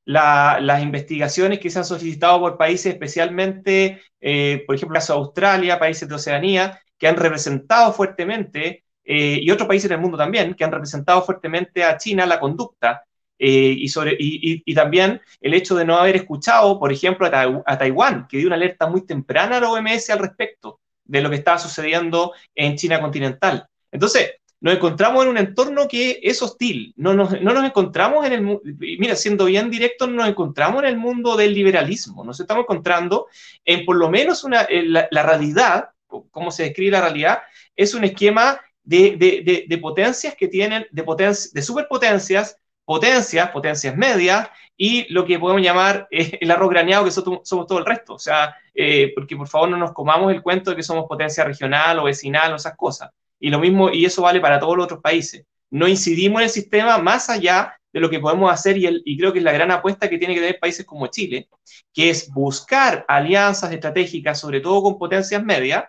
las 0.05 0.83
investigaciones 0.83 1.59
que 1.61 1.70
se 1.70 1.79
han 1.79 1.85
solicitado 1.85 2.41
por 2.41 2.57
países, 2.57 2.93
especialmente, 2.93 4.01
eh, 4.20 4.62
por 4.66 4.77
ejemplo, 4.77 4.95
caso 4.95 5.14
Australia, 5.14 5.79
países 5.79 6.09
de 6.09 6.14
Oceanía, 6.14 6.81
que 6.99 7.09
han 7.09 7.16
representado 7.16 7.93
fuertemente, 7.93 8.85
eh, 9.05 9.39
y 9.43 9.51
otros 9.51 9.68
países 9.68 9.89
del 9.91 10.01
mundo 10.01 10.16
también, 10.16 10.55
que 10.55 10.64
han 10.64 10.73
representado 10.73 11.23
fuertemente 11.23 11.83
a 11.85 11.97
China 11.97 12.27
la 12.27 12.39
conducta. 12.39 13.03
Eh, 13.39 13.75
y, 13.77 13.89
sobre, 13.89 14.16
y, 14.18 14.75
también 14.75 15.20
el 15.41 15.55
hecho 15.55 15.75
de 15.75 15.85
no 15.85 15.97
haber 15.97 16.14
escuchado, 16.14 16.79
por 16.79 16.93
ejemplo, 16.93 17.27
a, 17.27 17.62
a 17.66 17.79
Taiwán, 17.79 18.29
que 18.29 18.39
dio 18.39 18.47
una 18.47 18.57
alerta 18.57 18.87
muy 18.89 19.05
temprana 19.05 19.57
a 19.57 19.61
la 19.61 19.70
OMS 19.70 20.11
al 20.11 20.20
respecto 20.20 20.81
de 21.05 21.20
lo 21.20 21.29
que 21.29 21.37
estaba 21.37 21.59
sucediendo 21.59 22.33
en 22.55 22.77
China 22.77 23.01
continental. 23.01 23.66
Entonces, 23.91 24.31
nos 24.63 24.75
encontramos 24.75 25.25
en 25.25 25.31
un 25.31 25.39
entorno 25.39 25.89
que 25.89 26.21
es 26.23 26.41
hostil. 26.41 26.95
No 26.97 27.15
nos, 27.15 27.43
no 27.43 27.53
nos 27.53 27.65
encontramos 27.65 28.25
en 28.25 28.33
el, 28.33 28.61
mira, 28.79 29.17
siendo 29.17 29.47
bien 29.47 29.71
directo, 29.71 30.07
nos 30.07 30.29
encontramos 30.29 30.85
en 30.85 30.89
el 30.89 30.97
mundo 30.97 31.37
del 31.37 31.53
liberalismo. 31.53 32.25
Nos 32.25 32.39
estamos 32.39 32.63
encontrando 32.63 33.27
en 33.65 33.85
por 33.85 33.97
lo 33.97 34.09
menos 34.09 34.45
una, 34.45 34.69
la, 34.71 35.23
realidad, 35.25 35.91
cómo 36.07 36.53
se 36.53 36.63
describe 36.63 36.93
la 36.93 37.01
realidad, 37.01 37.41
es 37.75 37.93
un 37.93 38.05
esquema 38.05 38.61
de, 38.85 39.17
de, 39.17 39.65
de, 39.69 39.79
potencias 39.79 40.37
que 40.37 40.47
tienen, 40.47 40.87
de, 40.93 41.05
de 41.53 41.63
superpotencias, 41.63 42.57
potencias, 42.85 43.51
potencias 43.51 43.97
medias, 43.97 44.49
y 44.77 45.13
lo 45.13 45.25
que 45.25 45.41
podemos 45.41 45.63
llamar 45.63 46.07
el 46.11 46.51
arroz 46.53 46.71
graneado, 46.71 47.05
que 47.05 47.11
somos, 47.11 47.41
somos, 47.43 47.67
todo 47.67 47.81
el 47.81 47.85
resto. 47.85 48.15
O 48.15 48.19
sea, 48.21 48.55
eh, 48.73 49.11
porque 49.13 49.37
por 49.37 49.49
favor 49.49 49.71
no 49.71 49.77
nos 49.77 49.93
comamos 49.93 50.33
el 50.33 50.41
cuento 50.41 50.71
de 50.71 50.77
que 50.77 50.85
somos 50.85 51.07
potencia 51.09 51.43
regional 51.43 51.99
o 51.99 52.05
vecinal 52.05 52.53
o 52.53 52.57
esas 52.57 52.77
cosas. 52.77 53.11
Y 53.43 53.51
lo 53.51 53.59
mismo, 53.59 53.90
y 53.90 54.05
eso 54.05 54.22
vale 54.22 54.40
para 54.40 54.61
todos 54.61 54.76
los 54.76 54.84
otros 54.84 55.01
países. 55.01 55.45
No 55.68 55.88
incidimos 55.88 56.40
en 56.40 56.45
el 56.45 56.51
sistema 56.51 56.99
más 56.99 57.28
allá 57.28 57.76
de 57.93 57.99
lo 57.99 58.09
que 58.09 58.20
podemos 58.20 58.53
hacer, 58.53 58.78
y, 58.78 58.86
el, 58.86 59.03
y 59.05 59.18
creo 59.18 59.32
que 59.32 59.40
es 59.40 59.45
la 59.45 59.51
gran 59.51 59.72
apuesta 59.72 60.09
que 60.09 60.16
tiene 60.16 60.34
que 60.34 60.40
tener 60.40 60.61
países 60.61 60.86
como 60.86 61.09
Chile, 61.09 61.49
que 61.93 62.09
es 62.09 62.30
buscar 62.30 63.05
alianzas 63.09 63.72
estratégicas, 63.72 64.38
sobre 64.38 64.61
todo 64.61 64.80
con 64.80 64.97
potencias 64.97 65.43
medias, 65.43 65.84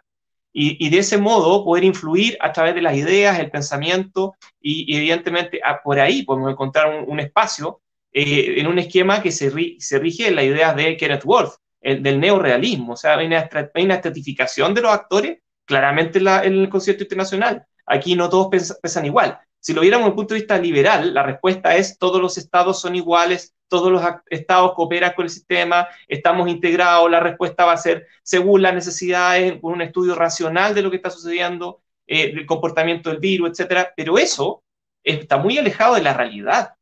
y, 0.51 0.83
y, 0.83 0.89
de 0.89 0.97
ese 0.97 1.19
modo 1.19 1.63
poder 1.63 1.83
influir 1.83 2.37
a 2.39 2.51
través 2.51 2.73
de 2.73 2.81
las 2.81 2.97
ideas, 2.97 3.37
el 3.37 3.51
pensamiento, 3.51 4.33
y, 4.59 4.95
evidentemente 4.97 5.61
por 5.83 5.99
ahí 5.99 6.23
podemos 6.23 6.51
encontrar 6.51 7.05
un, 7.07 7.19
espacio 7.19 7.81
eh, 8.11 8.55
en 8.57 8.65
un 8.65 8.79
esquema 8.79 9.21
que 9.21 9.31
se, 9.31 9.51
se, 9.77 9.99
rige 9.99 10.27
en 10.27 10.35
las 10.37 10.45
ideas 10.45 10.75
de 10.75 10.97
Kenneth 10.97 11.23
Wolf, 11.23 11.53
el, 11.81 12.01
del 12.01 12.19
neorealismo, 12.19 12.93
o 12.93 12.97
sea, 12.97 13.15
hay 13.15 13.27
una, 13.27 13.47
hay 13.75 13.85
una 13.85 13.95
estratificación 13.95 14.73
de 14.73 14.81
los 14.81 14.91
actores 14.91 15.37
claramente 15.65 16.19
en, 16.19 16.53
el 16.53 16.69
concierto 16.69 17.03
internacional. 17.03 17.65
Aquí 17.85 18.15
no 18.15 18.29
todos 18.29 18.49
pesan 18.81 19.05
igual. 19.05 19.39
Si 19.59 19.73
lo 19.73 19.81
viéramos 19.81 20.05
desde 20.05 20.11
el 20.11 20.15
punto 20.15 20.33
de 20.33 20.39
vista 20.41 20.57
liberal, 20.57 21.13
la 21.13 21.23
respuesta 21.23 21.75
es 21.75 21.97
todos 21.97 22.21
los 22.21 22.37
estados 22.37 22.81
son 22.81 22.95
iguales, 22.95 23.53
todos 23.69 23.91
los 23.91 24.03
estados 24.29 24.73
cooperan 24.73 25.13
con 25.15 25.25
el 25.25 25.31
sistema, 25.31 25.87
estamos 26.07 26.49
integrados, 26.49 27.09
la 27.09 27.19
respuesta 27.19 27.65
va 27.65 27.73
a 27.73 27.77
ser 27.77 28.07
según 28.21 28.61
las 28.61 28.73
necesidades, 28.73 29.59
con 29.61 29.73
un 29.73 29.81
estudio 29.81 30.15
racional 30.15 30.75
de 30.75 30.81
lo 30.81 30.89
que 30.89 30.97
está 30.97 31.09
sucediendo, 31.09 31.81
eh, 32.05 32.35
del 32.35 32.45
comportamiento 32.45 33.09
del 33.09 33.19
virus, 33.19 33.51
etcétera, 33.51 33.93
pero 33.95 34.17
eso 34.17 34.63
está 35.03 35.37
muy 35.37 35.57
alejado 35.57 35.95
de 35.95 36.01
la 36.01 36.13
realidad. 36.13 36.75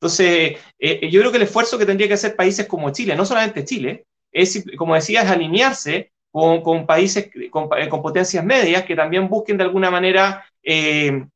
Entonces, 0.00 0.58
eh, 0.78 1.08
yo 1.10 1.20
creo 1.20 1.30
que 1.30 1.38
el 1.38 1.44
esfuerzo 1.44 1.78
que 1.78 1.86
tendría 1.86 2.08
que 2.08 2.14
hacer 2.14 2.36
países 2.36 2.66
como 2.66 2.90
Chile, 2.90 3.16
no 3.16 3.24
solamente 3.24 3.64
Chile, 3.64 4.06
es, 4.32 4.64
como 4.76 4.94
decía, 4.94 5.22
alinearse 5.30 6.12
con, 6.30 6.86
países, 6.86 7.30
eh, 7.34 7.50
con, 7.50 7.68
potencias 8.02 8.44
medias 8.44 8.84
que 8.84 8.94
también 8.94 9.28
busquen 9.28 9.56
de 9.56 9.64
alguna 9.64 9.90
manera 9.90 10.44
eh, 10.62 11.26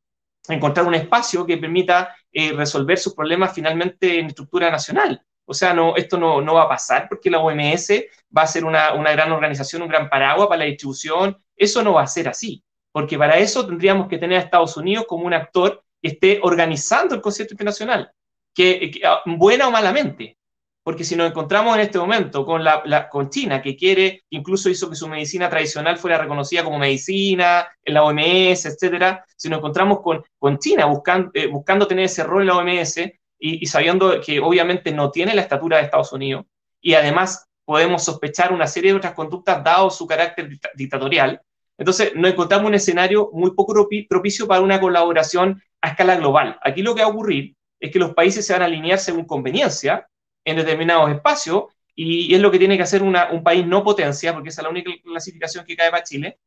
encontrar 0.49 0.86
un 0.86 0.95
espacio 0.95 1.47
que 1.47 1.57
permita 1.57 2.14
eh, 2.32 2.53
resolver 2.53 2.99
sus 2.99 3.14
problemas 3.14 3.55
finalmente 3.55 4.18
en 4.18 4.26
estructura 4.26 4.70
nacional. 4.70 5.22
O 5.45 5.55
sea, 5.55 5.74
no, 5.74 5.97
esto 5.97 6.16
no, 6.16 6.41
no 6.41 6.55
va 6.55 6.62
a 6.62 6.68
pasar 6.68 7.09
porque 7.09 7.30
la 7.30 7.41
OMS 7.41 8.05
va 8.36 8.43
a 8.43 8.47
ser 8.47 8.64
una, 8.64 8.95
una, 8.95 9.11
gran 9.12 9.32
organización, 9.32 9.82
un 9.82 9.88
gran 9.88 10.09
paraguas 10.09 10.49
para 10.49 10.61
la 10.61 10.64
distribución. 10.66 11.36
Eso 11.57 11.82
no 11.82 11.95
va 11.95 12.03
a 12.03 12.07
ser 12.07 12.28
así, 12.28 12.62
porque 12.93 13.18
para 13.18 13.38
eso 13.38 13.66
tendríamos 13.66 14.07
que 14.07 14.18
tener 14.18 14.38
a 14.38 14.43
Estados 14.43 14.76
Unidos 14.76 15.07
como 15.09 15.24
un 15.24 15.34
actor 15.34 15.82
que 16.01 16.09
esté 16.09 16.38
organizando 16.43 17.14
el 17.14 17.20
concierto 17.20 17.55
internacional, 17.55 18.12
que, 18.55 18.91
que 18.91 19.01
ah, 19.05 19.22
buena 19.26 19.66
o 19.66 19.70
malamente, 19.70 20.38
porque 20.83 21.05
si 21.05 21.14
nos 21.14 21.28
encontramos 21.28 21.74
en 21.74 21.83
este 21.83 21.99
momento 21.99 22.45
con, 22.45 22.64
la, 22.64 23.09
con 23.11 23.28
China, 23.28 23.61
que 23.61 23.76
quiere, 23.76 24.24
incluso 24.31 24.70
hizo 24.70 24.89
que 24.89 24.97
su 24.97 25.09
medicina 25.09 25.51
tradicional 25.51 25.99
fuera 25.99 26.18
reconocida 26.18 26.64
como 26.64 26.78
medicina 26.78 27.68
en 27.85 27.95
la 27.95 28.05
OMS, 28.05 28.64
etcétera, 28.66 29.24
si 29.37 29.49
nos 29.49 29.59
encontramos 29.59 30.01
con, 30.01 30.24
con 30.39 30.59
China 30.59 30.87
buscando, 30.87 31.31
eh, 31.35 31.47
buscando 31.49 31.87
tener 31.87 32.07
ese 32.07 32.24
rol 32.24 32.43
en 32.43 32.49
la 32.49 32.57
OMS 32.57 32.97
y, 33.39 33.66
sabiendo 33.66 34.20
que 34.20 34.41
obviamente 34.41 34.93
no 34.93 35.11
tiene 35.11 35.35
la 35.35 35.43
estatura 35.43 35.78
de 35.78 35.85
Estados 35.85 36.12
Unidos, 36.12 36.45
y 36.81 36.95
además 36.95 37.47
podemos 37.64 38.05
sospechar 38.05 38.53
una 38.53 38.66
serie 38.66 38.93
de 38.93 38.99
otras 38.99 39.14
conductas 39.14 39.62
dado 39.62 39.91
su 39.91 40.07
carácter 40.07 40.49
dictatorial, 40.74 41.41
entonces 41.78 42.12
nos 42.14 42.33
encontramos 42.33 42.66
un 42.66 42.74
escenario 42.74 43.31
muy 43.33 43.53
poco 43.53 43.89
propicio 44.09 44.47
para 44.47 44.61
una 44.61 44.78
colaboración 44.78 45.62
a 45.81 45.89
escala 45.89 46.16
global. 46.16 46.59
Aquí 46.62 46.83
lo 46.83 46.95
que 46.95 47.01
va 47.01 47.07
a 47.07 47.11
ocurrir 47.11 47.55
es 47.81 47.91
que 47.91 47.99
los 47.99 48.12
países 48.12 48.47
se 48.47 48.53
van 48.53 48.61
a 48.61 48.66
alinear 48.66 48.99
según 48.99 49.24
conveniencia, 49.24 50.07
en 50.45 50.57
determinados 50.57 51.11
espacios, 51.11 51.64
y, 51.95 52.34
es 52.34 52.41
lo 52.41 52.51
que 52.51 52.59
tiene 52.59 52.76
que 52.76 52.82
hacer 52.82 53.03
un 53.03 53.43
país 53.45 53.66
no 53.66 53.84
potencia, 53.84 54.32
porque 54.32 54.49
esa 54.49 54.62
es 54.62 54.64
la 54.64 54.70
única 54.70 54.91
clasificación 55.03 55.64
que 55.64 55.76
cae 55.76 55.91
para 55.91 56.03
Chile, 56.03 56.38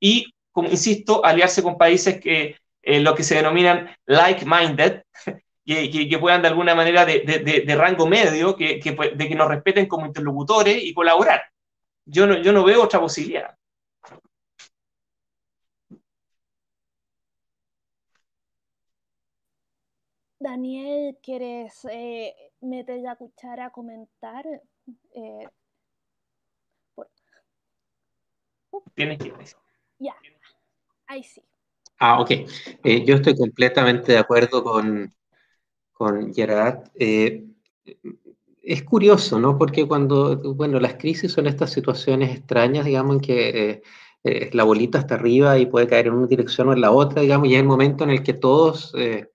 y, 0.00 0.32
como 0.52 0.68
insisto, 0.68 1.24
aliarse 1.24 1.62
con 1.62 1.78
países 1.78 2.20
que 2.20 2.56
eh, 2.82 3.00
lo 3.00 3.14
que 3.14 3.24
se 3.24 3.36
denominan 3.36 3.90
like-minded, 4.06 5.02
que, 5.66 6.18
puedan 6.20 6.42
de 6.42 6.48
alguna 6.48 6.74
manera 6.74 7.04
de, 7.04 7.20
de, 7.20 7.76
rango 7.76 8.06
medio, 8.06 8.56
que, 8.56 8.80
que, 8.80 8.92
de 8.92 9.28
que 9.28 9.34
nos 9.34 9.48
respeten 9.48 9.86
como 9.86 10.06
interlocutores 10.06 10.82
y 10.82 10.94
colaborar. 10.94 11.42
Yo 12.04 12.26
no, 12.26 12.38
yo 12.38 12.52
no 12.52 12.64
veo 12.64 12.82
otra 12.82 13.00
posibilidad. 13.00 13.54
Daniel, 20.40 21.18
¿quieres 21.22 21.84
eh, 21.90 22.49
meter 22.60 23.00
la 23.00 23.16
cuchara 23.16 23.66
a 23.66 23.70
comentar? 23.70 24.44
Eh, 25.14 25.48
Tienes 28.94 29.18
que 29.18 29.32
Ya, 29.98 30.14
ahí 31.06 31.22
sí. 31.24 31.42
Ah, 31.98 32.20
ok. 32.20 32.30
Eh, 32.30 33.04
yo 33.04 33.16
estoy 33.16 33.36
completamente 33.36 34.12
de 34.12 34.18
acuerdo 34.18 34.62
con, 34.62 35.12
con 35.92 36.32
Gerard. 36.32 36.84
es 36.94 38.82
curioso, 38.84 39.38
¿no? 39.40 39.58
Porque 39.58 39.86
cuando, 39.86 40.54
bueno, 40.54 40.78
las 40.80 40.94
crisis 40.94 41.32
son 41.32 41.46
estas 41.46 41.72
situaciones 41.72 42.36
extrañas, 42.36 42.84
digamos, 42.84 43.16
en 43.16 43.20
que 43.20 43.82
la 44.52 44.64
bolita 44.64 44.98
está 44.98 45.14
arriba 45.14 45.58
y 45.58 45.66
puede 45.66 45.88
caer 45.88 46.08
en 46.08 46.14
una 46.14 46.26
dirección 46.26 46.68
o 46.68 46.72
en 46.72 46.80
la 46.80 46.90
otra, 46.90 47.22
digamos, 47.22 47.48
y 47.48 47.54
hay 47.54 47.60
el 47.60 47.66
momento 47.66 48.04
en 48.04 48.10
el 48.10 48.22
que 48.22 48.34
todos 48.34 48.94
eh, 48.96 49.30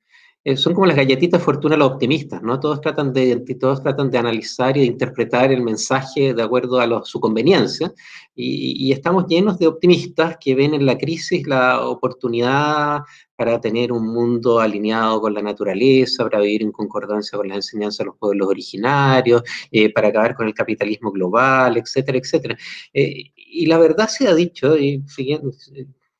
son 0.56 0.76
como 0.76 0.86
las 0.86 0.96
galletitas 0.96 1.41
fortuna 1.41 1.76
los 1.76 1.91
optimistas, 1.91 2.43
¿no? 2.43 2.60
Todos 2.60 2.80
tratan, 2.80 3.12
de, 3.14 3.38
todos 3.60 3.82
tratan 3.82 4.12
de 4.12 4.20
analizar 4.20 4.78
y 4.78 4.82
de 4.82 4.86
interpretar 4.86 5.52
el 5.52 5.64
mensaje 5.64 6.36
de 6.36 6.43
acuerdo 6.43 6.80
a 6.80 7.04
su 7.04 7.20
conveniencia 7.20 7.91
y, 8.36 8.91
estamos 8.91 9.26
llenos 9.28 9.58
de 9.58 9.68
optimistas 9.68 10.38
que 10.39 10.54
ven 10.54 10.76
en 10.76 10.86
la 10.86 10.98
crisis 10.98 11.48
la 11.48 11.88
oportunidad 11.88 13.00
para 13.36 13.60
tener 13.60 13.91
un 13.91 14.06
mundo 14.14 14.60
alineado 14.60 15.20
con 15.20 15.34
la 15.34 15.41
naturaleza, 15.41 16.24
para 16.24 16.41
vivir 16.41 16.62
en 16.62 16.72
concordancia 16.72 17.38
con 17.38 17.48
las 17.48 17.58
enseñanzas 17.58 18.00
de 18.00 18.06
los 18.06 18.18
pueblos 18.18 18.48
originarios, 18.48 19.41
eh, 19.72 19.91
para 19.91 20.10
acabar 20.10 20.36
con 20.36 20.48
el 20.48 20.54
capitalismo 20.54 21.12
global, 21.12 21.78
etcétera, 21.78 22.18
etcétera. 22.18 22.58
Eh, 22.93 23.32
y 23.36 23.66
la 23.66 23.78
verdad 23.80 24.08
se 24.08 24.28
ha 24.28 24.36
dicho, 24.36 24.78
y 24.78 25.04
siguiendo, 25.08 25.52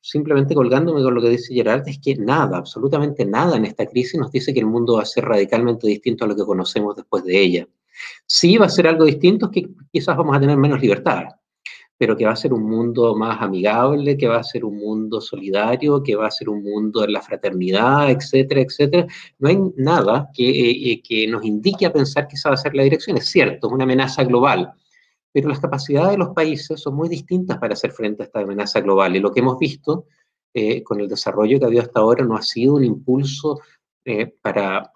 simplemente 0.06 0.54
colgándome 0.54 1.02
con 1.02 1.16
lo 1.16 1.20
que 1.20 1.30
dice 1.30 1.52
Gerard, 1.52 1.82
es 1.88 1.98
que 1.98 2.14
nada, 2.14 2.58
absolutamente 2.58 3.24
nada 3.26 3.56
en 3.56 3.64
esta 3.64 3.86
crisis 3.86 4.20
nos 4.20 4.30
dice 4.30 4.54
que 4.54 4.60
el 4.60 4.66
mundo 4.66 4.94
va 4.94 5.02
a 5.02 5.04
ser 5.04 5.24
radicalmente 5.24 5.88
distinto 5.88 6.24
a 6.24 6.28
lo 6.28 6.36
que 6.36 6.44
conocemos 6.44 6.94
después 6.94 7.24
de 7.24 7.40
ella. 7.40 7.68
Sí 8.24 8.56
va 8.56 8.66
a 8.66 8.68
ser 8.68 8.86
algo 8.86 9.04
distinto, 9.04 9.50
que 9.50 9.68
quizás 9.90 10.16
vamos 10.16 10.36
a 10.36 10.38
tener 10.40 10.56
menos 10.56 10.80
libertad, 10.80 11.24
pero 11.98 12.16
que 12.16 12.24
va 12.24 12.32
a 12.32 12.36
ser 12.36 12.52
un 12.52 12.62
mundo 12.62 13.16
más 13.16 13.42
amigable, 13.42 14.16
que 14.16 14.28
va 14.28 14.36
a 14.36 14.44
ser 14.44 14.64
un 14.64 14.76
mundo 14.76 15.20
solidario, 15.20 16.00
que 16.04 16.14
va 16.14 16.28
a 16.28 16.30
ser 16.30 16.50
un 16.50 16.62
mundo 16.62 17.00
de 17.00 17.08
la 17.08 17.20
fraternidad, 17.20 18.08
etcétera, 18.08 18.60
etcétera. 18.60 19.06
No 19.40 19.48
hay 19.48 19.58
nada 19.76 20.30
que, 20.32 20.92
eh, 20.92 21.02
que 21.02 21.26
nos 21.26 21.44
indique 21.44 21.84
a 21.84 21.92
pensar 21.92 22.28
que 22.28 22.36
esa 22.36 22.50
va 22.50 22.54
a 22.54 22.58
ser 22.58 22.76
la 22.76 22.84
dirección. 22.84 23.16
Es 23.16 23.26
cierto, 23.26 23.66
es 23.66 23.72
una 23.72 23.82
amenaza 23.82 24.22
global, 24.22 24.72
pero 25.36 25.50
las 25.50 25.60
capacidades 25.60 26.12
de 26.12 26.16
los 26.16 26.30
países 26.30 26.80
son 26.80 26.94
muy 26.94 27.10
distintas 27.10 27.58
para 27.58 27.74
hacer 27.74 27.92
frente 27.92 28.22
a 28.22 28.24
esta 28.24 28.40
amenaza 28.40 28.80
global. 28.80 29.14
Y 29.14 29.20
lo 29.20 29.30
que 29.30 29.40
hemos 29.40 29.58
visto 29.58 30.06
eh, 30.54 30.82
con 30.82 30.98
el 30.98 31.08
desarrollo 31.08 31.58
que 31.58 31.66
ha 31.66 31.68
habido 31.68 31.82
hasta 31.82 32.00
ahora 32.00 32.24
no 32.24 32.38
ha 32.38 32.42
sido 32.42 32.76
un 32.76 32.84
impulso 32.84 33.60
eh, 34.06 34.32
para 34.40 34.90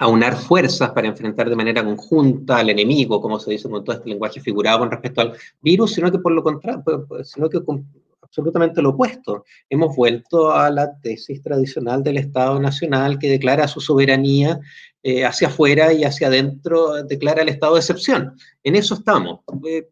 aunar 0.00 0.36
fuerzas 0.36 0.90
para 0.90 1.08
enfrentar 1.08 1.48
de 1.48 1.56
manera 1.56 1.82
conjunta 1.82 2.58
al 2.58 2.68
enemigo, 2.68 3.22
como 3.22 3.40
se 3.40 3.52
dice 3.52 3.70
con 3.70 3.82
todo 3.82 3.96
este 3.96 4.10
lenguaje 4.10 4.38
figurado 4.38 4.80
con 4.80 4.90
respecto 4.90 5.22
al 5.22 5.32
virus, 5.62 5.94
sino 5.94 6.12
que 6.12 6.18
por 6.18 6.32
lo 6.32 6.42
contrario, 6.42 6.84
sino 7.22 7.48
que 7.48 7.60
absolutamente 8.20 8.82
lo 8.82 8.90
opuesto. 8.90 9.46
Hemos 9.70 9.96
vuelto 9.96 10.52
a 10.52 10.68
la 10.68 10.94
tesis 11.00 11.40
tradicional 11.40 12.02
del 12.02 12.18
Estado 12.18 12.60
Nacional 12.60 13.18
que 13.18 13.30
declara 13.30 13.66
su 13.66 13.80
soberanía 13.80 14.60
eh, 15.06 15.22
hacia 15.26 15.48
afuera 15.48 15.92
y 15.92 16.02
hacia 16.02 16.28
adentro, 16.28 17.02
declara 17.02 17.42
el 17.42 17.50
estado 17.50 17.74
de 17.74 17.80
excepción. 17.80 18.32
En 18.62 18.74
eso 18.74 18.94
estamos. 18.94 19.40
Eh, 19.68 19.86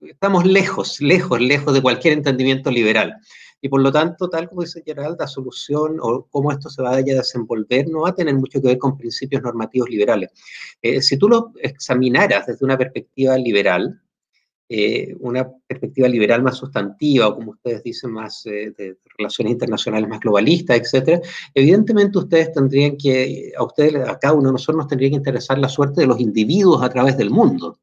estamos 0.00 0.46
lejos, 0.46 1.02
lejos, 1.02 1.38
lejos 1.38 1.74
de 1.74 1.82
cualquier 1.82 2.14
entendimiento 2.14 2.70
liberal. 2.70 3.14
Y 3.60 3.68
por 3.68 3.82
lo 3.82 3.92
tanto, 3.92 4.30
tal 4.30 4.48
como 4.48 4.62
dice 4.62 4.82
Gerald, 4.82 5.16
la 5.20 5.26
solución 5.26 5.98
o 6.00 6.26
cómo 6.30 6.50
esto 6.50 6.70
se 6.70 6.80
vaya 6.80 7.12
a 7.12 7.16
desenvolver 7.16 7.88
no 7.90 8.00
va 8.04 8.08
a 8.08 8.14
tener 8.14 8.34
mucho 8.36 8.58
que 8.58 8.68
ver 8.68 8.78
con 8.78 8.96
principios 8.96 9.42
normativos 9.42 9.90
liberales. 9.90 10.30
Eh, 10.80 11.02
si 11.02 11.18
tú 11.18 11.28
lo 11.28 11.52
examinaras 11.60 12.46
desde 12.46 12.64
una 12.64 12.78
perspectiva 12.78 13.36
liberal, 13.36 14.00
eh, 14.68 15.14
una 15.20 15.46
perspectiva 15.66 16.08
liberal 16.08 16.42
más 16.42 16.56
sustantiva, 16.56 17.28
o 17.28 17.34
como 17.36 17.50
ustedes 17.52 17.82
dicen, 17.82 18.12
más 18.12 18.46
eh, 18.46 18.72
de 18.76 18.96
relaciones 19.18 19.52
internacionales 19.52 20.08
más 20.08 20.20
globalistas, 20.20 20.78
etcétera, 20.78 21.20
evidentemente 21.54 22.18
ustedes 22.18 22.52
tendrían 22.52 22.96
que, 22.96 23.52
a 23.56 23.62
ustedes, 23.62 23.96
a 24.08 24.18
cada 24.18 24.34
uno 24.34 24.48
de 24.48 24.52
nosotros 24.52 24.78
nos 24.78 24.88
tendría 24.88 25.10
que 25.10 25.16
interesar 25.16 25.58
la 25.58 25.68
suerte 25.68 26.00
de 26.00 26.06
los 26.06 26.20
individuos 26.20 26.82
a 26.82 26.88
través 26.88 27.16
del 27.16 27.30
mundo. 27.30 27.78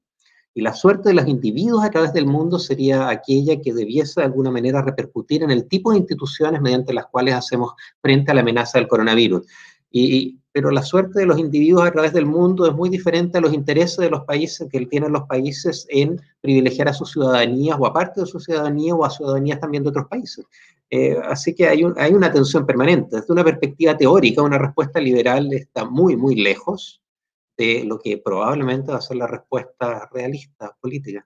Y 0.54 0.62
la 0.62 0.74
suerte 0.74 1.10
de 1.10 1.16
los 1.16 1.28
individuos 1.28 1.84
a 1.84 1.92
través 1.92 2.12
del 2.12 2.26
mundo 2.26 2.60
sería 2.60 3.08
aquella 3.10 3.62
que 3.62 3.74
debiese 3.74 4.20
de 4.20 4.26
alguna 4.26 4.52
manera 4.52 4.82
repercutir 4.82 5.44
en 5.44 5.52
el 5.52 5.68
tipo 5.68 5.92
de 5.92 6.00
instituciones 6.00 6.62
mediante 6.62 6.94
las 6.94 7.06
cuales 7.06 7.36
hacemos 7.36 7.74
frente 8.02 8.32
a 8.32 8.34
la 8.34 8.42
amenaza 8.42 8.78
del 8.78 8.90
coronavirus. 8.90 9.48
Y, 9.92 10.40
pero 10.54 10.72
la 10.72 10.84
suerte 10.84 11.20
de 11.20 11.26
los 11.26 11.40
individuos 11.40 11.86
a 11.86 11.92
través 11.92 12.14
del 12.14 12.26
mundo 12.26 12.66
es 12.66 12.74
muy 12.74 12.90
diferente 12.90 13.38
a 13.38 13.42
los 13.42 13.54
intereses 13.54 13.98
de 13.98 14.10
los 14.10 14.24
países 14.26 14.68
que 14.70 14.86
tienen 14.86 15.12
los 15.12 15.24
países 15.24 15.86
en 15.90 16.20
privilegiar 16.42 16.88
a 16.90 16.94
sus 16.94 17.12
ciudadanías 17.12 17.78
o 17.80 17.86
a 17.86 17.94
parte 17.94 18.22
de 18.22 18.28
su 18.28 18.40
ciudadanía 18.40 18.96
o 18.96 19.06
a 19.06 19.10
ciudadanías 19.10 19.60
también 19.60 19.84
de 19.84 19.90
otros 19.90 20.08
países. 20.08 20.46
Eh, 20.90 21.18
así 21.24 21.56
que 21.56 21.68
hay, 21.68 21.84
hay 21.98 22.14
una 22.14 22.32
tensión 22.32 22.66
permanente. 22.66 23.18
Desde 23.18 23.32
una 23.32 23.46
perspectiva 23.46 23.96
teórica, 23.96 24.42
una 24.42 24.58
respuesta 24.58 25.00
liberal 25.00 25.52
está 25.54 25.86
muy, 25.86 26.18
muy 26.18 26.36
lejos 26.36 27.02
de 27.58 27.84
lo 27.86 28.00
que 28.00 28.18
probablemente 28.18 28.92
va 28.92 28.98
a 28.98 29.02
ser 29.02 29.18
la 29.18 29.28
respuesta 29.28 30.10
realista 30.12 30.76
política. 30.82 31.26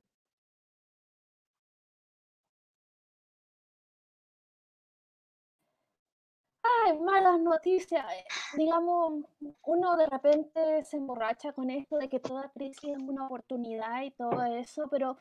Malas 6.94 7.40
noticias. 7.40 8.06
Eh, 8.14 8.26
digamos, 8.56 9.26
uno 9.64 9.98
de 9.98 10.06
repente 10.08 10.84
se 10.84 10.98
emborracha 10.98 11.54
con 11.54 11.70
esto 11.70 11.98
de 11.98 12.10
que 12.10 12.20
toda 12.20 12.50
crisis 12.50 12.92
es 12.92 12.98
una 12.98 13.26
oportunidad 13.26 14.04
y 14.04 14.12
todo 14.12 14.44
eso, 14.44 14.88
pero 14.90 15.18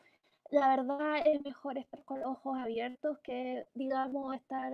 la 0.51 0.69
verdad 0.69 1.17
es 1.25 1.41
mejor 1.43 1.77
estar 1.77 2.03
con 2.05 2.19
los 2.21 2.29
ojos 2.29 2.57
abiertos 2.57 3.17
que, 3.19 3.67
digamos, 3.73 4.35
estar, 4.35 4.71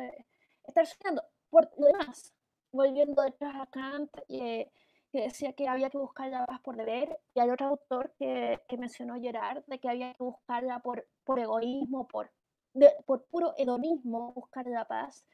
estar 0.68 0.86
soñando. 0.86 1.24
Por 1.50 1.70
lo 1.78 1.88
demás, 1.88 2.34
volviendo 2.72 3.22
detrás 3.22 3.56
a 3.56 3.66
Kant, 3.68 4.12
eh, 4.30 4.72
que 5.12 5.22
decía 5.22 5.54
que 5.54 5.68
había 5.68 5.89
que 5.89 5.98
buscar 5.98 6.30
la 6.30 6.46
paz 6.46 6.62
por 6.62 6.78
deber, 6.78 7.20
y 7.34 7.39
hay 7.39 7.50
otro 7.50 7.68
autor 7.68 8.14
que, 8.18 8.62
que 8.68 8.78
mencionó 8.78 9.20
Gerard, 9.20 9.64
de 9.66 9.80
que 9.80 9.89
había 9.89 10.14
que 10.14 10.24
buscarla 10.24 10.80
por, 10.80 11.06
por 11.26 11.39
egoísmo, 11.39 12.08
por, 12.08 12.32
por 13.06 13.26
puro 13.26 13.54
hedonismo, 13.58 14.34
buscar 14.34 14.68
la 14.68 14.88
paz. 14.88 15.26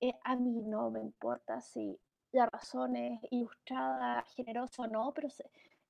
Eh, 0.00 0.14
a 0.24 0.34
mí 0.36 0.62
no 0.62 0.90
me 0.90 1.00
importa 1.00 1.60
si 1.60 1.98
la 2.32 2.46
razón 2.46 2.96
es 2.96 3.20
ilustrada, 3.30 4.24
generosa 4.34 4.84
o 4.84 4.86
no, 4.86 5.12
pero 5.12 5.28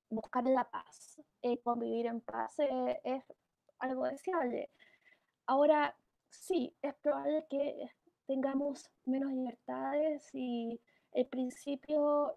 buscar 0.09 0.43
la 0.45 0.69
paz, 0.69 1.21
eh, 1.41 1.59
convivir 1.61 2.07
en 2.07 2.19
paz 2.21 2.59
eh, 2.59 2.99
es 3.03 3.23
algo 3.79 4.05
deseable. 4.05 4.69
Ahora, 5.45 5.95
sí, 6.29 6.75
es 6.81 6.93
probable 6.95 7.45
que 7.49 7.89
tengamos 8.27 8.91
menos 9.05 9.31
libertades 9.31 10.29
y 10.33 10.79
el 11.13 11.27
principio, 11.27 12.33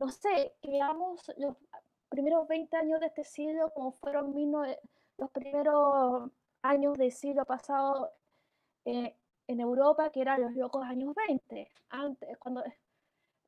no 0.00 0.08
sé, 0.08 0.56
que 0.62 0.70
veamos 0.70 1.30
los 1.36 1.56
primeros 2.08 2.46
20 2.48 2.76
años 2.76 3.00
de 3.00 3.06
este 3.06 3.24
siglo 3.24 3.70
como 3.74 3.92
fueron 3.92 4.34
los 5.16 5.30
primeros 5.30 6.30
años 6.62 6.96
del 6.98 7.12
siglo 7.12 7.44
pasado 7.44 8.12
en 9.46 9.60
Europa, 9.60 10.10
que 10.10 10.20
eran 10.20 10.42
los 10.42 10.54
locos 10.54 10.84
años 10.84 11.14
20, 11.14 11.70
antes, 11.90 12.38
cuando 12.38 12.62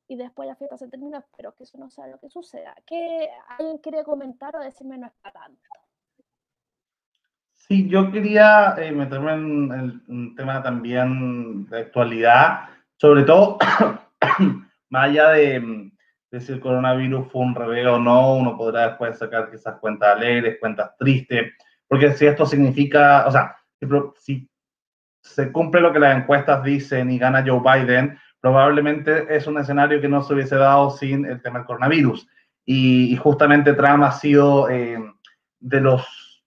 y 0.08 0.16
después 0.16 0.48
la 0.48 0.56
fiesta 0.56 0.76
se 0.76 0.88
termina, 0.88 1.24
pero 1.36 1.54
que 1.54 1.64
eso 1.64 1.78
no 1.78 1.90
sea 1.90 2.06
lo 2.06 2.18
que 2.18 2.30
suceda. 2.30 2.74
¿Qué 2.86 3.28
alguien 3.58 3.78
quiere 3.78 4.04
comentar 4.04 4.54
o 4.54 4.60
decirme 4.60 4.98
no 4.98 5.06
es 5.06 5.12
para 5.20 5.32
tanto? 5.32 5.60
Sí, 7.52 7.88
yo 7.88 8.12
quería 8.12 8.76
eh, 8.78 8.92
meterme 8.92 9.32
en, 9.32 10.02
un 10.06 10.34
tema 10.36 10.62
también 10.62 11.66
de 11.66 11.80
actualidad, 11.80 12.68
sobre 12.96 13.24
todo, 13.24 13.58
más 14.90 15.04
allá 15.08 15.30
de, 15.30 15.90
de, 16.30 16.40
si 16.40 16.52
el 16.52 16.60
coronavirus 16.60 17.26
fue 17.32 17.42
un 17.42 17.54
revés 17.56 17.86
o 17.86 17.98
no, 17.98 18.36
uno 18.36 18.56
podrá 18.56 18.88
después 18.88 19.18
sacar 19.18 19.50
quizás 19.50 19.80
cuentas 19.80 20.16
alegres, 20.16 20.58
cuentas 20.60 20.96
tristes, 20.96 21.54
porque 21.88 22.12
si 22.12 22.26
esto 22.26 22.46
significa, 22.46 23.26
o 23.26 23.32
sea, 23.32 23.56
si 24.18 24.48
se 25.26 25.52
cumple 25.52 25.80
lo 25.80 25.92
que 25.92 25.98
las 25.98 26.16
encuestas 26.16 26.62
dicen 26.62 27.10
y 27.10 27.18
gana 27.18 27.44
Joe 27.46 27.60
Biden, 27.60 28.18
probablemente 28.40 29.26
es 29.34 29.46
un 29.46 29.58
escenario 29.58 30.00
que 30.00 30.08
no 30.08 30.22
se 30.22 30.34
hubiese 30.34 30.56
dado 30.56 30.90
sin 30.90 31.26
el 31.26 31.42
tema 31.42 31.58
del 31.58 31.66
coronavirus. 31.66 32.28
Y, 32.64 33.16
justamente 33.16 33.74
Trump 33.74 34.02
ha 34.04 34.12
sido 34.12 34.68
eh, 34.70 34.98
de 35.60 35.80
los 35.80 36.42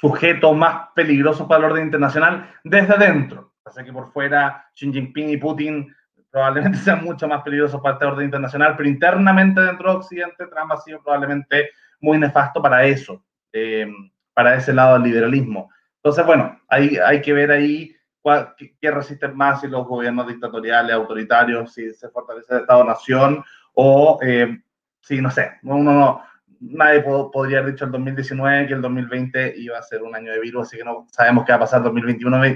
sujetos 0.00 0.56
más 0.56 0.88
peligrosos 0.94 1.46
para 1.46 1.66
el 1.66 1.72
orden 1.72 1.84
internacional 1.84 2.50
desde 2.64 2.96
dentro. 2.96 3.52
Así 3.64 3.84
que 3.84 3.92
por 3.92 4.10
fuera 4.12 4.66
Xi 4.74 4.92
Jinping 4.92 5.30
y 5.30 5.36
Putin 5.36 5.94
probablemente 6.30 6.78
sean 6.84 7.04
mucho 7.04 7.28
más 7.28 7.42
peligrosos 7.42 7.80
para 7.80 7.94
este 7.94 8.06
orden 8.06 8.24
internacional, 8.24 8.74
pero 8.76 8.88
internamente 8.88 9.60
dentro 9.60 9.90
de 9.90 9.98
Occidente 9.98 10.46
Trump 10.46 10.72
ha 10.72 10.76
sido 10.78 11.02
probablemente 11.02 11.70
muy 12.00 12.18
nefasto 12.18 12.62
para 12.62 12.84
eso, 12.84 13.22
eh, 13.52 13.86
para 14.32 14.54
ese 14.54 14.72
lado 14.72 14.94
del 14.94 15.02
liberalismo. 15.02 15.70
Entonces, 16.02 16.24
bueno, 16.24 16.58
hay, 16.68 16.96
hay 16.96 17.20
que 17.20 17.32
ver 17.32 17.50
ahí 17.50 17.94
cuál, 18.22 18.54
qué, 18.56 18.90
resisten 18.90 19.36
más, 19.36 19.60
si 19.60 19.68
los 19.68 19.86
gobiernos 19.86 20.26
dictatoriales, 20.26 20.94
autoritarios, 20.94 21.72
si 21.74 21.92
se 21.92 22.08
fortalece 22.08 22.54
el 22.54 22.60
Estado-Nación 22.60 23.44
o 23.74 24.18
eh, 24.22 24.62
si, 25.00 25.20
no 25.20 25.30
sé, 25.30 25.52
uno 25.62 25.92
no, 25.92 26.22
nadie 26.60 27.02
podría 27.02 27.58
haber 27.58 27.72
dicho 27.72 27.84
el 27.84 27.92
2019 27.92 28.66
que 28.66 28.74
el 28.74 28.82
2020 28.82 29.54
iba 29.58 29.78
a 29.78 29.82
ser 29.82 30.02
un 30.02 30.14
año 30.14 30.32
de 30.32 30.40
virus, 30.40 30.68
así 30.68 30.76
que 30.76 30.84
no 30.84 31.06
sabemos 31.10 31.44
qué 31.44 31.52
va 31.52 31.56
a 31.56 31.60
pasar 31.60 31.78
el 31.78 31.84
2021 31.84 32.46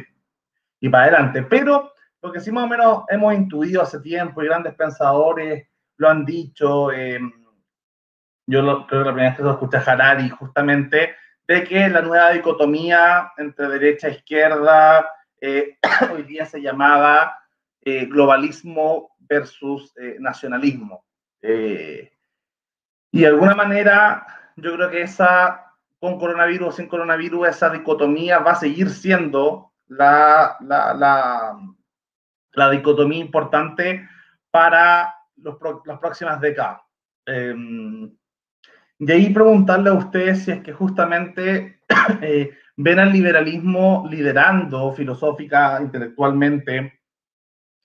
y 0.80 0.88
para 0.88 1.04
adelante. 1.04 1.42
Pero 1.42 1.92
lo 2.22 2.32
que 2.32 2.40
sí 2.40 2.52
más 2.52 2.64
o 2.64 2.68
menos 2.68 3.04
hemos 3.08 3.34
intuido 3.34 3.82
hace 3.82 4.00
tiempo 4.00 4.42
y 4.42 4.46
grandes 4.46 4.74
pensadores 4.74 5.66
lo 5.96 6.08
han 6.08 6.24
dicho, 6.24 6.92
eh, 6.92 7.20
yo 8.46 8.62
lo, 8.62 8.86
creo 8.86 9.02
que 9.02 9.06
la 9.06 9.12
primera 9.12 9.30
vez 9.30 9.36
que 9.36 9.44
lo 9.44 9.52
escuché 9.52 9.76
a 9.78 9.80
Harari 9.80 10.28
justamente 10.28 11.14
de 11.46 11.64
que 11.64 11.88
la 11.88 12.00
nueva 12.00 12.30
dicotomía 12.30 13.32
entre 13.36 13.68
derecha 13.68 14.08
e 14.08 14.12
izquierda 14.12 15.10
eh, 15.40 15.78
hoy 16.12 16.22
día 16.22 16.46
se 16.46 16.60
llamaba 16.60 17.38
eh, 17.82 18.06
globalismo 18.06 19.14
versus 19.18 19.92
eh, 19.98 20.16
nacionalismo. 20.18 21.04
y 21.42 23.20
de 23.20 23.26
alguna 23.26 23.54
manera, 23.54 24.26
yo 24.56 24.74
creo 24.74 24.90
que 24.90 25.02
esa, 25.02 25.72
con 26.00 26.18
coronavirus 26.18 26.68
o 26.68 26.72
sin 26.72 26.88
coronavirus, 26.88 27.48
esa 27.48 27.68
dicotomía 27.68 28.38
va 28.38 28.52
a 28.52 28.56
seguir 28.56 28.88
siendo 28.88 29.72
la, 29.86 30.56
la, 30.60 30.94
la, 30.94 31.58
la 32.52 32.70
dicotomía 32.70 33.20
importante 33.20 34.08
para 34.50 35.14
los, 35.36 35.58
las 35.84 35.98
próximas 35.98 36.40
décadas. 36.40 36.80
De 39.04 39.12
ahí 39.12 39.28
preguntarle 39.28 39.90
a 39.90 39.92
ustedes 39.92 40.44
si 40.44 40.50
es 40.50 40.62
que 40.62 40.72
justamente 40.72 41.78
eh, 42.22 42.56
ven 42.74 42.98
al 42.98 43.12
liberalismo 43.12 44.06
liderando 44.08 44.94
filosófica, 44.94 45.78
intelectualmente, 45.82 47.00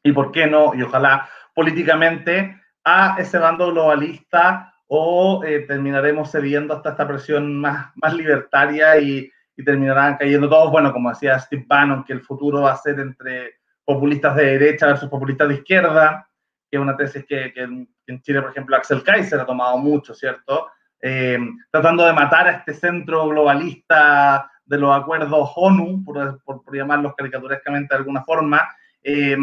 y 0.01 0.13
por 0.13 0.31
qué 0.31 0.47
no, 0.47 0.73
y 0.73 0.81
ojalá 0.81 1.27
políticamente, 1.53 2.57
a 2.85 3.17
ese 3.19 3.37
bando 3.37 3.69
globalista 3.69 4.73
o 4.87 5.43
eh, 5.43 5.65
terminaremos 5.67 6.31
cediendo 6.31 6.73
hasta 6.73 6.91
esta 6.91 7.05
presión 7.05 7.59
más, 7.59 7.91
más 7.95 8.13
libertaria 8.13 8.97
y, 8.97 9.29
terminarán 9.65 10.15
cayendo 10.15 10.47
todos, 10.47 10.71
bueno, 10.71 10.93
como 10.93 11.09
decía 11.09 11.37
Steve 11.37 11.65
Bannon, 11.67 12.05
que 12.05 12.13
el 12.13 12.21
futuro 12.21 12.61
va 12.61 12.71
a 12.71 12.77
ser 12.77 12.97
entre 12.97 13.55
populistas 13.83 14.37
de 14.37 14.57
derecha 14.57 14.87
versus 14.87 15.09
populistas 15.09 15.49
de 15.49 15.55
izquierda, 15.55 16.29
que 16.71 16.77
es 16.77 16.81
una 16.81 16.95
tesis 16.95 17.25
que, 17.27 17.51
que 17.51 17.63
en 17.63 18.21
Chile, 18.21 18.41
por 18.41 18.51
ejemplo, 18.51 18.77
Axel 18.77 19.03
Kaiser 19.03 19.41
ha 19.41 19.45
tomado 19.45 19.77
mucho, 19.77 20.13
¿cierto? 20.13 20.67
Eh, 21.01 21.39
tratando 21.71 22.05
de 22.05 22.13
matar 22.13 22.47
a 22.47 22.51
este 22.51 22.73
centro 22.73 23.27
globalista 23.27 24.51
de 24.65 24.77
los 24.77 24.95
acuerdos 24.95 25.51
ONU, 25.55 26.03
por, 26.03 26.43
por, 26.43 26.75
llamarlos 26.75 27.15
caricaturescamente 27.15 27.93
de 27.93 27.99
alguna 27.99 28.23
forma. 28.23 28.69
Eh, 29.01 29.37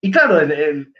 y 0.00 0.10
claro, 0.10 0.38
el, 0.38 0.92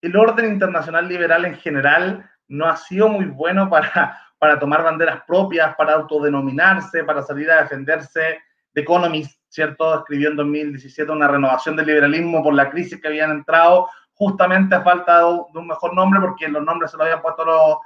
el, 0.00 0.16
orden 0.16 0.52
internacional 0.52 1.08
liberal 1.08 1.44
en 1.44 1.54
general 1.54 2.28
no 2.48 2.66
ha 2.66 2.76
sido 2.76 3.08
muy 3.08 3.26
bueno 3.26 3.70
para, 3.70 4.18
para 4.38 4.58
tomar 4.58 4.82
banderas 4.82 5.22
propias, 5.26 5.74
para 5.76 5.94
autodenominarse, 5.94 7.04
para 7.04 7.22
salir 7.22 7.50
a 7.50 7.62
defenderse 7.62 8.40
The 8.74 8.80
Economist, 8.80 9.38
¿cierto? 9.48 10.00
Escribió 10.00 10.30
en 10.30 10.36
2017 10.36 11.12
una 11.12 11.28
renovación 11.28 11.76
del 11.76 11.86
liberalismo 11.86 12.42
por 12.42 12.54
la 12.54 12.70
crisis 12.70 13.00
que 13.00 13.08
habían 13.08 13.30
entrado, 13.30 13.88
justamente 14.14 14.74
a 14.74 14.82
falta 14.82 15.20
de 15.20 15.24
un 15.24 15.66
mejor 15.66 15.94
nombre, 15.94 16.20
porque 16.20 16.48
los 16.48 16.64
nombres 16.64 16.90
se 16.90 16.96
los 16.96 17.04
habían 17.04 17.22
puesto 17.22 17.44
los, 17.44 17.76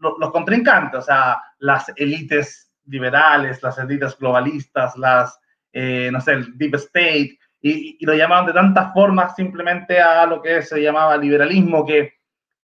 los, 0.00 0.30
contrincantes, 0.30 1.00
o 1.00 1.02
sea, 1.02 1.40
las 1.58 1.90
élites 1.96 2.72
liberales, 2.86 3.62
las 3.62 3.78
élites 3.78 4.16
globalistas, 4.18 4.96
las, 4.96 5.38
eh, 5.72 6.10
no 6.12 6.20
sé, 6.20 6.32
el 6.32 6.56
Deep 6.56 6.74
State, 6.76 7.38
y, 7.60 8.04
lo 8.04 8.14
llamaban 8.14 8.46
de 8.46 8.52
tantas 8.52 8.92
formas 8.92 9.34
simplemente 9.34 10.00
a 10.00 10.26
lo 10.26 10.40
que 10.40 10.62
se 10.62 10.80
llamaba 10.80 11.16
liberalismo, 11.16 11.84
que, 11.84 12.14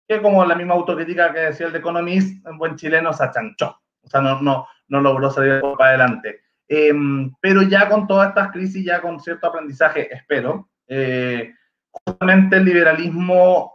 que 0.08 0.22
como 0.22 0.46
la 0.46 0.56
misma 0.56 0.74
autocrítica 0.74 1.34
que 1.34 1.40
decía 1.40 1.68
el 1.68 1.74
de 1.74 1.80
Economist, 1.80 2.46
en 2.46 2.58
buen 2.58 2.76
chileno 2.76 3.14
se 3.14 3.24
achanchó, 3.24 3.80
o 4.02 4.10
sea, 4.10 4.22
no, 4.22 4.42
no, 4.42 4.68
no 4.88 5.02
logró 5.02 5.32
salir 5.32 5.62
para 5.78 5.92
adelante. 5.92 6.42
Em, 6.68 7.34
pero 7.42 7.64
ya 7.64 7.90
con 7.90 8.08
todas 8.08 8.30
estas 8.30 8.52
crisis, 8.52 8.86
ya 8.86 9.02
con 9.02 9.20
cierto 9.20 9.48
aprendizaje, 9.48 10.14
espero, 10.14 10.70
eh, 10.88 11.54
justamente 11.92 12.58
el 12.58 12.66
liberalismo 12.66 13.74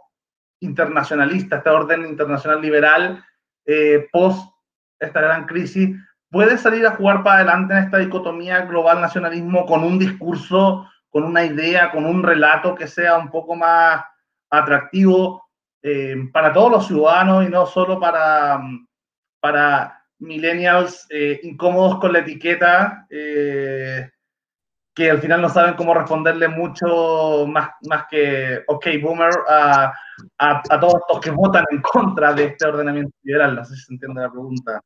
internacionalista, 0.61 1.57
este 1.57 1.69
orden 1.69 2.07
internacional 2.07 2.61
liberal, 2.61 3.23
eh, 3.67 4.07
post 4.11 4.51
esta 4.99 5.21
gran 5.21 5.45
crisis, 5.45 5.95
puede 6.31 6.57
salir 6.57 6.85
a 6.87 6.95
jugar 6.95 7.23
para 7.23 7.37
adelante 7.37 7.73
en 7.73 7.83
esta 7.83 7.97
dicotomía 7.99 8.61
global-nacionalismo 8.61 9.65
con 9.65 9.83
un 9.83 9.99
discurso, 9.99 10.89
con 11.09 11.23
una 11.23 11.45
idea, 11.45 11.91
con 11.91 12.05
un 12.05 12.23
relato 12.23 12.73
que 12.73 12.87
sea 12.87 13.17
un 13.17 13.29
poco 13.29 13.55
más 13.55 14.03
atractivo 14.49 15.43
eh, 15.83 16.15
para 16.33 16.51
todos 16.51 16.71
los 16.71 16.87
ciudadanos 16.87 17.45
y 17.45 17.49
no 17.49 17.65
solo 17.65 17.99
para, 17.99 18.59
para 19.39 20.03
millennials 20.19 21.05
eh, 21.09 21.39
incómodos 21.43 21.99
con 21.99 22.13
la 22.13 22.19
etiqueta 22.19 23.05
que 24.97 25.11
al 25.11 25.21
final 25.21 25.43
no 25.43 25.49
saben 25.49 25.75
cómo 25.75 25.93
responderle 25.93 26.47
mucho 26.47 27.45
más, 27.45 27.69
más 27.87 28.07
que, 28.09 28.63
ok, 28.65 28.87
boomer, 28.99 29.29
a, 29.47 29.93
a, 30.39 30.79
todos 30.79 30.99
los 31.07 31.21
que 31.21 31.29
votan 31.29 31.63
en 31.69 31.83
contra 31.83 32.33
de 32.33 32.45
este 32.45 32.65
ordenamiento 32.65 33.15
liberal. 33.21 33.57
No 33.57 33.63
sé 33.63 33.75
si 33.75 33.83
se 33.83 33.93
entiende 33.93 34.21
la 34.23 34.31
pregunta. 34.31 34.81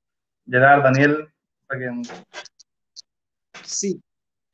Gerard, 0.45 0.83
Daniel. 0.83 1.29
Sí, 3.63 4.01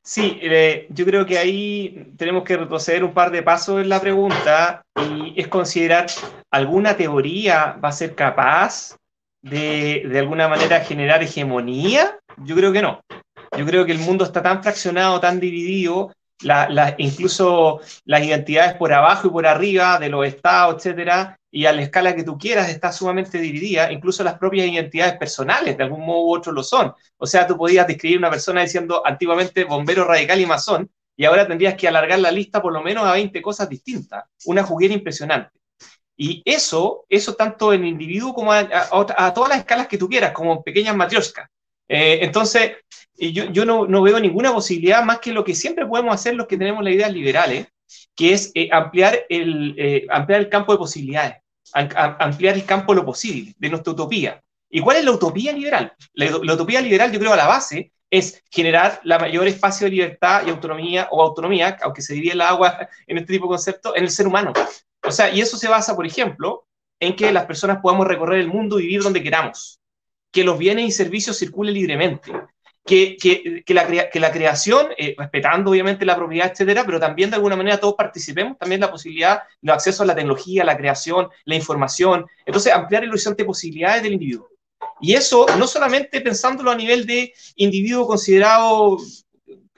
sí, 0.04 0.38
eh, 0.44 0.86
yo 0.92 1.06
creo 1.06 1.26
que 1.26 1.40
ahí 1.40 2.14
tenemos 2.18 2.44
que 2.44 2.58
retroceder 2.58 3.04
un 3.04 3.16
par 3.16 3.32
de 3.32 3.42
pasos 3.42 3.82
en 3.82 3.90
la 3.90 4.00
pregunta 4.00 4.84
y 4.96 5.42
es 5.42 5.48
considerar 5.48 6.06
alguna 6.52 6.96
teoría 6.96 7.80
va 7.84 7.90
a 7.90 7.94
ser 7.94 8.14
capaz 8.14 8.96
de, 9.42 10.04
de 10.08 10.20
alguna 10.20 10.48
manera 10.48 10.82
generar 10.82 11.24
hegemonía. 11.24 12.20
Yo 12.44 12.56
creo 12.56 12.72
que 12.72 12.84
no. 12.84 13.02
Yo 13.58 13.66
creo 13.66 13.86
que 13.86 13.92
el 13.92 14.00
mundo 14.00 14.24
está 14.24 14.42
tan 14.42 14.62
fraccionado, 14.62 15.20
tan 15.20 15.40
dividido, 15.40 16.14
la, 16.42 16.96
incluso 16.98 17.80
las 18.06 18.24
identidades 18.24 18.76
por 18.76 18.94
abajo 18.94 19.28
y 19.28 19.32
por 19.32 19.48
arriba 19.48 19.98
de 20.00 20.10
los 20.10 20.26
estados, 20.26 20.76
etcétera, 20.76 21.38
y 21.50 21.66
a 21.66 21.74
la 21.74 21.82
escala 21.82 22.16
que 22.16 22.24
tú 22.24 22.38
quieras 22.38 22.70
está 22.70 22.92
sumamente 22.92 23.40
dividida, 23.40 23.92
incluso 23.92 24.24
las 24.24 24.38
propias 24.38 24.68
identidades 24.68 25.18
personales, 25.18 25.78
de 25.78 25.84
algún 25.84 26.06
modo 26.06 26.26
u 26.26 26.36
otro 26.36 26.52
lo 26.52 26.62
son. 26.62 26.94
O 27.18 27.26
sea, 27.26 27.48
tú 27.48 27.58
podías 27.58 27.88
describir 27.88 28.20
una 28.20 28.30
persona 28.30 28.62
diciendo 28.62 29.02
antiguamente 29.06 29.64
bombero 29.64 30.06
radical 30.06 30.40
y 30.40 30.46
masón, 30.46 30.92
y 31.16 31.26
ahora 31.26 31.48
tendrías 31.48 31.74
que 31.76 31.88
alargar 31.88 32.20
la 32.20 32.32
lista 32.32 32.62
por 32.62 32.72
lo 32.72 32.84
menos 32.84 33.06
a 33.06 33.14
20 33.14 33.42
cosas 33.42 33.68
distintas, 33.68 34.26
una 34.46 34.64
juguera 34.64 34.94
impresionante. 34.94 35.58
Y 36.16 36.42
eso, 36.46 37.06
eso 37.10 37.34
tanto 37.36 37.74
en 37.74 37.86
individuo 37.86 38.34
como 38.34 38.52
a, 38.52 38.60
a, 38.60 39.34
todas 39.34 39.50
las 39.50 39.60
escalas 39.60 39.88
que 39.88 39.98
tú 39.98 40.08
quieras, 40.10 40.32
como 40.32 40.64
pequeñas 40.64 40.96
matrioscas. 40.96 41.48
Eh, 41.88 42.20
entonces, 42.22 42.74
yo, 43.18 43.66
no, 43.66 44.02
veo 44.02 44.20
ninguna 44.20 44.54
posibilidad 44.54 45.04
más 45.04 45.20
que 45.20 45.32
lo 45.32 45.44
que 45.44 45.56
siempre 45.56 45.86
podemos 45.86 46.14
hacer 46.14 46.36
los 46.36 46.48
que 46.48 46.58
tenemos 46.58 46.84
las 46.84 46.94
ideas 46.94 47.12
liberales, 47.12 47.68
que 48.16 48.34
es 48.34 48.52
eh, 48.54 48.70
ampliar, 48.72 49.26
el, 49.30 49.76
eh, 49.78 50.06
ampliar 50.10 50.42
el 50.42 50.50
campo 50.50 50.72
de 50.72 50.78
posibilidades, 50.78 51.36
ampliar 51.74 52.56
el 52.56 52.66
campo 52.66 52.94
de 52.94 53.02
lo 53.02 53.06
posible, 53.06 53.54
de 53.58 53.70
nuestra 53.70 53.94
utopía. 53.94 54.42
¿Y 54.70 54.82
cuál 54.82 54.98
es 54.98 55.06
la 55.06 55.12
utopía 55.12 55.54
liberal? 55.54 55.94
La, 56.14 56.54
utopía 56.54 56.82
liberal, 56.82 57.12
yo 57.12 57.20
creo, 57.20 57.34
a 57.34 57.38
la 57.38 57.48
base 57.48 57.92
es 58.10 58.44
generar 58.52 59.02
la 59.04 59.20
mayor 59.20 59.48
espacio 59.48 59.86
de 59.86 59.92
libertad 59.92 60.44
y 60.46 60.50
autonomía, 60.50 61.08
o 61.12 61.22
autonomía, 61.22 61.78
aunque 61.82 62.02
se 62.02 62.14
divide 62.14 62.34
el 62.34 62.42
agua 62.42 62.88
en 63.08 63.18
este 63.18 63.34
tipo 63.34 63.46
de 63.46 63.50
conceptos, 63.50 63.94
en 63.96 64.04
el 64.04 64.12
ser 64.12 64.28
humano. 64.28 64.54
O 65.04 65.12
sea, 65.12 65.34
y 65.34 65.42
eso 65.42 65.58
se 65.58 65.68
basa, 65.68 65.96
por 65.96 66.06
ejemplo, 66.06 66.66
en 67.00 67.16
que 67.16 67.32
las 67.32 67.46
personas 67.46 67.80
podamos 67.82 68.08
recorrer 68.08 68.40
el 68.40 68.48
mundo 68.48 68.80
y 68.80 68.84
vivir 68.84 69.04
donde 69.04 69.24
queramos 69.24 69.80
que 70.32 70.44
los 70.44 70.58
bienes 70.58 70.86
y 70.86 70.92
servicios 70.92 71.38
circulen 71.38 71.74
libremente, 71.74 72.32
que, 72.86 73.18
que, 73.18 73.64
que, 73.66 73.74
la, 73.74 74.10
que 74.10 74.20
la, 74.20 74.32
creación, 74.32 74.88
eh, 74.98 75.14
respetando 75.18 75.72
obviamente 75.72 76.06
la 76.06 76.16
propiedad, 76.16 76.52
etcétera, 76.52 76.86
pero 76.86 77.00
también 77.00 77.30
de 77.30 77.36
alguna 77.36 77.56
manera 77.56 77.80
todos 77.80 77.96
participemos 77.96 78.58
también 78.58 78.82
la 78.82 78.90
posibilidad, 78.90 79.42
el 79.62 79.70
acceso 79.70 80.04
a 80.04 80.06
la 80.06 80.16
tecnología, 80.16 80.64
la 80.64 80.78
creación, 80.78 81.28
la 81.46 81.56
información. 81.56 82.26
Entonces, 82.46 82.74
ampliar 82.74 83.04
el 83.04 83.10
horizonte 83.10 83.44
de 83.44 83.48
posibilidades 83.48 84.04
del 84.04 84.14
individuo. 84.14 84.50
Y 85.02 85.14
eso 85.14 85.46
no 85.58 85.68
solamente 85.68 86.22
pensándolo 86.22 86.72
a 86.72 86.76
nivel 86.76 87.06
de 87.06 87.34
individuo 87.56 88.08
considerado 88.08 88.98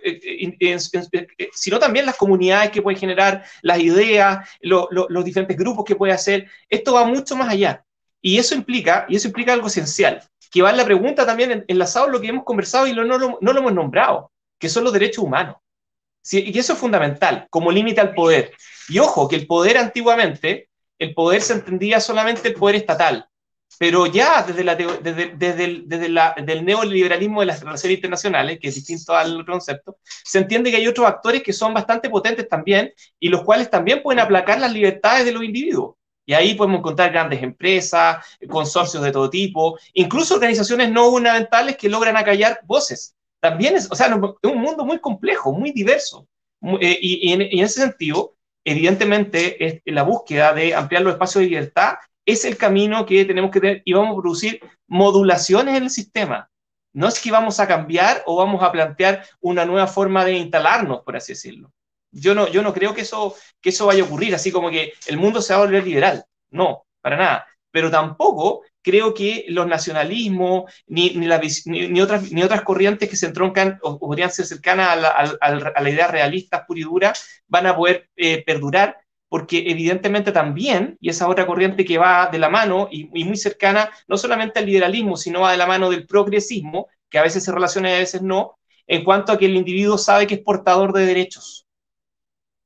eh, 0.01 0.55
eh, 0.59 1.49
sino 1.53 1.79
también 1.79 2.05
las 2.05 2.15
comunidades 2.15 2.71
que 2.71 2.81
puede 2.81 2.97
generar, 2.97 3.43
las 3.61 3.79
ideas, 3.79 4.47
los 4.61 5.25
diferentes 5.25 5.57
grupos 5.57 5.83
que 5.83 5.95
puede 5.95 6.13
hacer. 6.13 6.47
Esto 6.69 6.93
va 6.93 7.05
mucho 7.05 7.35
más 7.35 7.49
allá. 7.49 7.83
Y 8.21 8.37
eso 8.37 8.55
implica, 8.55 9.05
y 9.09 9.15
eso 9.15 9.27
implica 9.27 9.53
algo 9.53 9.67
esencial, 9.67 10.21
que 10.49 10.61
va 10.61 10.71
en 10.71 10.77
la 10.77 10.85
pregunta 10.85 11.25
también 11.25 11.65
enlazado 11.67 12.05
a 12.05 12.09
lo 12.09 12.19
que 12.19 12.27
hemos 12.27 12.43
conversado 12.43 12.87
y 12.87 12.93
no, 12.93 13.03
no, 13.03 13.37
lo 13.39 13.59
hemos 13.59 13.73
nombrado, 13.73 14.31
que 14.57 14.69
son 14.69 14.83
los 14.83 14.93
derechos 14.93 15.23
humanos. 15.23 15.57
Y 16.31 16.57
eso 16.57 16.73
es 16.73 16.79
fundamental, 16.79 17.47
como 17.49 17.71
límite 17.71 18.01
al 18.01 18.13
poder. 18.13 18.51
Y 18.87 18.99
ojo, 18.99 19.27
que 19.27 19.35
el 19.35 19.47
poder 19.47 19.77
antiguamente, 19.77 20.69
el 20.97 21.13
poder 21.13 21.41
se 21.41 21.53
entendía 21.53 21.99
solamente 21.99 22.49
el 22.49 22.55
poder 22.55 22.75
estatal, 22.75 23.29
pero 23.77 24.07
ya 24.07 24.43
desde, 24.43 24.63
la, 24.63 24.75
desde, 24.75 25.33
desde, 25.35 25.63
el, 25.63 25.87
desde 25.87 26.09
la, 26.09 26.35
del 26.43 26.65
neoliberalismo 26.65 27.39
de 27.39 27.45
las 27.45 27.61
relaciones 27.61 27.97
internacionales, 27.97 28.59
que 28.59 28.69
es 28.69 28.75
distinto 28.75 29.15
al 29.15 29.45
concepto, 29.45 29.97
se 30.03 30.39
entiende 30.39 30.71
que 30.71 30.77
hay 30.77 30.87
otros 30.87 31.07
actores 31.07 31.43
que 31.43 31.53
son 31.53 31.73
bastante 31.73 32.09
potentes 32.09 32.49
también 32.49 32.91
y 33.19 33.29
los 33.29 33.43
cuales 33.43 33.69
también 33.69 34.01
pueden 34.01 34.19
aplacar 34.19 34.59
las 34.59 34.73
libertades 34.73 35.25
de 35.25 35.31
los 35.31 35.43
individuos. 35.43 35.95
Y 36.29 36.35
ahí 36.35 36.53
podemos 36.53 36.77
encontrar 36.77 37.11
grandes 37.11 37.41
empresas, 37.41 38.23
consorcios 38.47 39.01
de 39.01 39.11
todo 39.11 39.31
tipo, 39.31 39.79
incluso 39.93 40.35
organizaciones 40.35 40.91
no 40.91 41.09
gubernamentales 41.09 41.75
que 41.75 41.89
logran 41.89 42.15
acallar 42.15 42.59
voces. 42.65 43.15
También 43.39 43.75
es, 43.75 43.91
o 43.91 43.95
sea, 43.95 44.15
es 44.43 44.51
un 44.51 44.61
mundo 44.61 44.85
muy 44.85 44.99
complejo, 44.99 45.51
muy 45.51 45.71
diverso. 45.71 46.27
Eh, 46.81 46.99
y, 47.01 47.33
en, 47.33 47.41
ese 47.41 47.81
sentido, 47.81 48.35
evidentemente, 48.63 49.81
la 49.85 50.03
búsqueda 50.03 50.53
de 50.53 50.75
ampliar 50.75 51.01
los 51.01 51.13
espacios 51.13 51.41
de 51.41 51.49
libertad 51.49 51.95
es 52.23 52.45
el 52.45 52.57
camino 52.57 53.07
que 53.07 53.25
tenemos 53.25 53.49
que 53.49 53.59
tener 53.59 53.81
y 53.83 53.93
vamos 53.93 54.11
a 54.11 54.21
producir 54.21 54.61
modulaciones 54.85 55.77
en 55.77 55.83
el 55.85 55.89
sistema. 55.89 56.47
No 56.93 57.07
es 57.07 57.19
que 57.19 57.31
vamos 57.31 57.59
a 57.59 57.67
cambiar 57.67 58.21
o 58.27 58.35
vamos 58.35 58.61
a 58.61 58.71
plantear 58.71 59.25
una 59.39 59.65
nueva 59.65 59.87
forma 59.87 60.23
de 60.25 60.33
instalarnos, 60.33 61.01
por 61.01 61.17
así 61.17 61.31
decirlo. 61.31 61.71
Yo 62.11 62.33
no, 62.33 62.47
yo 62.47 62.61
no 62.61 62.73
creo 62.73 62.93
que 62.93 63.01
eso, 63.01 63.35
que 63.61 63.69
eso 63.69 63.85
vaya 63.85 64.03
a 64.03 64.05
ocurrir, 64.05 64.33
así 64.35 64.51
como 64.51 64.69
que 64.69 64.93
el 65.07 65.17
mundo 65.17 65.41
se 65.41 65.53
va 65.53 65.59
a 65.59 65.65
volver 65.65 65.85
liberal. 65.85 66.25
No, 66.51 66.85
para 67.01 67.17
nada. 67.17 67.47
Pero 67.71 67.91
tampoco 67.91 68.63
creo 68.81 69.13
que 69.13 69.45
los 69.49 69.67
nacionalismos 69.67 70.71
ni, 70.87 71.11
ni, 71.11 72.01
otras, 72.01 72.31
ni 72.31 72.41
otras 72.41 72.61
corrientes 72.63 73.09
que 73.09 73.15
se 73.15 73.27
entroncan 73.27 73.79
o, 73.83 73.99
podrían 73.99 74.31
ser 74.31 74.45
cercanas 74.45 74.89
a 74.89 74.95
la, 74.95 75.09
a, 75.41 75.81
la, 75.81 75.89
idea 75.89 76.07
realista 76.07 76.65
pura 76.65 76.79
y 76.79 76.83
dura 76.83 77.13
van 77.47 77.67
a 77.67 77.75
poder 77.75 78.09
eh, 78.15 78.43
perdurar, 78.43 78.97
porque 79.27 79.69
evidentemente 79.69 80.31
también, 80.31 80.97
y 80.99 81.09
esa 81.09 81.27
otra 81.27 81.45
corriente 81.45 81.85
que 81.85 81.97
va 81.99 82.29
de 82.31 82.39
la 82.39 82.49
mano 82.49 82.87
y, 82.91 83.09
y, 83.13 83.25
muy 83.25 83.37
cercana, 83.37 83.91
no 84.07 84.17
solamente 84.17 84.59
al 84.59 84.65
liberalismo, 84.65 85.17
sino 85.17 85.41
va 85.41 85.51
de 85.51 85.57
la 85.57 85.67
mano 85.67 85.89
del 85.89 86.07
progresismo, 86.07 86.87
que 87.09 87.19
a 87.19 87.23
veces 87.23 87.43
se 87.43 87.51
relaciona 87.51 87.91
y 87.91 87.95
a 87.95 87.99
veces 87.99 88.21
no, 88.21 88.57
en 88.87 89.03
cuanto 89.03 89.31
a 89.31 89.37
que 89.37 89.45
el 89.45 89.55
individuo 89.55 89.97
sabe 89.97 90.25
que 90.25 90.35
es 90.35 90.41
portador 90.41 90.93
de 90.93 91.05
derechos 91.05 91.68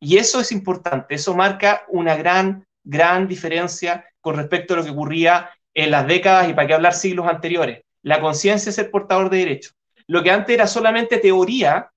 y 0.04 0.18
eso 0.18 0.42
es 0.42 0.52
importante, 0.52 1.16
eso 1.16 1.34
marca 1.34 1.86
una 1.88 2.16
gran, 2.18 2.68
gran 2.84 3.26
diferencia 3.26 4.06
con 4.20 4.36
respecto 4.36 4.74
a 4.74 4.78
lo 4.78 4.84
que 4.84 4.90
ocurría 4.90 5.50
en 5.74 5.92
las 5.92 6.06
décadas 6.06 6.50
y 6.50 6.54
para 6.54 6.68
qué 6.68 6.74
hablar 6.74 6.94
siglos 6.94 7.26
anteriores. 7.28 7.84
La 8.02 8.20
conciencia 8.20 8.70
es 8.70 8.78
el 8.78 8.90
portador 8.90 9.30
de 9.30 9.38
derechos. 9.38 9.76
Lo 10.08 10.22
que 10.22 10.30
antes 10.30 10.54
era 10.54 10.68
solamente 10.68 11.20
teoría 11.20 11.90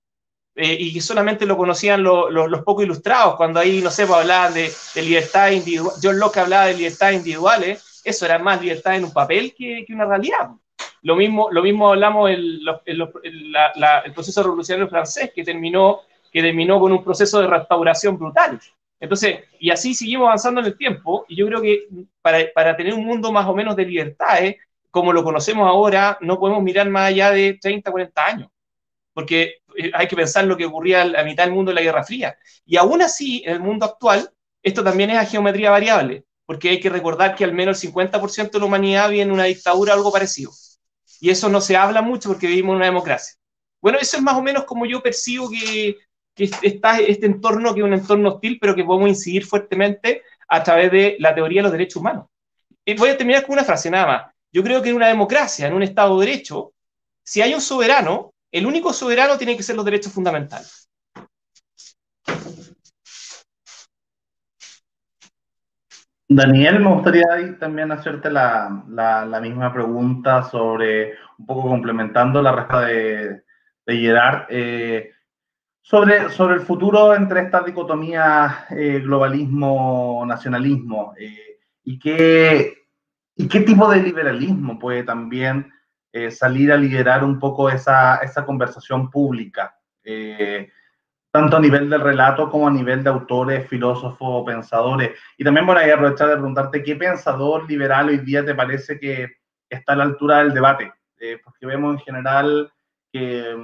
eh, 0.55 0.77
y 0.79 0.93
que 0.93 1.01
solamente 1.01 1.45
lo 1.45 1.57
conocían 1.57 2.01
los 2.01 2.63
poco 2.63 2.81
ilustrados, 2.81 3.35
cuando 3.35 3.59
ahí, 3.59 3.81
no 3.81 3.91
sé, 3.91 4.05
pues, 4.07 4.19
hablaban 4.19 4.53
de, 4.53 4.71
libertad 4.95 5.51
individual, 5.51 5.95
John 6.01 6.17
Locke 6.17 6.37
hablaba 6.37 6.67
de 6.67 6.75
libertad 6.75 7.11
individuales, 7.11 8.01
eso 8.05 8.25
era 8.25 8.39
más 8.39 8.61
libertad 8.61 8.95
en 8.95 9.03
un 9.03 9.13
papel 9.13 9.53
que, 9.53 9.85
una 9.89 10.05
realidad. 10.05 10.49
Lo 11.01 11.17
mismo, 11.17 11.49
lo 11.51 11.61
mismo 11.61 11.89
hablamos 11.89 12.31
en, 12.31 12.59
el 12.85 14.13
proceso 14.13 14.43
revolucionario 14.43 14.87
francés, 14.87 15.31
que 15.35 15.43
terminó 15.43 16.01
que 16.37 16.43
terminó 16.43 16.79
con 16.79 16.91
un 16.91 17.03
proceso 17.03 17.41
de 17.41 17.47
restauración 17.47 18.15
brutal. 18.15 18.59
Entonces, 18.99 19.39
y 19.59 19.71
así 19.71 19.95
seguimos 19.95 20.27
avanzando 20.27 20.61
en 20.61 20.67
el 20.67 20.77
tiempo, 20.77 21.25
y 21.27 21.35
yo 21.35 21.47
creo 21.47 21.61
que 21.61 21.87
para, 22.21 22.45
para 22.53 22.77
tener 22.77 22.93
un 22.93 23.05
mundo 23.05 23.31
más 23.31 23.47
o 23.47 23.55
menos 23.55 23.75
de 23.75 23.85
libertades, 23.85 24.57
como 24.91 25.13
lo 25.13 25.23
conocemos 25.23 25.67
ahora, 25.67 26.17
no 26.21 26.39
podemos 26.39 26.61
mirar 26.61 26.87
más 26.89 27.07
allá 27.09 27.31
de 27.31 27.57
30, 27.59 27.89
40 27.91 28.25
años. 28.25 28.49
porque 29.13 29.55
eh, 29.75 29.91
hay 29.95 30.07
que 30.07 30.15
pensar 30.15 30.45
lo 30.45 30.55
que 30.55 30.65
ocurría 30.65 31.01
a 31.01 31.23
mitad 31.23 31.43
del 31.45 31.53
mundo 31.53 31.71
de 31.71 31.75
la 31.75 31.81
Guerra 31.81 32.03
Fría. 32.03 32.37
Y 32.65 32.77
aún 32.77 33.01
así, 33.01 33.41
en 33.45 33.53
el 33.53 33.59
mundo 33.59 33.85
actual, 33.85 34.29
esto 34.61 34.83
también 34.83 35.09
es 35.09 35.17
a 35.17 35.25
geometría 35.25 35.71
variable, 35.71 36.23
porque 36.45 36.69
hay 36.69 36.79
que 36.79 36.89
recordar 36.89 37.33
que 37.35 37.43
al 37.45 37.53
menos 37.53 37.83
el 37.83 37.91
50% 37.91 38.51
de 38.51 38.59
la 38.59 38.65
humanidad 38.65 39.09
vive 39.09 39.23
en 39.23 39.31
una 39.31 39.45
dictadura 39.45 39.93
o 39.93 39.97
algo 39.97 40.11
parecido. 40.11 40.51
Y 41.19 41.31
eso 41.31 41.49
no 41.49 41.61
se 41.61 41.75
habla 41.75 42.03
mucho 42.03 42.29
porque 42.29 42.45
vivimos 42.45 42.73
en 42.73 42.77
una 42.77 42.85
democracia. 42.85 43.37
Bueno, 43.81 43.97
eso 43.99 44.17
es 44.17 44.23
más 44.23 44.35
o 44.35 44.41
menos 44.41 44.65
como 44.65 44.85
yo 44.85 45.01
percibo 45.01 45.49
que, 45.49 45.97
que 46.37 46.49
está 46.61 46.99
este 46.99 47.25
entorno, 47.25 47.73
que 47.73 47.81
es 47.81 47.85
un 47.85 47.93
entorno 47.93 48.29
hostil, 48.29 48.59
pero 48.61 48.75
que 48.75 48.83
podemos 48.83 49.09
incidir 49.09 49.43
fuertemente 49.45 50.21
a 50.47 50.63
través 50.63 50.91
de 50.91 51.15
la 51.19 51.33
teoría 51.33 51.59
de 51.59 51.63
los 51.63 51.71
derechos 51.71 51.97
humanos. 51.97 52.27
Y 52.85 52.95
voy 52.95 53.09
a 53.09 53.17
terminar 53.17 53.43
con 53.43 53.53
una 53.53 53.63
frase 53.63 53.89
nada 53.89 54.05
más. 54.05 54.33
Yo 54.51 54.63
creo 54.63 54.81
que 54.81 54.89
en 54.89 54.95
una 54.95 55.07
democracia, 55.07 55.67
en 55.67 55.73
un 55.73 55.83
Estado 55.83 56.17
de 56.19 56.27
Derecho, 56.27 56.73
si 57.23 57.41
hay 57.41 57.53
un 57.53 57.61
soberano, 57.61 58.33
el 58.51 58.65
único 58.65 58.93
soberano 58.93 59.37
tiene 59.37 59.57
que 59.57 59.63
ser 59.63 59.75
los 59.75 59.83
derechos 59.83 60.13
fundamentales. 60.13 60.87
Daniel, 66.29 66.79
me 66.79 66.93
gustaría 66.93 67.57
también 67.57 67.91
hacerte 67.91 68.29
la, 68.29 68.83
la, 68.89 69.39
misma 69.39 69.73
pregunta 69.73 70.43
sobre, 70.43 71.13
un 71.39 71.45
poco 71.45 71.69
complementando 71.69 72.41
la 72.41 72.51
respuesta 72.51 72.85
de, 72.85 73.43
de 73.85 73.97
Gerard, 73.97 74.45
eh, 74.49 75.13
sobre, 75.87 76.29
sobre 76.31 76.55
el 76.55 76.61
futuro 76.61 77.13
entre 77.13 77.41
esta 77.41 77.61
dicotomía 77.61 78.65
eh, 78.69 78.99
globalismo-nacionalismo 78.99 81.13
eh, 81.17 81.59
y, 81.83 81.97
qué, 81.97 82.87
y 83.35 83.47
qué 83.47 83.61
tipo 83.61 83.89
de 83.89 84.01
liberalismo 84.01 84.77
puede 84.77 85.03
también 85.03 85.71
salir 86.31 86.71
a 86.71 86.77
liderar 86.77 87.23
un 87.23 87.37
poco 87.37 87.69
esa, 87.69 88.15
esa 88.17 88.43
conversación 88.43 89.11
pública 89.11 89.77
tanto 91.37 91.57
a 91.57 91.59
nivel 91.59 91.87
del 91.87 92.01
relato 92.01 92.49
como 92.49 92.67
a 92.67 92.71
nivel 92.71 93.03
de 93.03 93.11
autores, 93.11 93.67
filósofos, 93.67 94.43
pensadores. 94.43 95.11
Y 95.37 95.43
también 95.43 95.67
voy 95.67 95.77
a 95.77 95.93
aprovechar 95.93 96.29
de 96.29 96.35
preguntarte 96.35 96.81
qué 96.81 96.95
pensador 96.95 97.69
liberal 97.69 98.09
hoy 98.09 98.17
día 98.17 98.43
te 98.43 98.55
parece 98.55 98.99
que 98.99 99.27
está 99.69 99.93
a 99.93 99.97
la 99.97 100.05
altura 100.05 100.39
del 100.39 100.53
debate, 100.53 100.91
eh, 101.19 101.39
porque 101.43 101.67
vemos 101.67 101.93
en 101.93 101.99
general 101.99 102.71
que, 103.11 103.55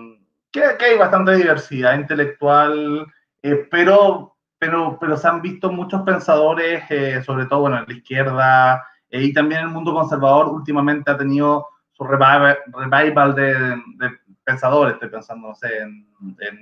que, 0.54 0.86
hay 0.86 0.97
bastante 0.97 1.36
diversidad 1.36 1.95
intelectual, 1.95 3.06
eh, 3.41 3.68
pero, 3.70 4.38
pero, 4.58 4.97
pero 4.99 5.18
se 5.18 5.28
han 5.28 5.41
visto 5.41 5.72
muchos 5.72 6.04
pensadores, 6.04 6.84
eh, 6.89 7.22
sobre 7.26 7.45
todo 7.47 7.62
bueno, 7.62 7.80
en 7.80 7.86
la 7.88 7.93
izquierda 7.93 8.88
y 9.10 9.34
también 9.34 9.62
el 9.62 9.70
mundo 9.70 9.93
conservador 9.93 10.47
últimamente 10.47 11.12
ha 11.12 11.18
tenido 11.18 11.68
su 11.91 12.04
revival, 12.04 13.36
de, 13.36 13.54
de 13.97 14.12
pensadores, 14.43 14.95
estoy 14.95 15.10
pensando, 15.10 15.49
no 15.49 15.56
sé, 15.56 15.68
en, 15.80 16.08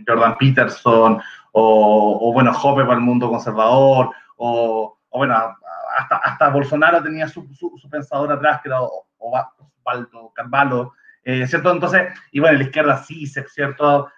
Jordan 0.05 0.37
Peterson, 0.37 1.21
o, 1.51 2.19
o, 2.21 2.33
bueno, 2.33 2.51
Hoppe 2.51 2.83
para 2.83 2.95
el 2.95 3.01
mundo 3.01 3.29
conservador, 3.29 4.11
o, 4.37 4.97
o 5.09 5.17
bueno, 5.17 5.35
hasta, 5.97 6.17
hasta, 6.17 6.49
Bolsonaro 6.49 7.01
tenía 7.01 7.27
su, 7.27 7.47
su, 7.53 7.89
pensador 7.89 8.31
atrás, 8.31 8.61
que 8.61 8.69
era 8.69 8.79
Osvaldo 9.17 10.31
Carvalho, 10.33 10.93
eh, 11.23 11.45
¿cierto? 11.47 11.71
Entonces, 11.71 12.13
y 12.31 12.39
bueno, 12.39 12.57
la 12.57 12.63
izquierda 12.63 12.97
sí, 13.03 13.25
¿cierto? 13.27 14.09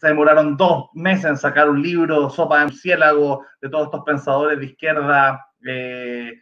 Se 0.00 0.08
demoraron 0.08 0.56
dos 0.56 0.88
meses 0.94 1.26
en 1.26 1.36
sacar 1.36 1.68
un 1.68 1.82
libro, 1.82 2.30
Sopa 2.30 2.60
de 2.60 2.66
Murciélago, 2.66 3.44
de 3.60 3.68
todos 3.68 3.86
estos 3.86 4.04
pensadores 4.04 4.58
de 4.58 4.66
izquierda, 4.66 5.46
eh, 5.66 6.32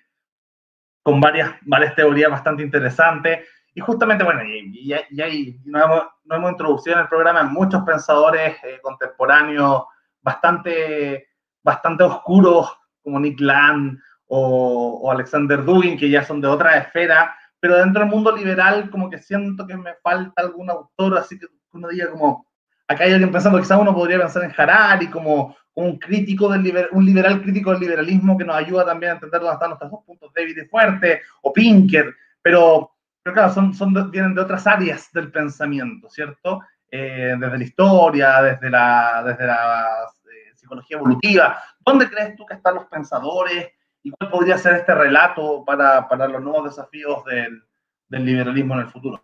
con 1.03 1.21
varias, 1.21 1.53
varias 1.63 1.95
teorías 1.95 2.31
bastante 2.31 2.63
interesantes. 2.63 3.49
Y 3.75 3.81
justamente, 3.81 4.25
bueno, 4.25 4.43
y, 4.45 4.93
ahí 4.93 5.61
nos 5.65 5.85
hemos, 5.85 6.03
hemos, 6.31 6.51
introducido 6.51 6.97
en 6.97 7.03
el 7.03 7.09
programa 7.09 7.43
muchos 7.45 7.83
pensadores 7.83 8.57
eh, 8.65 8.79
contemporáneos 8.83 9.85
bastante, 10.21 11.29
bastante 11.63 12.05
oscuros, 12.05 12.77
como 13.03 13.21
Nick 13.21 13.41
Land 13.41 13.99
o, 14.27 15.11
Alexander 15.11 15.65
Dugin, 15.65 15.99
que 15.99 16.11
ya 16.11 16.23
son 16.23 16.41
de 16.41 16.49
otra 16.49 16.79
esfera, 16.79 17.35
pero 17.61 17.77
dentro 17.77 18.01
del 18.01 18.11
mundo 18.11 18.35
liberal 18.35 18.91
como 18.91 19.09
que 19.09 19.19
siento 19.19 19.67
que 19.67 19.77
me 19.77 19.95
falta 20.03 20.43
algún 20.43 20.71
autor, 20.71 21.19
así 21.19 21.39
que 21.39 21.47
uno 21.73 21.89
diga 21.89 22.11
como, 22.11 22.47
acá 22.89 23.05
hay 23.05 23.13
alguien 23.13 23.31
pensando, 23.31 23.59
quizás 23.59 23.79
uno 23.81 23.95
podría 23.95 24.19
pensar 24.19 24.43
en 24.45 24.55
Harari 24.57 25.09
como, 25.09 25.57
un 25.75 25.99
crítico 25.99 26.51
del 26.51 26.89
un 26.91 27.07
liberal 27.07 27.41
crítico 27.41 27.71
del 27.71 27.81
liberalismo 27.81 28.37
que 28.37 28.45
nos 28.45 28.57
ayuda 28.57 28.85
también 28.85 29.13
a 29.13 29.15
entender 29.15 29.41
dónde 29.41 29.55
están 29.55 29.71
nuestros 29.71 29.91
dos 29.91 30.05
puntos 30.05 30.33
débiles 30.35 30.69
fuertes, 30.69 31.23
o 31.43 31.53
Pinker, 31.53 32.15
pero 32.43 32.91
pero 33.23 33.35
claro, 33.35 33.53
son, 33.53 33.75
son, 33.75 34.11
vienen 34.11 34.35
de 34.35 34.41
otras 34.41 34.67
áreas 34.67 35.13
del 35.13 35.31
pensamiento, 35.31 36.09
¿cierto? 36.09 36.63
Eh, 36.91 37.37
desde 37.39 37.59
la 37.59 37.65
historia, 37.65 38.43
desde 38.43 38.71
la, 38.71 39.23
desde 39.27 39.47
la 39.47 40.07
eh, 40.25 40.57
psicología 40.57 40.97
evolutiva. 40.97 41.63
¿Dónde 41.81 42.09
crees 42.09 42.35
tú 42.37 42.47
que 42.47 42.55
están 42.55 42.77
los 42.77 42.87
pensadores 42.87 43.73
y 44.03 44.11
cuál 44.11 44.31
podría 44.31 44.59
ser 44.59 44.77
este 44.77 44.95
relato 44.95 45.65
para, 45.65 46.09
para 46.09 46.29
los 46.29 46.43
nuevos 46.43 46.65
desafíos 46.65 47.25
del, 47.25 47.63
del, 48.09 48.25
liberalismo 48.25 48.75
en 48.75 48.81
el 48.81 48.89
futuro? 48.89 49.23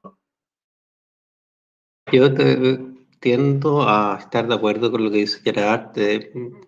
Yo 2.12 2.32
tiendo 3.18 3.88
a 3.88 4.18
estar 4.20 4.46
de 4.46 4.54
acuerdo 4.54 4.90
con 4.90 5.04
lo 5.04 5.10
que 5.10 5.18
dice 5.18 5.40
Gerard, 5.42 5.96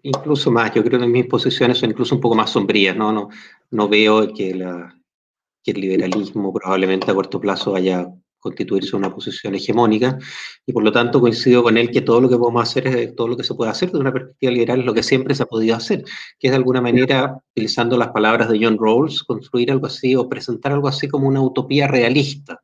incluso 0.03 0.51
más, 0.51 0.75
yo 0.75 0.83
creo 0.83 0.99
que 0.99 1.07
mis 1.07 1.27
posiciones 1.27 1.79
son 1.79 1.91
incluso 1.91 2.15
un 2.15 2.21
poco 2.21 2.35
más 2.35 2.51
sombrías, 2.51 2.97
¿no? 2.97 3.13
No, 3.13 3.29
no 3.71 3.89
veo 3.89 4.33
que 4.33 4.51
el 4.51 5.81
liberalismo 5.81 6.53
probablemente 6.53 7.11
a 7.11 7.15
corto 7.15 7.41
plazo 7.41 7.73
vaya 7.73 8.09
constituirse 8.39 8.97
una 8.97 9.12
posición 9.12 9.55
hegemónica 9.55 10.18
y 10.66 10.72
por 10.72 10.84
lo 10.84 10.93
tanto 10.93 11.20
coincido 11.20 11.62
con 11.62 11.76
él 11.76 11.91
que 11.91 12.01
todo 12.01 12.20
lo 12.20 12.28
que 12.28 12.36
podemos 12.36 12.62
hacer 12.62 12.86
es 12.86 13.14
todo 13.14 13.28
lo 13.28 13.36
que 13.36 13.45
se 13.45 13.55
puede 13.55 13.70
hacer 13.70 13.89
desde 13.89 14.01
una 14.01 14.12
perspectiva 14.12 14.53
liberal 14.53 14.80
es 14.80 14.86
lo 14.86 14.95
que 14.95 15.03
siempre 15.03 15.34
se 15.34 15.43
ha 15.43 15.47
podido 15.47 15.76
hacer, 15.76 16.05
que 16.39 16.49
es 16.49 16.51
de 16.51 16.57
alguna 16.57 16.80
manera, 16.80 17.41
utilizando 17.53 17.97
las 17.97 18.09
palabras 18.09 18.49
de 18.49 18.59
John 18.62 18.78
Rawls, 18.78 19.22
construir 19.24 19.70
algo 19.70 19.86
así 19.86 20.14
o 20.14 20.28
presentar 20.28 20.72
algo 20.72 20.89
así 20.89 21.09
como 21.09 21.28
una 21.28 21.41
utopía 21.41 21.89
realista. 21.89 22.62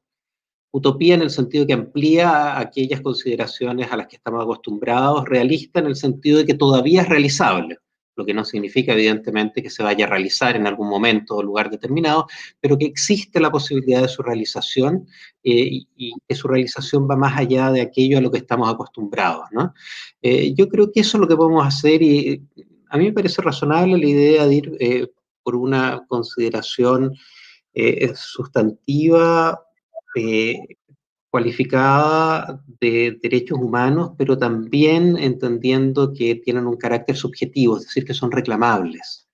Utopía 0.73 1.15
en 1.15 1.23
el 1.23 1.31
sentido 1.31 1.67
que 1.67 1.73
amplía 1.73 2.59
aquellas 2.59 3.01
consideraciones 3.01 3.93
a 3.93 3.97
las 3.97 4.09
que 4.09 4.17
estamos 4.17 4.43
acostumbrados, 4.43 5.25
realista 5.25 5.81
en 5.81 5.87
el 5.87 5.97
sentido 5.97 6.39
de 6.39 6.47
que 6.47 6.55
todavía 6.55 7.03
es 7.03 7.09
realizable 7.09 7.79
lo 8.17 8.25
que 8.25 8.35
no 8.35 8.45
significa 8.45 8.93
evidentemente 8.93 9.63
que 9.63 9.71
se 9.71 9.83
vaya 9.83 10.07
a 10.07 10.09
realizar 10.09 10.57
en 10.57 10.67
algún 10.67 10.89
momento 10.89 11.37
o 11.37 11.43
lugar 11.43 11.71
determinado, 11.71 12.27
pero 12.61 12.79
que 12.79 12.87
existe 12.87 13.41
la 13.41 13.51
posibilidad 13.51 14.03
de 14.03 14.09
su 14.09 14.23
realización 14.23 15.07
eh, 15.43 15.83
y, 15.97 16.13
que 16.27 16.35
su 16.35 16.49
realización 16.49 17.09
va 17.09 17.17
más 17.17 17.37
allá 17.39 17.71
de 17.71 17.81
aquello 17.81 18.19
a 18.19 18.21
lo 18.21 18.31
que 18.31 18.39
estamos 18.39 18.73
acostumbrados. 18.73 19.47
¿no? 19.53 19.75
Eh, 20.23 20.55
yo 20.55 20.69
creo 20.69 20.91
que 20.93 21.01
eso 21.01 21.17
es 21.17 21.21
lo 21.21 21.29
que 21.29 21.37
podemos 21.37 21.67
hacer 21.67 22.03
y 22.03 22.43
a 22.89 22.99
mí 22.99 23.07
me 23.07 23.13
parece 23.13 23.43
razonable 23.43 23.99
la 23.99 24.07
idea 24.07 24.47
de 24.47 24.55
ir 24.55 24.77
eh, 24.79 25.09
por 25.43 25.57
una 25.57 26.05
consideración 26.09 27.15
sustantiva 28.15 29.61
cualificada 31.35 32.63
de 32.81 33.19
derechos 33.21 33.59
humanos, 33.59 34.13
pero 34.17 34.39
también 34.39 35.17
entendiendo 35.19 36.13
que 36.13 36.37
tienen 36.37 36.65
un 36.65 36.77
carácter 36.77 37.17
subjetivo, 37.17 37.77
es 37.77 37.87
decir, 37.87 38.05
que 38.05 38.15
son 38.15 38.31
reclamables. 38.31 39.29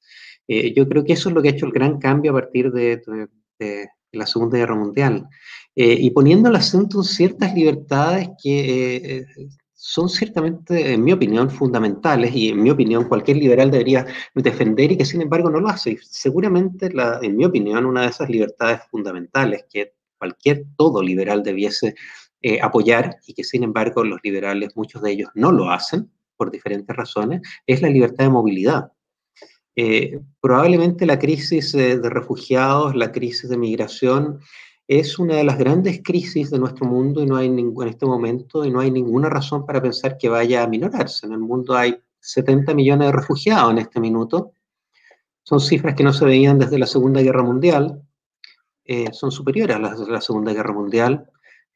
Eh, 0.49 0.73
yo 0.75 0.89
creo 0.89 1.05
que 1.05 1.13
eso 1.13 1.29
es 1.29 1.35
lo 1.35 1.43
que 1.43 1.49
ha 1.49 1.53
hecho 1.53 1.67
el 1.67 1.73
gran 1.73 1.99
cambio 1.99 2.31
a 2.31 2.41
partir 2.41 2.73
de, 2.73 3.03
la 4.13 4.27
Segunda 4.27 4.57
Guerra 4.57 4.77
Mundial. 4.77 5.29
Eh, 5.77 5.99
y 6.01 6.11
poniendo 6.13 6.49
el 6.49 6.57
acento 6.57 7.01
en 7.01 7.05
ciertas 7.05 7.53
libertades 7.55 8.31
que 8.43 8.97
eh, 8.97 9.27
son 9.75 10.09
ciertamente, 10.09 10.95
en 10.95 11.05
mi 11.05 11.13
opinión, 11.13 11.51
fundamentales 11.51 12.35
y 12.35 12.49
en 12.49 12.63
mi 12.63 12.71
opinión 12.71 13.09
cualquier 13.09 13.37
liberal 13.37 13.71
debería 13.71 14.07
defender 14.35 14.93
y 14.93 14.97
que 14.97 15.05
sin 15.05 15.21
embargo 15.21 15.51
no 15.51 15.61
lo 15.61 15.69
hace. 15.69 15.99
seguramente, 16.03 16.91
la, 16.95 17.19
en 17.21 17.37
mi 17.37 17.45
opinión, 17.45 17.85
una 17.85 18.03
de 18.03 18.09
esas 18.09 18.31
libertades 18.31 18.81
fundamentales 18.91 19.67
que 19.71 20.00
cualquier 20.21 20.67
todo 20.77 21.03
liberal 21.03 21.43
debiese 21.43 21.97
eh, 22.43 22.61
apoyar 22.63 23.17
y 23.27 23.35
que 23.35 23.43
sin 23.43 23.65
embargo 23.65 24.05
los 24.05 24.21
liberales, 24.23 24.77
muchos 24.77 25.03
de 25.03 25.11
ellos 25.11 25.31
no 25.35 25.51
lo 25.51 25.71
hacen 25.71 26.09
por 26.37 26.53
diferentes 26.53 26.95
razones, 26.95 27.43
es 27.67 27.83
la 27.83 27.89
libertad 27.89 28.25
de 28.25 28.31
movilidad. 28.31 28.93
Eh, 29.77 30.21
probablemente 30.41 31.07
la 31.07 31.19
crisis 31.19 31.75
eh, 31.75 31.99
de 31.99 32.11
refugiados, 32.11 32.95
la 32.95 33.11
crisis 33.11 33.51
de 33.51 33.57
migración, 33.57 34.41
es 34.87 35.19
una 35.19 35.37
de 35.37 35.45
las 35.45 35.59
grandes 35.59 36.01
crisis 36.03 36.51
de 36.51 36.59
nuestro 36.59 36.87
mundo 36.87 37.23
y 37.23 37.27
no 37.27 37.37
hay 37.37 37.47
en 37.47 37.75
este 37.87 38.07
momento 38.07 38.65
y 38.65 38.71
no 38.71 38.81
hay 38.81 38.91
ninguna 38.91 39.29
razón 39.29 39.65
para 39.65 39.81
pensar 39.81 40.19
que 40.19 40.29
vaya 40.29 40.63
a 40.63 40.67
minorarse. 40.67 41.27
En 41.27 41.33
el 41.33 41.39
mundo 41.39 41.77
hay 41.77 41.97
70 42.21 42.75
millones 42.75 43.07
de 43.07 43.13
refugiados 43.13 43.71
en 43.71 43.79
este 43.79 44.01
minuto. 44.01 44.53
Son 45.43 45.61
cifras 45.61 45.95
que 45.95 46.05
no 46.05 46.13
se 46.13 46.25
veían 46.25 46.59
desde 46.59 46.79
la 46.79 46.87
Segunda 46.87 47.23
Guerra 47.23 47.43
Mundial. 47.43 48.03
Eh, 48.93 49.13
son 49.13 49.31
superiores 49.31 49.77
a 49.77 49.79
las 49.79 50.05
de 50.05 50.11
la 50.11 50.21
Segunda 50.21 50.53
Guerra 50.53 50.73
Mundial. 50.73 51.25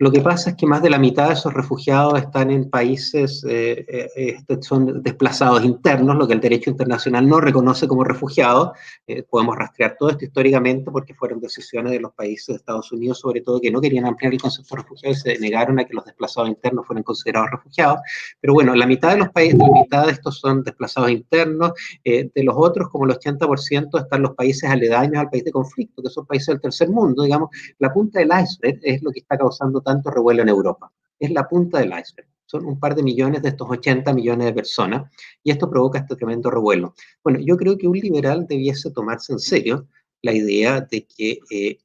Lo 0.00 0.10
que 0.10 0.20
pasa 0.20 0.50
es 0.50 0.56
que 0.56 0.66
más 0.66 0.82
de 0.82 0.90
la 0.90 0.98
mitad 0.98 1.28
de 1.28 1.34
esos 1.34 1.54
refugiados 1.54 2.18
están 2.18 2.50
en 2.50 2.68
países, 2.68 3.44
eh, 3.48 3.86
eh, 3.88 4.10
este, 4.16 4.60
son 4.60 5.04
desplazados 5.04 5.64
internos, 5.64 6.16
lo 6.16 6.26
que 6.26 6.32
el 6.32 6.40
derecho 6.40 6.68
internacional 6.68 7.28
no 7.28 7.40
reconoce 7.40 7.86
como 7.86 8.02
refugiados. 8.02 8.72
Eh, 9.06 9.22
podemos 9.22 9.54
rastrear 9.56 9.94
todo 9.96 10.10
esto 10.10 10.24
históricamente 10.24 10.90
porque 10.90 11.14
fueron 11.14 11.38
decisiones 11.38 11.92
de 11.92 12.00
los 12.00 12.12
países 12.12 12.48
de 12.48 12.54
Estados 12.54 12.90
Unidos, 12.90 13.20
sobre 13.20 13.42
todo, 13.42 13.60
que 13.60 13.70
no 13.70 13.80
querían 13.80 14.04
ampliar 14.04 14.32
el 14.32 14.40
concepto 14.40 14.74
de 14.74 14.82
refugiados 14.82 15.18
y 15.18 15.20
se 15.20 15.38
negaron 15.38 15.78
a 15.78 15.84
que 15.84 15.94
los 15.94 16.04
desplazados 16.04 16.48
internos 16.48 16.84
fueran 16.88 17.04
considerados 17.04 17.50
refugiados. 17.52 18.00
Pero 18.40 18.52
bueno, 18.52 18.74
la 18.74 18.88
mitad 18.88 19.12
de 19.12 19.18
los 19.18 19.28
países, 19.28 19.60
la 19.60 19.80
mitad 19.80 20.06
de 20.06 20.12
estos 20.12 20.40
son 20.40 20.64
desplazados 20.64 21.10
internos. 21.12 21.72
de 22.04 22.42
los 22.42 22.54
otros, 22.58 22.88
como 22.90 23.04
el 23.04 23.12
80%, 23.12 24.02
están 24.02 24.22
los 24.22 24.34
países 24.34 24.68
aledaños 24.68 25.18
al 25.18 25.30
país 25.30 25.44
de 25.44 25.52
conflicto, 25.52 26.02
que 26.02 26.10
son 26.10 26.26
países 26.26 26.48
del 26.48 26.60
tercer 26.60 26.90
mundo. 26.90 27.22
Digamos, 27.22 27.50
la 27.78 27.92
punta 27.92 28.18
del 28.18 28.30
iceberg 28.42 28.80
es 28.82 29.00
lo 29.00 29.12
que 29.12 29.20
está 29.20 29.38
causando 29.38 29.83
tanto 29.84 30.10
revuelo 30.10 30.42
en 30.42 30.48
Europa. 30.48 30.92
Es 31.18 31.30
la 31.30 31.48
punta 31.48 31.78
del 31.78 31.90
iceberg. 31.90 32.28
Son 32.46 32.66
un 32.66 32.78
par 32.78 32.94
de 32.94 33.02
millones 33.02 33.42
de 33.42 33.50
estos 33.50 33.68
80 33.70 34.12
millones 34.12 34.46
de 34.46 34.52
personas 34.52 35.10
y 35.42 35.50
esto 35.50 35.70
provoca 35.70 36.00
este 36.00 36.16
tremendo 36.16 36.50
revuelo. 36.50 36.94
Bueno, 37.22 37.38
yo 37.40 37.56
creo 37.56 37.78
que 37.78 37.88
un 37.88 37.98
liberal 37.98 38.46
debiese 38.46 38.90
tomarse 38.90 39.32
en 39.32 39.38
serio 39.38 39.88
la 40.22 40.32
idea 40.32 40.80
de 40.80 41.06
que 41.06 41.38
eh, 41.50 41.78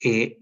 eh, 0.00 0.38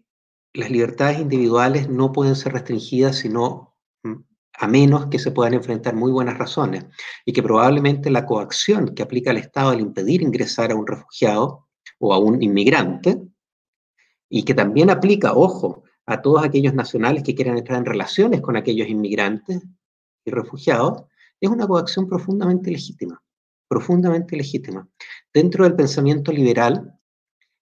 las 0.52 0.70
libertades 0.70 1.20
individuales 1.20 1.88
no 1.88 2.12
pueden 2.12 2.36
ser 2.36 2.52
restringidas 2.52 3.16
sino 3.16 3.76
mm, 4.02 4.14
a 4.58 4.68
menos 4.68 5.06
que 5.06 5.18
se 5.18 5.30
puedan 5.30 5.54
enfrentar 5.54 5.94
muy 5.94 6.10
buenas 6.10 6.38
razones 6.38 6.86
y 7.24 7.32
que 7.32 7.42
probablemente 7.42 8.10
la 8.10 8.26
coacción 8.26 8.94
que 8.94 9.02
aplica 9.02 9.30
el 9.30 9.38
Estado 9.38 9.70
al 9.70 9.80
impedir 9.80 10.22
ingresar 10.22 10.72
a 10.72 10.76
un 10.76 10.86
refugiado 10.86 11.68
o 11.98 12.12
a 12.12 12.18
un 12.18 12.42
inmigrante 12.42 13.22
y 14.28 14.44
que 14.44 14.54
también 14.54 14.90
aplica, 14.90 15.32
ojo, 15.34 15.83
a 16.06 16.20
todos 16.20 16.44
aquellos 16.44 16.74
nacionales 16.74 17.22
que 17.22 17.34
quieran 17.34 17.58
entrar 17.58 17.78
en 17.78 17.86
relaciones 17.86 18.40
con 18.40 18.56
aquellos 18.56 18.88
inmigrantes 18.88 19.62
y 20.24 20.30
refugiados, 20.30 21.04
es 21.40 21.50
una 21.50 21.66
coacción 21.66 22.08
profundamente 22.08 22.70
legítima, 22.70 23.22
profundamente 23.68 24.36
legítima. 24.36 24.88
Dentro 25.32 25.64
del 25.64 25.74
pensamiento 25.74 26.32
liberal, 26.32 26.98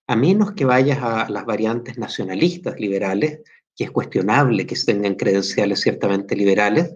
a 0.09 0.17
menos 0.17 0.53
que 0.53 0.65
vayas 0.65 0.99
a 1.03 1.29
las 1.29 1.45
variantes 1.45 1.99
nacionalistas 1.99 2.79
liberales, 2.79 3.41
que 3.75 3.85
es 3.85 3.91
cuestionable 3.91 4.67
que 4.67 4.77
tengan 4.77 5.15
credenciales 5.15 5.81
ciertamente 5.81 6.37
liberales, 6.37 6.95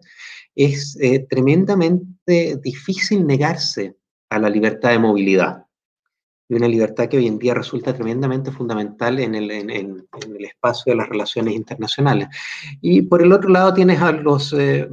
es 0.55 0.97
eh, 1.01 1.27
tremendamente 1.29 2.57
difícil 2.63 3.27
negarse 3.27 3.97
a 4.31 4.39
la 4.39 4.49
libertad 4.49 4.91
de 4.91 4.99
movilidad 4.99 5.66
y 6.49 6.55
una 6.55 6.69
libertad 6.69 7.09
que 7.09 7.17
hoy 7.17 7.27
en 7.27 7.39
día 7.39 7.55
resulta 7.55 7.95
tremendamente 7.95 8.51
fundamental 8.51 9.19
en 9.19 9.35
el, 9.35 9.51
en, 9.51 9.71
el 9.71 10.45
espacio 10.45 10.93
de 10.93 10.97
las 10.97 11.09
relaciones 11.09 11.55
internacionales. 11.55 12.29
Y 12.81 13.03
por 13.03 13.23
el 13.23 13.33
otro 13.33 13.51
lado 13.51 13.75
tienes 13.75 14.01
a 14.01 14.13
los 14.13 14.53
eh, 14.53 14.89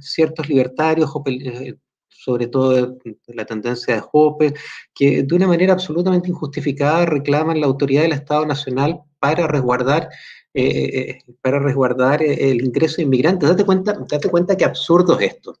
ciertos 0.00 0.48
libertarios, 0.48 1.10
eh, 1.26 1.74
sobre 2.08 2.48
todo 2.48 2.96
la 3.28 3.44
tendencia 3.44 3.94
de 3.94 4.02
Hoppe, 4.12 4.54
que 4.94 5.22
de 5.22 5.34
una 5.34 5.46
manera 5.46 5.74
absolutamente 5.74 6.28
injustificada 6.28 7.06
reclaman 7.06 7.60
la 7.60 7.66
autoridad 7.66 8.02
del 8.02 8.12
Estado 8.12 8.46
Nacional 8.46 9.00
para 9.18 9.46
resguardar 9.46 10.08
eh, 10.56 11.18
para 11.42 11.58
resguardar 11.58 12.22
el 12.22 12.64
ingreso 12.64 12.98
de 12.98 13.02
inmigrantes. 13.02 13.48
Date 13.48 13.64
cuenta, 13.64 13.92
date 14.08 14.28
cuenta 14.28 14.56
qué 14.56 14.64
absurdo 14.64 15.18
es 15.18 15.32
esto. 15.34 15.58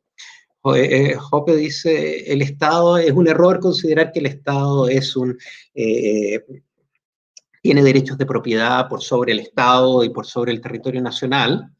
Hoppe 0.66 1.52
eh, 1.52 1.56
dice, 1.56 2.32
el 2.32 2.40
Estado 2.40 2.96
es 2.96 3.12
un 3.12 3.28
error 3.28 3.60
considerar 3.60 4.12
que 4.12 4.20
el 4.20 4.26
Estado 4.26 4.88
es 4.88 5.14
un, 5.14 5.36
eh, 5.74 6.42
tiene 7.60 7.82
derechos 7.82 8.16
de 8.16 8.24
propiedad 8.24 8.88
por 8.88 9.02
sobre 9.02 9.32
el 9.32 9.40
Estado 9.40 10.02
y 10.04 10.08
por 10.08 10.24
sobre 10.24 10.52
el 10.52 10.62
territorio 10.62 11.02
nacional. 11.02 11.70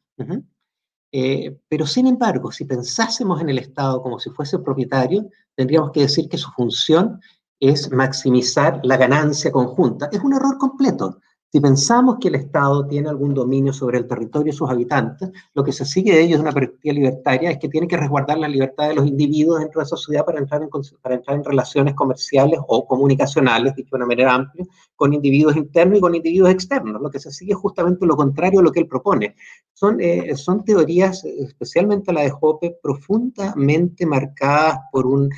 Eh, 1.11 1.57
pero 1.67 1.87
sin 1.87 2.05
embargo, 2.05 2.51
si 2.51 2.65
pensásemos 2.65 3.41
en 3.41 3.49
el 3.49 3.57
Estado 3.57 4.03
como 4.03 4.19
si 4.19 4.29
fuese 4.29 4.59
propietario, 4.59 5.29
tendríamos 5.55 5.91
que 5.91 6.01
decir 6.01 6.29
que 6.29 6.37
su 6.37 6.51
función 6.51 7.19
es 7.59 7.91
maximizar 7.91 8.81
la 8.83 8.97
ganancia 8.97 9.51
conjunta. 9.51 10.09
Es 10.11 10.19
un 10.19 10.33
error 10.33 10.59
completo. 10.59 11.19
Si 11.55 11.61
pensamos 11.61 12.17
que 12.19 12.27
el 12.27 12.35
Estado 12.35 12.85
tiene 12.85 13.07
algún 13.07 13.33
dominio 13.33 13.71
sobre 13.71 13.97
el 13.97 14.07
territorio 14.07 14.51
y 14.51 14.53
sus 14.53 14.69
habitantes, 14.69 15.29
lo 15.53 15.63
que 15.63 15.71
se 15.71 15.85
sigue 15.85 16.11
de 16.11 16.23
ellos 16.23 16.39
de 16.39 16.41
una 16.41 16.51
perspectiva 16.51 16.93
libertaria 16.93 17.49
es 17.49 17.59
que 17.59 17.69
tiene 17.69 17.87
que 17.87 17.95
resguardar 17.95 18.37
la 18.39 18.49
libertad 18.49 18.89
de 18.89 18.95
los 18.95 19.07
individuos 19.07 19.61
dentro 19.61 19.79
de 19.79 19.85
esa 19.85 19.95
sociedad 19.95 20.25
para 20.25 20.39
entrar 20.39 20.61
en, 20.61 21.43
relaciones 21.45 21.93
comerciales 21.93 22.59
o 22.67 22.85
comunicacionales, 22.85 23.73
dicho 23.73 23.91
de 23.91 23.95
una 23.95 24.05
manera 24.05 24.33
amplia, 24.33 24.65
con 24.97 25.13
individuos 25.13 25.55
internos 25.55 25.97
y 25.97 26.01
con 26.01 26.13
individuos 26.13 26.49
externos. 26.49 27.01
Lo 27.01 27.09
que 27.09 27.21
se 27.21 27.31
sigue 27.31 27.53
es 27.53 27.57
justamente 27.57 28.05
lo 28.05 28.17
contrario 28.17 28.59
a 28.59 28.63
lo 28.63 28.73
que 28.73 28.81
él 28.81 28.87
propone. 28.89 29.37
Son, 29.73 30.01
eh, 30.01 30.33
teorías, 30.65 31.23
especialmente 31.23 32.11
la 32.11 32.23
de 32.23 32.33
Hoppe, 32.37 32.79
profundamente 32.83 34.05
marcadas 34.05 34.79
por 34.91 35.07
un... 35.07 35.29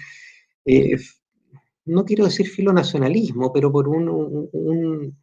Eh, 0.65 0.97
no 1.85 2.03
quiero 2.05 2.25
decir 2.25 2.47
filonacionalismo, 2.47 3.53
pero 3.53 3.71
por 3.71 3.87
un 3.87 5.15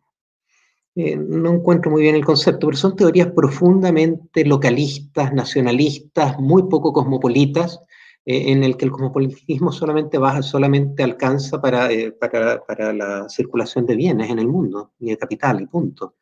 eh, 0.96 1.16
no 1.16 1.54
encuentro 1.54 1.90
muy 1.90 2.02
bien 2.02 2.14
el 2.14 2.24
concepto, 2.24 2.68
pero 2.68 2.76
son 2.76 2.94
teorías 2.94 3.28
profundamente 3.32 4.44
localistas, 4.44 5.32
nacionalistas, 5.32 6.38
muy 6.38 6.64
poco 6.64 6.92
cosmopolitas, 6.92 7.80
eh, 8.24 8.52
en 8.52 8.62
el 8.62 8.76
que 8.76 8.84
el 8.84 8.92
cosmopolitismo 8.92 9.72
solamente 9.72 10.18
baja, 10.18 10.42
solamente 10.42 11.02
alcanza 11.02 11.60
para, 11.60 11.90
eh, 11.90 12.12
para, 12.12 12.64
para, 12.64 12.92
la 12.92 13.28
circulación 13.28 13.86
de 13.86 13.96
bienes 13.96 14.30
en 14.30 14.38
el 14.38 14.46
mundo 14.46 14.92
y 15.00 15.10
de 15.10 15.18
capital, 15.18 15.60
y 15.60 15.66
punto. 15.66 16.14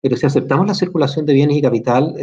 Pero 0.00 0.16
si 0.16 0.26
aceptamos 0.26 0.66
la 0.66 0.74
circulación 0.74 1.26
de 1.26 1.32
bienes 1.32 1.56
y 1.56 1.62
capital, 1.62 2.14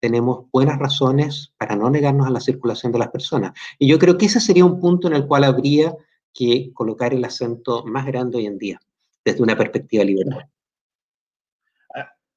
tenemos 0.00 0.46
buenas 0.52 0.78
razones 0.78 1.52
para 1.58 1.74
no 1.74 1.90
negarnos 1.90 2.28
a 2.28 2.30
la 2.30 2.40
circulación 2.40 2.92
de 2.92 3.00
las 3.00 3.08
personas. 3.08 3.52
Y 3.78 3.88
yo 3.88 3.98
creo 3.98 4.16
que 4.16 4.26
ese 4.26 4.40
sería 4.40 4.64
un 4.64 4.80
punto 4.80 5.08
en 5.08 5.14
el 5.14 5.26
cual 5.26 5.42
habría 5.44 5.96
que 6.32 6.70
colocar 6.72 7.12
el 7.12 7.24
acento 7.24 7.84
más 7.84 8.06
grande 8.06 8.38
hoy 8.38 8.46
en 8.46 8.58
día, 8.58 8.80
desde 9.24 9.42
una 9.42 9.56
perspectiva 9.56 10.04
liberal. 10.04 10.48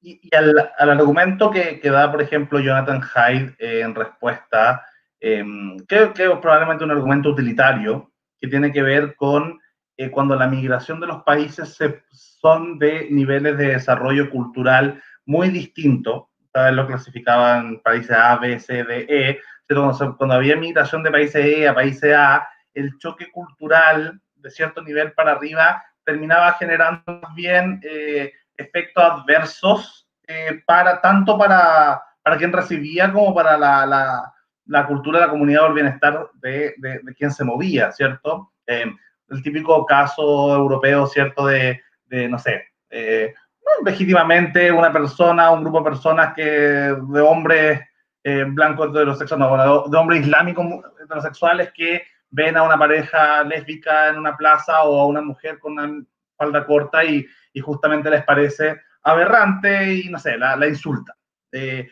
Y, 0.02 0.20
al, 0.36 0.89
argumento 0.89 1.52
que, 1.52 1.80
que, 1.80 1.89
da, 1.89 2.12
por 2.12 2.22
ejemplo, 2.22 2.60
Jonathan 2.60 3.02
Hyde 3.02 3.56
eh, 3.60 3.82
en 3.82 3.93
respuesta, 3.93 4.86
eh, 5.20 5.45
que, 5.88 6.04
es 6.04 6.10
probablemente 6.41 6.84
un 6.84 6.91
argumento 6.91 7.30
utilitario, 7.30 8.12
que 8.39 8.47
tiene 8.47 8.72
que 8.72 8.82
ver 8.82 9.16
con 9.16 9.60
eh, 9.97 10.10
cuando 10.10 10.36
la 10.36 10.47
migración 10.47 10.99
de 10.99 11.08
los 11.08 11.24
países 11.24 11.78
son 12.12 12.80
de 12.80 13.08
niveles 13.12 13.58
de 13.58 13.68
desarrollo 13.68 14.30
cultural 14.32 15.02
muy 15.26 15.49
distintos, 15.49 16.24
lo 16.54 16.88
clasificaban 16.88 17.80
países 17.80 18.12
A, 18.12 18.36
B, 18.38 18.60
C, 18.60 18.84
D, 18.84 19.06
E, 19.08 19.39
pero 19.68 19.89
cuando, 20.18 20.36
había 20.36 20.58
migración 20.58 21.04
de 21.04 21.12
países 21.12 21.45
E 21.45 21.68
a 21.68 21.74
países 21.74 22.14
A, 22.14 22.45
el 22.74 22.97
choque 22.97 23.32
cultural 23.32 24.20
de 24.36 24.49
cierto 24.49 24.82
nivel 24.82 25.14
para 25.14 25.32
arriba 25.34 25.84
terminaba 26.04 26.54
generando 26.54 27.22
bien 27.36 27.80
eh, 27.84 28.34
efectos 28.58 29.04
adversos 29.04 30.08
eh, 30.28 30.62
para 30.66 31.02
tanto 31.02 31.38
para, 31.38 32.02
para 32.22 32.38
quien 32.38 32.54
recibía 32.54 33.12
como 33.12 33.34
para 33.34 33.58
la, 33.58 33.86
la, 33.86 34.34
la 34.66 34.88
cultura 34.88 35.20
de 35.20 35.26
la 35.26 35.32
comunidad 35.32 35.64
o 35.64 35.68
el 35.68 35.74
bienestar 35.74 36.30
de, 36.36 36.74
de, 36.78 37.02
quien 37.16 37.32
se 37.32 37.43
movía, 37.43 37.91
¿cierto? 37.91 38.54
Eh, 38.66 38.86
el 39.30 39.43
típico 39.43 39.86
caso 39.86 40.56
europeo, 40.56 41.08
¿cierto? 41.08 41.47
De, 41.47 41.82
de 42.06 42.28
no 42.30 42.38
sé, 42.38 42.66
eh, 42.89 43.34
legítimamente 43.84 44.72
una 44.72 44.91
persona, 44.91 45.52
un 45.52 45.64
grupo 45.64 45.80
de 45.80 45.86
personas 45.86 46.34
que, 46.34 46.43
de 46.43 47.22
hombres 47.22 47.82
blancos 48.49 48.89
heterosexuales, 48.89 49.47
no, 49.66 49.88
de 49.88 49.97
hombres 49.97 50.22
islámicos 50.22 50.66
heterosexuales 51.04 51.72
que 51.74 52.04
ven 52.30 52.56
a 52.56 52.64
una 52.64 52.78
pareja 52.78 53.43
lésbica 53.43 54.10
en 54.10 54.18
una 54.18 54.38
plaza 54.38 54.84
o 54.84 55.02
a 55.02 55.06
una 55.08 55.22
mujer 55.22 55.60
con 55.60 55.74
una 55.74 56.04
falda 56.41 56.65
corta 56.65 57.03
y, 57.03 57.25
y 57.53 57.59
justamente 57.59 58.09
les 58.09 58.23
parece 58.23 58.81
aberrante 59.03 59.93
y 59.95 60.09
no 60.09 60.17
sé, 60.17 60.37
la, 60.37 60.55
la 60.55 60.67
insulta. 60.67 61.15
Eh, 61.51 61.87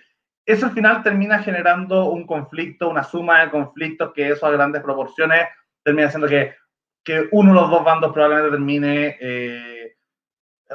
eso 0.46 0.66
al 0.66 0.72
final 0.72 1.04
termina 1.04 1.40
generando 1.40 2.06
un 2.06 2.26
conflicto, 2.26 2.90
una 2.90 3.04
suma 3.04 3.42
de 3.42 3.52
conflictos 3.52 4.12
que 4.14 4.30
eso 4.30 4.46
a 4.46 4.52
grandes 4.52 4.82
proporciones 4.82 5.48
termina 5.84 6.08
haciendo 6.08 6.28
que, 6.28 6.56
que 7.04 7.28
uno 7.32 7.54
de 7.54 7.62
los 7.62 7.70
dos 7.70 7.84
bandos 7.84 8.12
probablemente 8.12 8.52
termine 8.52 9.18
eh, 9.20 9.96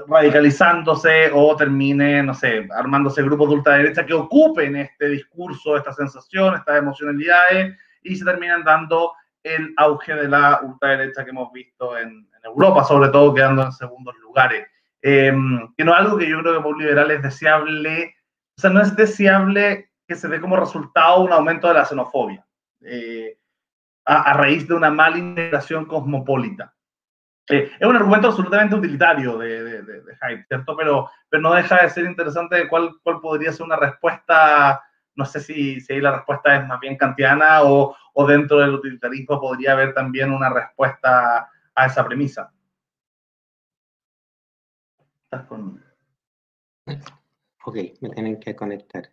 radicalizándose 0.06 1.30
o 1.32 1.56
termine, 1.56 2.22
no 2.22 2.34
sé, 2.34 2.68
armándose 2.76 3.22
grupos 3.22 3.48
de 3.48 3.54
ultraderecha 3.56 4.06
que 4.06 4.14
ocupen 4.14 4.76
este 4.76 5.08
discurso, 5.08 5.76
esta 5.76 5.92
sensación, 5.92 6.54
estas 6.54 6.78
emocionalidades 6.78 7.76
y 8.02 8.16
se 8.16 8.24
terminan 8.24 8.64
dando 8.64 9.12
el 9.42 9.74
auge 9.76 10.14
de 10.14 10.28
la 10.28 10.60
ultraderecha 10.62 11.24
que 11.24 11.30
hemos 11.30 11.52
visto 11.52 11.96
en 11.98 12.28
Europa, 12.44 12.84
sobre 12.84 13.10
todo 13.10 13.34
quedando 13.34 13.62
en 13.62 13.72
segundos 13.72 14.14
lugares. 14.18 14.66
Em, 15.02 15.72
que 15.76 15.84
no 15.84 15.92
es 15.92 15.98
algo 15.98 16.16
que 16.16 16.28
yo 16.28 16.40
creo 16.40 16.56
que 16.56 16.62
por 16.62 16.78
liberal 16.78 17.10
es 17.10 17.22
deseable, 17.22 18.14
o 18.56 18.60
sea, 18.60 18.70
no 18.70 18.80
es 18.80 18.96
deseable 18.96 19.90
que 20.08 20.14
se 20.14 20.28
dé 20.28 20.40
como 20.40 20.56
resultado 20.56 21.20
un 21.20 21.32
aumento 21.32 21.68
de 21.68 21.74
la 21.74 21.84
xenofobia, 21.84 22.46
eh, 22.82 23.36
a, 24.06 24.32
raíz 24.34 24.66
de 24.66 24.74
una 24.74 24.90
mala 24.90 25.18
integración 25.18 25.86
cosmopolita. 25.86 26.74
Eh, 27.50 27.70
es 27.78 27.86
un 27.86 27.96
argumento 27.96 28.28
absolutamente 28.28 28.74
utilitario 28.74 29.36
de, 29.36 29.62
de, 29.62 29.82
de, 29.82 30.44
¿cierto? 30.48 30.74
Pero, 30.74 31.10
pero 31.28 31.42
no 31.42 31.52
deja 31.52 31.82
de 31.82 31.90
ser 31.90 32.06
interesante 32.06 32.66
cuál, 32.68 32.94
cuál 33.02 33.20
podría 33.20 33.52
ser 33.52 33.66
una 33.66 33.76
respuesta, 33.76 34.82
no 35.14 35.26
sé 35.26 35.40
si, 35.40 35.80
si 35.80 36.00
la 36.00 36.12
respuesta 36.12 36.56
es 36.56 36.66
más 36.66 36.80
bien 36.80 36.96
kantiana 36.96 37.62
o, 37.62 37.94
o 38.14 38.26
dentro 38.26 38.58
del 38.58 38.74
utilitarismo 38.74 39.38
podría 39.38 39.72
haber 39.72 39.92
también 39.92 40.32
una 40.32 40.48
respuesta 40.48 41.50
a 41.74 41.86
esa 41.86 42.04
premisa. 42.04 42.52
¿Estás 45.24 45.46
con... 45.46 45.84
Ok, 47.64 47.76
me 48.00 48.10
tienen 48.10 48.38
que 48.38 48.54
conectar. 48.54 49.10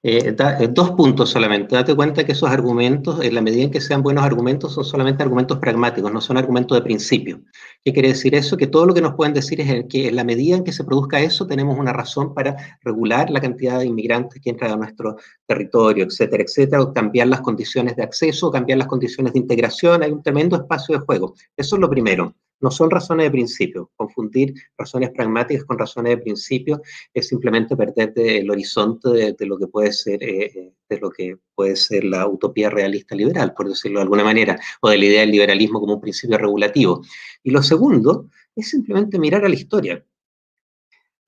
Eh, 0.00 0.34
eh, 0.38 0.68
dos 0.70 0.92
puntos 0.92 1.30
solamente. 1.30 1.74
Date 1.74 1.94
cuenta 1.94 2.24
que 2.24 2.32
esos 2.32 2.48
argumentos, 2.48 3.20
en 3.22 3.34
la 3.34 3.40
medida 3.42 3.64
en 3.64 3.70
que 3.70 3.80
sean 3.80 4.02
buenos 4.02 4.24
argumentos, 4.24 4.72
son 4.72 4.84
solamente 4.84 5.24
argumentos 5.24 5.58
pragmáticos, 5.58 6.12
no 6.12 6.20
son 6.20 6.36
argumentos 6.36 6.78
de 6.78 6.82
principio. 6.82 7.40
¿Qué 7.84 7.92
quiere 7.92 8.08
decir 8.08 8.34
eso? 8.36 8.56
Que 8.56 8.68
todo 8.68 8.86
lo 8.86 8.94
que 8.94 9.00
nos 9.00 9.14
pueden 9.14 9.34
decir 9.34 9.60
es 9.60 9.86
que 9.88 10.08
en 10.08 10.16
la 10.16 10.22
medida 10.22 10.56
en 10.56 10.64
que 10.64 10.72
se 10.72 10.84
produzca 10.84 11.20
eso, 11.20 11.46
tenemos 11.48 11.76
una 11.78 11.92
razón 11.92 12.32
para 12.32 12.78
regular 12.82 13.28
la 13.30 13.40
cantidad 13.40 13.80
de 13.80 13.86
inmigrantes 13.86 14.40
que 14.40 14.50
entran 14.50 14.72
a 14.72 14.76
nuestro 14.76 15.16
territorio, 15.46 16.04
etcétera, 16.04 16.44
etcétera, 16.44 16.82
o 16.82 16.92
cambiar 16.92 17.26
las 17.26 17.40
condiciones 17.40 17.96
de 17.96 18.04
acceso, 18.04 18.48
o 18.48 18.52
cambiar 18.52 18.78
las 18.78 18.88
condiciones 18.88 19.32
de 19.32 19.40
integración. 19.40 20.02
Hay 20.04 20.12
un 20.12 20.22
tremendo 20.22 20.56
espacio 20.56 20.96
de 20.96 21.04
juego. 21.04 21.34
Eso 21.56 21.76
es 21.76 21.80
lo 21.80 21.90
primero 21.90 22.34
no 22.60 22.70
son 22.70 22.90
razones 22.90 23.26
de 23.26 23.30
principio. 23.30 23.90
Confundir 23.96 24.54
razones 24.76 25.10
pragmáticas 25.10 25.64
con 25.64 25.78
razones 25.78 26.16
de 26.16 26.22
principio 26.22 26.80
es 27.12 27.28
simplemente 27.28 27.76
perder 27.76 28.12
el 28.16 28.50
horizonte 28.50 29.34
de, 29.38 29.46
lo 29.46 29.58
que 29.58 29.66
puede 29.66 29.92
ser 29.92 30.22
eh, 30.22 30.46
eh, 30.46 30.72
de 30.88 30.98
lo 30.98 31.10
que 31.10 31.36
puede 31.54 31.76
ser 31.76 32.04
la 32.04 32.26
utopía 32.26 32.70
realista 32.70 33.14
liberal, 33.14 33.54
por 33.54 33.68
decirlo 33.68 33.98
de 33.98 34.04
alguna 34.04 34.24
manera, 34.24 34.58
o 34.80 34.88
de 34.88 34.98
la 34.98 35.04
idea 35.04 35.20
del 35.20 35.30
liberalismo 35.30 35.80
como 35.80 35.94
un 35.94 36.00
principio 36.00 36.38
regulativo. 36.38 37.02
Y 37.42 37.50
lo 37.50 37.62
segundo 37.62 38.28
es 38.54 38.70
simplemente 38.70 39.18
mirar 39.18 39.44
a 39.44 39.48
la 39.48 39.54
historia. 39.54 40.04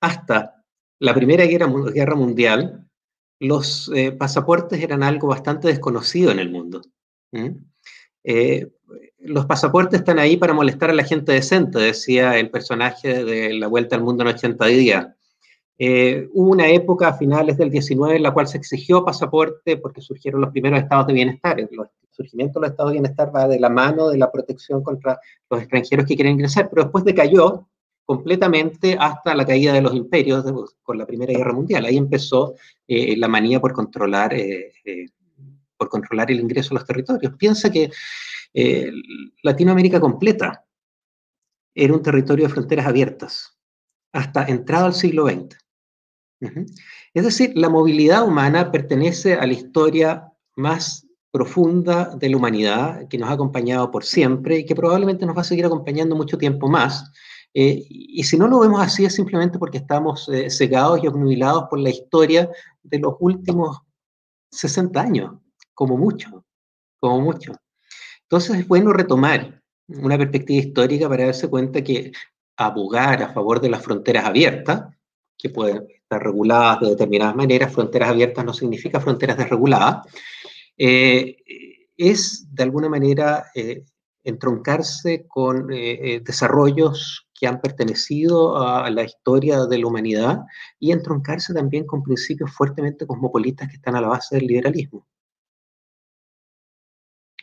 Hasta 0.01 0.63
la 0.99 1.13
Primera 1.13 1.45
Guerra, 1.45 2.15
Mundial, 2.15 2.87
los 3.39 3.91
eh, 3.95 4.11
pasaportes 4.11 4.81
eran 4.81 5.03
algo 5.03 5.27
bastante 5.27 5.67
desconocido 5.67 6.31
en 6.31 6.39
el 6.39 6.49
mundo 6.49 6.81
los 9.19 9.45
pasaportes 9.45 9.99
están 9.99 10.19
ahí 10.19 10.37
para 10.37 10.53
molestar 10.53 10.89
a 10.89 10.93
la 10.93 11.03
gente 11.03 11.31
decente, 11.31 11.79
decía 11.79 12.37
el 12.37 12.49
personaje 12.49 13.23
de 13.23 13.53
La 13.53 13.67
Vuelta 13.67 13.95
al 13.95 14.03
Mundo 14.03 14.23
en 14.23 14.29
80 14.29 14.65
días. 14.65 15.07
Eh, 15.83 16.29
hubo 16.33 16.51
una 16.51 16.67
época 16.69 17.07
a 17.07 17.13
finales 17.13 17.57
del 17.57 17.71
19 17.71 18.17
en 18.17 18.23
la 18.23 18.31
cual 18.31 18.47
se 18.47 18.57
exigió 18.57 19.03
pasaporte 19.03 19.77
porque 19.77 19.99
surgieron 19.99 20.41
los 20.41 20.51
primeros 20.51 20.79
estados 20.79 21.07
de 21.07 21.13
bienestar. 21.13 21.59
El 21.59 21.69
surgimiento 22.11 22.59
de 22.59 22.65
los 22.65 22.71
estados 22.71 22.91
de 22.91 22.99
bienestar 22.99 23.35
va 23.35 23.47
de 23.47 23.59
la 23.59 23.69
mano 23.69 24.09
de 24.09 24.17
la 24.17 24.31
protección 24.31 24.83
contra 24.83 25.19
los 25.49 25.59
extranjeros 25.59 26.05
que 26.05 26.15
quieren 26.15 26.33
ingresar, 26.33 26.69
pero 26.69 26.83
después 26.83 27.03
decayó 27.03 27.67
completamente 28.05 28.95
hasta 28.99 29.33
la 29.33 29.45
caída 29.45 29.73
de 29.73 29.81
los 29.81 29.95
imperios 29.95 30.45
con 30.83 30.97
la 30.97 31.05
Primera 31.05 31.33
Guerra 31.33 31.53
Mundial. 31.53 31.85
Ahí 31.85 31.97
empezó 31.97 32.53
eh, 32.87 33.15
la 33.17 33.27
manía 33.27 33.59
por 33.59 33.73
controlar, 33.73 34.33
eh, 34.35 34.73
por 35.77 35.89
controlar 35.89 36.29
el 36.29 36.41
ingreso 36.41 36.73
a 36.73 36.79
los 36.79 36.85
territorios. 36.85 37.33
Piensa 37.37 37.71
que 37.71 37.89
eh, 38.53 38.91
Latinoamérica 39.43 39.99
completa 39.99 40.65
era 41.73 41.93
un 41.93 42.01
territorio 42.01 42.47
de 42.47 42.53
fronteras 42.53 42.85
abiertas, 42.85 43.57
hasta 44.13 44.45
entrado 44.45 44.85
al 44.87 44.93
siglo 44.93 45.27
XX. 45.27 45.57
Es 47.13 47.23
decir, 47.23 47.51
la 47.55 47.69
movilidad 47.69 48.27
humana 48.27 48.71
pertenece 48.71 49.35
a 49.35 49.45
la 49.45 49.53
historia 49.53 50.31
más 50.55 51.07
profunda 51.31 52.13
de 52.15 52.29
la 52.29 52.37
humanidad, 52.37 53.07
que 53.07 53.17
nos 53.17 53.29
ha 53.29 53.33
acompañado 53.33 53.89
por 53.89 54.03
siempre 54.03 54.59
y 54.59 54.65
que 54.65 54.75
probablemente 54.75 55.25
nos 55.25 55.37
va 55.37 55.41
a 55.41 55.45
seguir 55.45 55.65
acompañando 55.65 56.15
mucho 56.15 56.37
tiempo 56.37 56.67
más. 56.67 57.09
Eh, 57.53 57.85
y 57.89 58.23
si 58.23 58.37
no 58.37 58.47
lo 58.47 58.59
vemos 58.59 58.81
así 58.81 59.05
es 59.05 59.15
simplemente 59.15 59.59
porque 59.59 59.77
estamos 59.77 60.29
eh, 60.29 60.49
cegados 60.49 61.03
y 61.03 61.07
obnubilados 61.07 61.65
por 61.69 61.79
la 61.79 61.89
historia 61.89 62.49
de 62.81 62.99
los 62.99 63.15
últimos 63.19 63.77
60 64.51 65.01
años, 65.01 65.33
como 65.73 65.97
mucho, 65.97 66.45
como 66.99 67.21
mucho. 67.21 67.53
Entonces 68.31 68.59
es 68.59 68.67
bueno 68.69 68.93
retomar 68.93 69.61
una 69.89 70.17
perspectiva 70.17 70.61
histórica 70.61 71.09
para 71.09 71.25
darse 71.25 71.49
cuenta 71.49 71.83
que 71.83 72.13
abogar 72.55 73.23
a 73.23 73.33
favor 73.33 73.59
de 73.59 73.69
las 73.69 73.83
fronteras 73.83 74.23
abiertas, 74.23 74.85
que 75.37 75.49
pueden 75.49 75.85
estar 75.89 76.23
reguladas 76.23 76.79
de 76.79 76.89
determinadas 76.91 77.35
maneras, 77.35 77.73
fronteras 77.73 78.07
abiertas 78.07 78.45
no 78.45 78.53
significa 78.53 79.01
fronteras 79.01 79.37
desreguladas, 79.37 80.07
eh, 80.77 81.35
es 81.97 82.47
de 82.49 82.63
alguna 82.63 82.87
manera 82.87 83.47
eh, 83.53 83.83
entroncarse 84.23 85.25
con 85.27 85.67
eh, 85.69 86.21
desarrollos 86.23 87.27
que 87.37 87.47
han 87.47 87.59
pertenecido 87.59 88.65
a 88.65 88.89
la 88.91 89.03
historia 89.03 89.65
de 89.65 89.77
la 89.77 89.87
humanidad 89.87 90.39
y 90.79 90.93
entroncarse 90.93 91.53
también 91.53 91.85
con 91.85 92.01
principios 92.01 92.49
fuertemente 92.53 93.05
cosmopolitas 93.05 93.67
que 93.67 93.75
están 93.75 93.97
a 93.97 94.01
la 94.01 94.07
base 94.07 94.37
del 94.37 94.47
liberalismo 94.47 95.05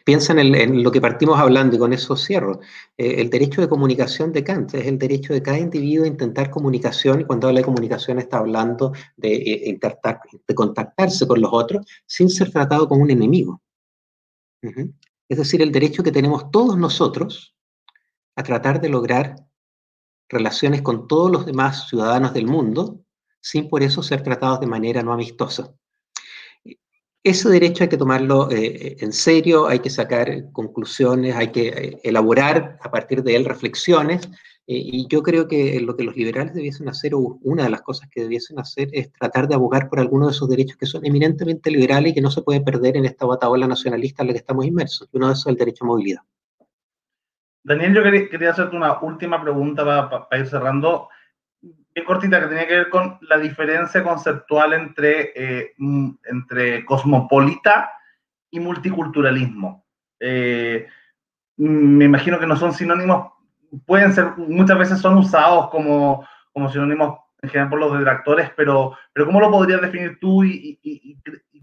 piensa 0.08 0.32
en, 0.32 0.82
lo 0.82 0.90
que 0.90 1.02
partimos 1.02 1.38
hablando 1.38 1.76
y 1.76 1.78
con 1.78 1.92
eso 1.92 2.16
cierro. 2.16 2.60
Eh, 2.96 3.20
el 3.20 3.28
derecho 3.28 3.60
de 3.60 3.68
comunicación 3.68 4.32
de 4.32 4.42
Kant 4.42 4.72
es 4.72 4.86
el 4.86 4.98
derecho 4.98 5.34
de 5.34 5.42
cada 5.42 5.58
individuo 5.58 6.06
a 6.06 6.08
intentar 6.08 6.48
comunicación 6.48 7.20
y 7.20 7.24
cuando 7.26 7.46
habla 7.46 7.60
de 7.60 7.66
comunicación 7.66 8.18
está 8.18 8.38
hablando 8.38 8.94
de, 9.18 9.34
eh, 9.34 9.78
de 10.48 10.54
contactarse 10.54 11.26
con 11.26 11.42
los 11.42 11.50
otros 11.52 11.84
sin 12.06 12.30
ser 12.30 12.50
tratado 12.50 12.88
como 12.88 13.02
un 13.02 13.10
enemigo. 13.10 13.60
Es 15.28 15.36
decir, 15.36 15.60
el 15.60 15.72
derecho 15.72 16.02
que 16.02 16.10
tenemos 16.10 16.50
todos 16.50 16.78
nosotros 16.78 17.54
a 18.34 18.42
tratar 18.42 18.80
de 18.80 18.88
lograr 18.88 19.36
relaciones 20.30 20.80
con 20.80 21.06
todos 21.06 21.30
los 21.30 21.44
demás 21.44 21.86
ciudadanos 21.86 22.32
del 22.32 22.46
mundo 22.46 23.04
sin 23.42 23.68
por 23.68 23.82
eso 23.82 24.02
ser 24.02 24.22
tratados 24.22 24.60
de 24.60 24.68
manera 24.68 25.02
no 25.02 25.12
amistosa. 25.12 25.74
Ese 27.28 27.50
derecho 27.50 27.84
hay 27.84 27.90
que 27.90 27.98
tomarlo 27.98 28.50
eh, 28.50 28.96
en 29.00 29.12
serio, 29.12 29.68
hay 29.68 29.80
que 29.80 29.90
sacar 29.90 30.50
conclusiones, 30.50 31.36
hay 31.36 31.48
que 31.48 31.68
eh, 31.68 32.00
elaborar 32.02 32.78
a 32.80 32.90
partir 32.90 33.22
de 33.22 33.36
él 33.36 33.44
reflexiones, 33.44 34.30
eh, 34.66 34.80
y 34.82 35.06
yo 35.08 35.22
creo 35.22 35.46
que 35.46 35.78
lo 35.78 35.94
que 35.94 36.04
los 36.04 36.16
liberales 36.16 36.54
debiesen 36.54 36.88
hacer, 36.88 37.14
o 37.14 37.38
una 37.42 37.64
de 37.64 37.68
las 37.68 37.82
cosas 37.82 38.08
que 38.08 38.22
debiesen 38.22 38.58
hacer, 38.58 38.88
es 38.92 39.12
tratar 39.12 39.46
de 39.46 39.56
abogar 39.56 39.90
por 39.90 40.00
algunos 40.00 40.28
de 40.28 40.36
esos 40.36 40.48
derechos 40.48 40.78
que 40.78 40.86
son 40.86 41.04
eminentemente 41.04 41.70
liberales 41.70 42.12
y 42.12 42.14
que 42.14 42.22
no 42.22 42.30
se 42.30 42.40
pueden 42.40 42.64
perder 42.64 42.96
en 42.96 43.04
esta 43.04 43.26
bataola 43.26 43.66
nacionalista 43.66 44.22
en 44.22 44.28
la 44.28 44.32
que 44.32 44.38
estamos 44.38 44.64
inmersos. 44.64 45.06
Uno 45.12 45.26
de 45.26 45.34
esos 45.34 45.48
es 45.48 45.50
el 45.50 45.56
derecho 45.56 45.84
a 45.84 45.88
movilidad. 45.88 46.22
Daniel, 47.62 47.94
yo 47.94 48.02
quería, 48.30 48.52
hacerte 48.52 48.74
una 48.74 48.98
última 49.02 49.42
pregunta 49.42 49.84
para 50.08 50.40
ir 50.40 50.46
cerrando 50.46 51.10
cortita 52.04 52.40
que 52.40 52.46
tenía 52.46 52.66
que 52.66 52.76
ver 52.76 52.88
con 52.90 53.18
la 53.22 53.38
diferencia 53.38 54.02
conceptual 54.02 54.72
entre, 54.72 55.32
eh, 55.34 55.72
mm, 55.78 56.10
entre 56.24 56.84
cosmopolita 56.84 57.92
y 58.50 58.60
multiculturalismo. 58.60 59.84
Eh, 60.20 60.86
me 61.56 62.04
imagino 62.04 62.38
que 62.38 62.46
no 62.46 62.56
son 62.56 62.72
sinónimos, 62.72 63.32
pueden 63.86 64.12
ser, 64.12 64.36
muchas 64.36 64.78
veces 64.78 65.00
son 65.00 65.18
usados 65.18 65.68
como, 65.70 66.26
como 66.52 66.70
sinónimos 66.70 67.18
en 67.42 67.50
general 67.50 67.70
por 67.70 67.80
los 67.80 67.98
detractores, 67.98 68.50
pero, 68.56 68.96
pero 69.12 69.26
¿cómo 69.26 69.40
lo 69.40 69.50
podrías 69.50 69.80
definir 69.80 70.18
tú 70.20 70.44
y, 70.44 71.18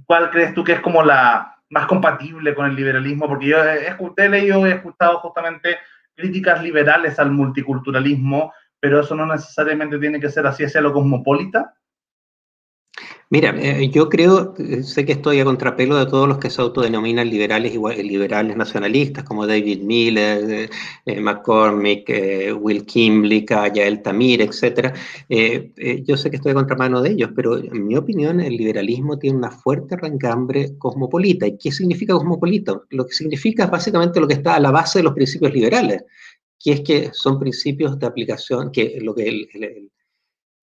cuál 0.06 0.30
crees 0.32 0.54
tú 0.54 0.64
que 0.64 0.74
es 0.74 0.80
como 0.82 1.04
la 1.04 1.58
más 1.70 1.86
compatible 1.88 2.54
con 2.56 2.66
el 2.66 2.76
liberalismo? 2.76 3.28
Porque 3.28 3.48
yo 3.48 3.58
he, 3.64 3.96
he 4.18 4.30
leído, 4.30 4.66
he 4.66 4.72
escuchado 4.72 5.20
justamente 5.20 5.78
críticas 6.16 6.64
liberales 6.64 7.20
al 7.20 7.32
multiculturalismo 7.32 8.54
pero 8.86 9.00
eso 9.00 9.16
no 9.16 9.26
necesariamente 9.26 9.98
tiene 9.98 10.20
que 10.20 10.30
ser 10.30 10.46
así 10.46 10.64
hacia 10.64 10.80
lo 10.80 10.94
cosmopolita. 10.94 11.74
Mira, 13.32 13.50
eh, 13.58 13.90
yo 13.90 14.10
creo, 14.10 14.54
eh, 14.60 14.84
sé 14.84 15.06
que 15.06 15.14
estoy 15.14 15.40
a 15.40 15.44
contrapelo 15.44 15.98
de 15.98 16.06
todos 16.06 16.28
los 16.28 16.38
que 16.38 16.52
se 16.52 16.62
autodenominan 16.62 17.28
liberales 17.28 17.74
igual, 17.74 17.98
liberales 17.98 18.56
nacionalistas, 18.56 19.24
como 19.24 19.48
David 19.48 19.82
Miller, 19.82 20.70
eh, 21.04 21.20
McCormick, 21.20 22.08
Will 22.62 22.86
Kimblick, 22.86 23.50
Yael 23.74 24.04
Tamir, 24.04 24.44
etc. 24.44 24.94
yo 26.06 26.16
sé 26.16 26.30
que 26.30 26.36
estoy 26.36 26.52
a 26.52 26.56
contramano 26.56 27.02
de 27.02 27.10
ellos, 27.10 27.32
pero 27.36 27.58
en 27.58 27.88
mi 27.88 27.96
opinión 27.98 28.40
el 28.40 28.56
liberalismo 28.56 29.18
tiene 29.18 29.40
una 29.40 29.50
fuerte 29.50 29.98
rancambre 29.98 30.78
cosmopolita. 30.78 31.48
¿Y 31.48 31.58
qué 31.58 31.72
significa 31.72 32.14
cosmopolita? 32.14 32.80
Lo 32.92 33.08
que 33.08 33.14
significa 33.14 33.64
es 33.64 33.72
básicamente 33.72 34.20
lo 34.20 34.28
que 34.28 34.36
está 34.36 34.54
a 34.54 34.60
la 34.60 34.70
base 34.70 35.00
de 35.00 35.04
los 35.04 35.16
principios 35.16 35.52
liberales 35.52 36.04
que 36.60 36.72
es 36.72 36.82
que 36.82 37.12
son 37.14 37.40
principios 37.40 38.00
de 38.00 38.08
aplicación, 38.08 38.72
que 38.72 39.00
lo 39.02 39.14
que 39.14 39.50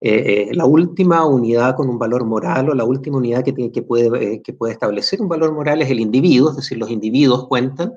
eh, 0.04 0.48
eh, 0.50 0.54
la 0.54 0.66
última 0.66 1.24
unidad 1.26 1.76
con 1.76 1.88
un 1.88 1.98
valor 1.98 2.24
moral 2.24 2.70
o 2.70 2.74
la 2.74 2.84
última 2.84 3.18
unidad 3.18 3.44
que, 3.44 3.70
que, 3.70 3.82
puede, 3.82 4.34
eh, 4.34 4.42
que 4.42 4.52
puede 4.52 4.72
establecer 4.72 5.22
un 5.22 5.28
valor 5.28 5.54
moral 5.54 5.80
es 5.80 5.90
el 5.90 6.00
individuo, 6.00 6.50
es 6.50 6.56
decir, 6.56 6.78
los 6.78 6.90
individuos 6.90 7.46
cuentan, 7.46 7.92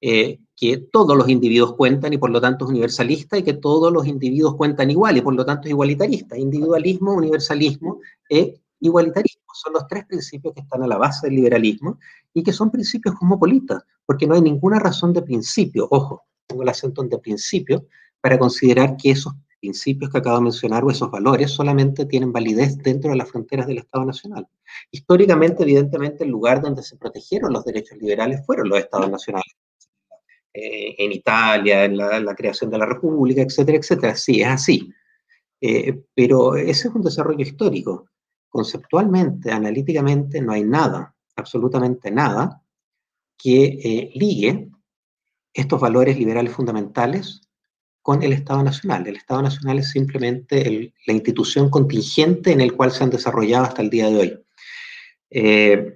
que 0.00 0.78
todos 0.92 1.16
los 1.16 1.28
individuos 1.28 1.74
cuentan 1.74 2.12
y 2.12 2.18
por 2.18 2.30
lo 2.30 2.40
tanto 2.40 2.64
es 2.64 2.70
universalista 2.70 3.36
y 3.36 3.42
que 3.42 3.54
todos 3.54 3.92
los 3.92 4.06
individuos 4.06 4.54
cuentan 4.54 4.90
igual 4.90 5.16
y 5.16 5.20
por 5.20 5.34
lo 5.34 5.44
tanto 5.44 5.66
es 5.66 5.70
igualitarista. 5.70 6.38
Individualismo, 6.38 7.12
universalismo 7.12 7.98
e 8.30 8.60
igualitarismo 8.80 9.42
son 9.52 9.72
los 9.72 9.86
tres 9.88 10.06
principios 10.06 10.54
que 10.54 10.60
están 10.60 10.82
a 10.82 10.86
la 10.86 10.96
base 10.96 11.26
del 11.26 11.36
liberalismo 11.36 11.98
y 12.32 12.42
que 12.42 12.52
son 12.52 12.70
principios 12.70 13.14
cosmopolitas, 13.16 13.82
porque 14.04 14.26
no 14.26 14.34
hay 14.34 14.42
ninguna 14.42 14.78
razón 14.78 15.12
de 15.12 15.22
principio, 15.22 15.88
ojo, 15.90 16.24
pongo 16.46 16.62
el 16.62 16.68
acento 16.68 17.02
en 17.02 17.08
de 17.08 17.18
principio, 17.18 17.86
para 18.20 18.38
considerar 18.38 18.96
que 18.96 19.10
esos 19.10 19.34
principios 19.60 20.10
que 20.10 20.18
acabo 20.18 20.36
de 20.36 20.44
mencionar 20.44 20.84
o 20.84 20.90
esos 20.90 21.10
valores 21.10 21.50
solamente 21.50 22.06
tienen 22.06 22.32
validez 22.32 22.78
dentro 22.78 23.10
de 23.10 23.16
las 23.16 23.30
fronteras 23.30 23.66
del 23.66 23.78
Estado 23.78 24.04
Nacional. 24.04 24.46
Históricamente, 24.90 25.62
evidentemente, 25.62 26.24
el 26.24 26.30
lugar 26.30 26.60
donde 26.60 26.82
se 26.82 26.96
protegieron 26.96 27.52
los 27.52 27.64
derechos 27.64 27.98
liberales 27.98 28.44
fueron 28.44 28.68
los 28.68 28.78
Estados 28.78 29.10
Nacionales. 29.10 29.56
Eh, 30.58 30.94
en 31.04 31.12
Italia, 31.12 31.84
en 31.84 31.98
la, 31.98 32.34
creación 32.34 32.70
de 32.70 32.78
la 32.78 32.86
República, 32.86 33.42
etcétera, 33.42 33.76
etcétera. 33.78 34.16
Sí, 34.16 34.40
es 34.40 34.48
así. 34.48 34.90
Eh, 35.60 36.00
pero 36.14 36.56
ese 36.56 36.88
es 36.88 36.94
un 36.94 37.02
desarrollo 37.02 37.42
histórico. 37.42 38.08
Conceptualmente, 38.48 39.50
analíticamente, 39.50 40.40
no 40.40 40.52
hay 40.52 40.64
nada, 40.64 41.14
absolutamente 41.36 42.10
nada, 42.10 42.62
que 43.36 43.64
eh, 43.64 44.10
ligue 44.14 44.70
estos 45.56 45.80
valores 45.80 46.18
liberales 46.18 46.52
fundamentales 46.52 47.40
con 48.02 48.22
el 48.22 48.32
Estado 48.32 48.62
Nacional. 48.62 49.06
El 49.06 49.16
Estado 49.16 49.42
Nacional 49.42 49.78
es 49.78 49.90
simplemente 49.90 50.92
la 51.06 51.12
institución 51.12 51.70
contingente 51.70 52.52
en 52.52 52.60
el 52.60 52.74
cual 52.74 52.92
se 52.92 53.02
han 53.02 53.10
desarrollado 53.10 53.64
hasta 53.64 53.82
el 53.82 53.90
día 53.90 54.08
de 54.08 54.16
hoy. 54.16 54.38
Eh, 55.30 55.94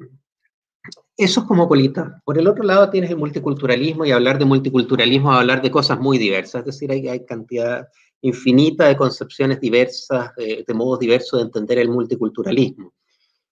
eso 1.17 1.41
es 1.41 1.47
como 1.47 1.69
colita. 1.69 2.21
Por 2.25 2.39
el 2.39 2.49
otro 2.49 2.65
lado 2.65 2.91
tienes 2.91 3.11
el 3.11 3.19
multiculturalismo 3.19 4.05
y 4.05 4.13
hablar 4.13 4.39
de 4.39 4.47
multiculturalismo 4.47 5.31
hablar 5.33 5.61
de 5.63 5.71
cosas 5.71 6.01
muy 6.01 6.19
diversas, 6.19 6.61
es 6.61 6.67
decir, 6.67 6.91
hay, 6.91 7.07
hay 7.09 7.25
cantidad 7.25 7.87
infinita 8.23 8.89
de 8.89 8.97
concepciones 8.97 9.61
diversas, 9.61 10.31
de 10.37 10.75
modos 10.75 10.99
diversos 10.99 11.39
de 11.39 11.47
entender 11.47 11.79
el 11.79 11.91
multiculturalismo. 11.91 12.93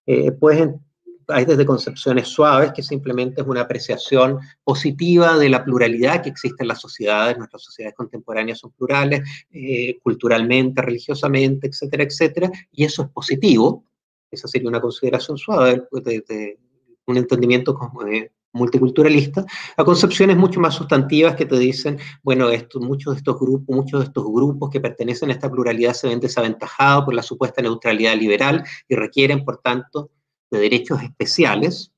Eh, 0.05 0.31
hay 1.29 1.45
desde 1.45 1.65
concepciones 1.65 2.27
suaves, 2.27 2.71
que 2.73 2.83
simplemente 2.83 3.41
es 3.41 3.47
una 3.47 3.61
apreciación 3.61 4.39
positiva 4.63 5.37
de 5.37 5.49
la 5.49 5.63
pluralidad 5.63 6.21
que 6.21 6.29
existe 6.29 6.63
en 6.63 6.67
las 6.67 6.81
sociedades, 6.81 7.37
nuestras 7.37 7.63
sociedades 7.63 7.95
contemporáneas 7.95 8.59
son 8.59 8.71
plurales, 8.71 9.21
eh, 9.51 9.97
culturalmente, 10.01 10.81
religiosamente, 10.81 11.67
etcétera, 11.67 12.03
etcétera, 12.03 12.51
y 12.71 12.83
eso 12.83 13.03
es 13.03 13.09
positivo, 13.09 13.85
esa 14.31 14.47
sería 14.47 14.69
una 14.69 14.81
consideración 14.81 15.37
suave 15.37 15.83
de, 15.91 16.57
un 17.05 17.17
entendimiento 17.17 17.77
eh, 18.11 18.31
multiculturalista, 18.53 19.45
a 19.77 19.83
concepciones 19.83 20.37
mucho 20.37 20.59
más 20.59 20.75
sustantivas 20.75 21.35
que 21.35 21.45
te 21.45 21.57
dicen, 21.57 21.97
bueno, 22.23 22.49
esto, 22.49 22.79
muchos 22.79 23.13
de 23.13 23.17
estos 23.19 23.39
grupos, 23.39 23.75
muchos 23.75 23.99
de 23.99 24.05
estos 24.07 24.23
grupos 24.25 24.69
que 24.69 24.79
pertenecen 24.79 25.29
a 25.29 25.33
esta 25.33 25.49
pluralidad 25.49 25.93
se 25.93 26.07
ven 26.07 26.19
desaventajados 26.19 27.05
por 27.05 27.13
la 27.13 27.23
supuesta 27.23 27.61
neutralidad 27.61 28.15
liberal 28.15 28.63
y 28.87 28.95
requieren, 28.95 29.43
por 29.43 29.57
tanto, 29.57 30.11
de 30.51 30.59
derechos 30.59 31.01
especiales, 31.03 31.91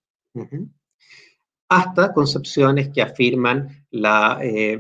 hasta 1.70 2.14
concepciones 2.14 2.90
que 2.90 3.02
afirman 3.02 3.86
la, 3.92 4.40
eh, 4.42 4.80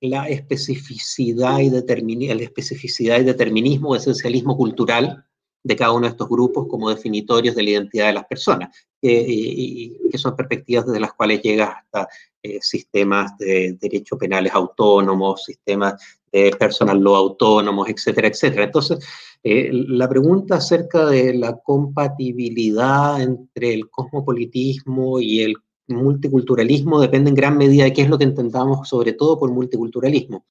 la 0.00 0.28
especificidad, 0.28 1.58
y 1.58 1.70
la 1.70 2.42
especificidad 2.42 3.20
y 3.20 3.24
determinismo 3.24 3.90
o 3.90 3.96
esencialismo 3.96 4.56
cultural 4.56 5.24
de 5.62 5.76
cada 5.76 5.92
uno 5.92 6.06
de 6.06 6.12
estos 6.12 6.28
grupos 6.28 6.66
como 6.68 6.88
definitorios 6.88 7.54
de 7.54 7.62
la 7.62 7.70
identidad 7.70 8.06
de 8.06 8.12
las 8.14 8.24
personas, 8.24 8.74
y, 9.02 9.96
que 10.10 10.18
son 10.18 10.34
perspectivas 10.34 10.86
desde 10.86 11.00
las 11.00 11.12
cuales 11.12 11.42
llega 11.42 11.66
hasta 11.66 12.08
eh, 12.42 12.58
sistemas 12.60 13.36
de 13.38 13.76
derecho 13.80 14.16
penales 14.16 14.52
autónomos, 14.54 15.44
sistemas 15.44 16.19
de 16.32 16.52
personal 16.58 17.00
law 17.00 17.16
autónomos, 17.16 17.88
etcétera, 17.88 18.28
etcétera. 18.28 18.64
Entonces, 18.64 18.98
eh, 19.42 19.70
la 19.72 20.08
pregunta 20.08 20.56
acerca 20.56 21.06
de 21.06 21.34
la 21.34 21.56
compatibilidad 21.56 23.20
entre 23.20 23.74
el 23.74 23.88
cosmopolitismo 23.88 25.20
y 25.20 25.40
el 25.40 25.56
multiculturalismo 25.88 27.00
depende 27.00 27.30
en 27.30 27.34
gran 27.34 27.56
medida 27.56 27.84
de 27.84 27.92
qué 27.92 28.02
es 28.02 28.08
lo 28.08 28.18
que 28.18 28.24
entendamos 28.24 28.88
sobre 28.88 29.12
todo 29.14 29.38
por 29.38 29.50
multiculturalismo. 29.50 30.44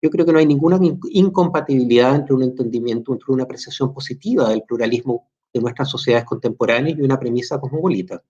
Yo 0.00 0.10
creo 0.10 0.24
que 0.24 0.32
no 0.32 0.38
hay 0.38 0.46
ninguna 0.46 0.78
incompatibilidad 1.10 2.14
entre 2.14 2.34
un 2.34 2.42
entendimiento, 2.42 3.12
entre 3.12 3.32
una 3.32 3.44
apreciación 3.44 3.92
positiva 3.92 4.48
del 4.50 4.62
pluralismo 4.62 5.28
de 5.52 5.60
nuestras 5.60 5.90
sociedades 5.90 6.26
contemporáneas 6.26 6.98
y 6.98 7.02
una 7.02 7.18
premisa 7.18 7.58
cosmopolita. 7.58 8.22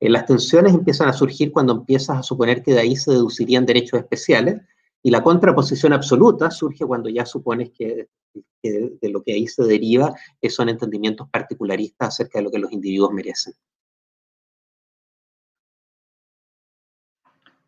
Eh, 0.00 0.10
las 0.10 0.26
tensiones 0.26 0.74
empiezan 0.74 1.08
a 1.08 1.12
surgir 1.12 1.52
cuando 1.52 1.72
empiezas 1.72 2.18
a 2.18 2.22
suponer 2.22 2.62
que 2.62 2.74
de 2.74 2.80
ahí 2.80 2.96
se 2.96 3.12
deducirían 3.12 3.64
derechos 3.64 4.00
especiales 4.00 4.60
y 5.06 5.10
la 5.12 5.22
contraposición 5.22 5.92
absoluta 5.92 6.50
surge 6.50 6.84
cuando 6.84 7.08
ya 7.08 7.24
supones 7.24 7.70
que 7.70 8.08
de 8.60 9.08
lo 9.08 9.22
que 9.22 9.34
ahí 9.34 9.46
se 9.46 9.62
deriva 9.62 10.12
son 10.48 10.68
entendimientos 10.68 11.28
particularistas 11.30 12.08
acerca 12.08 12.40
de 12.40 12.44
lo 12.44 12.50
que 12.50 12.58
los 12.58 12.72
individuos 12.72 13.12
merecen. 13.12 13.52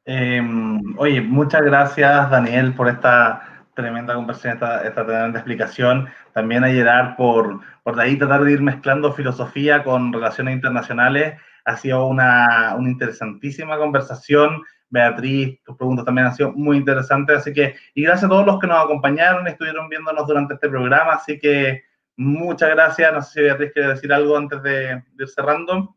Em, 0.04 0.98
oye, 0.98 1.20
muchas 1.20 1.62
gracias 1.62 2.28
Daniel 2.28 2.74
por 2.74 2.88
esta 2.88 3.64
tremenda 3.72 4.16
conversación, 4.16 4.54
esta, 4.54 4.84
esta 4.84 5.06
tremenda 5.06 5.38
explicación. 5.38 6.08
También 6.32 6.64
a 6.64 6.68
Gerard 6.70 7.14
por, 7.14 7.60
por 7.84 7.94
de 7.94 8.02
ahí 8.02 8.18
tratar 8.18 8.42
de 8.42 8.50
ir 8.50 8.62
mezclando 8.62 9.12
filosofía 9.12 9.84
con 9.84 10.12
relaciones 10.12 10.56
internacionales. 10.56 11.40
Ha 11.64 11.76
sido 11.76 12.04
una, 12.08 12.74
una 12.76 12.90
interesantísima 12.90 13.78
conversación 13.78 14.60
Beatriz, 14.90 15.62
tus 15.64 15.76
preguntas 15.76 16.04
también 16.04 16.28
han 16.28 16.34
sido 16.34 16.52
muy 16.52 16.78
interesantes, 16.78 17.38
así 17.38 17.52
que, 17.52 17.74
y 17.94 18.02
gracias 18.02 18.24
a 18.24 18.28
todos 18.28 18.46
los 18.46 18.58
que 18.58 18.66
nos 18.66 18.84
acompañaron, 18.84 19.46
estuvieron 19.46 19.88
viéndonos 19.88 20.26
durante 20.26 20.54
este 20.54 20.68
programa, 20.68 21.12
así 21.12 21.38
que 21.38 21.82
muchas 22.16 22.70
gracias. 22.70 23.12
No 23.12 23.22
sé 23.22 23.32
si 23.32 23.40
Beatriz 23.42 23.72
quiere 23.72 23.88
decir 23.88 24.12
algo 24.12 24.36
antes 24.36 24.62
de, 24.62 25.02
ir 25.18 25.28
cerrando. 25.28 25.96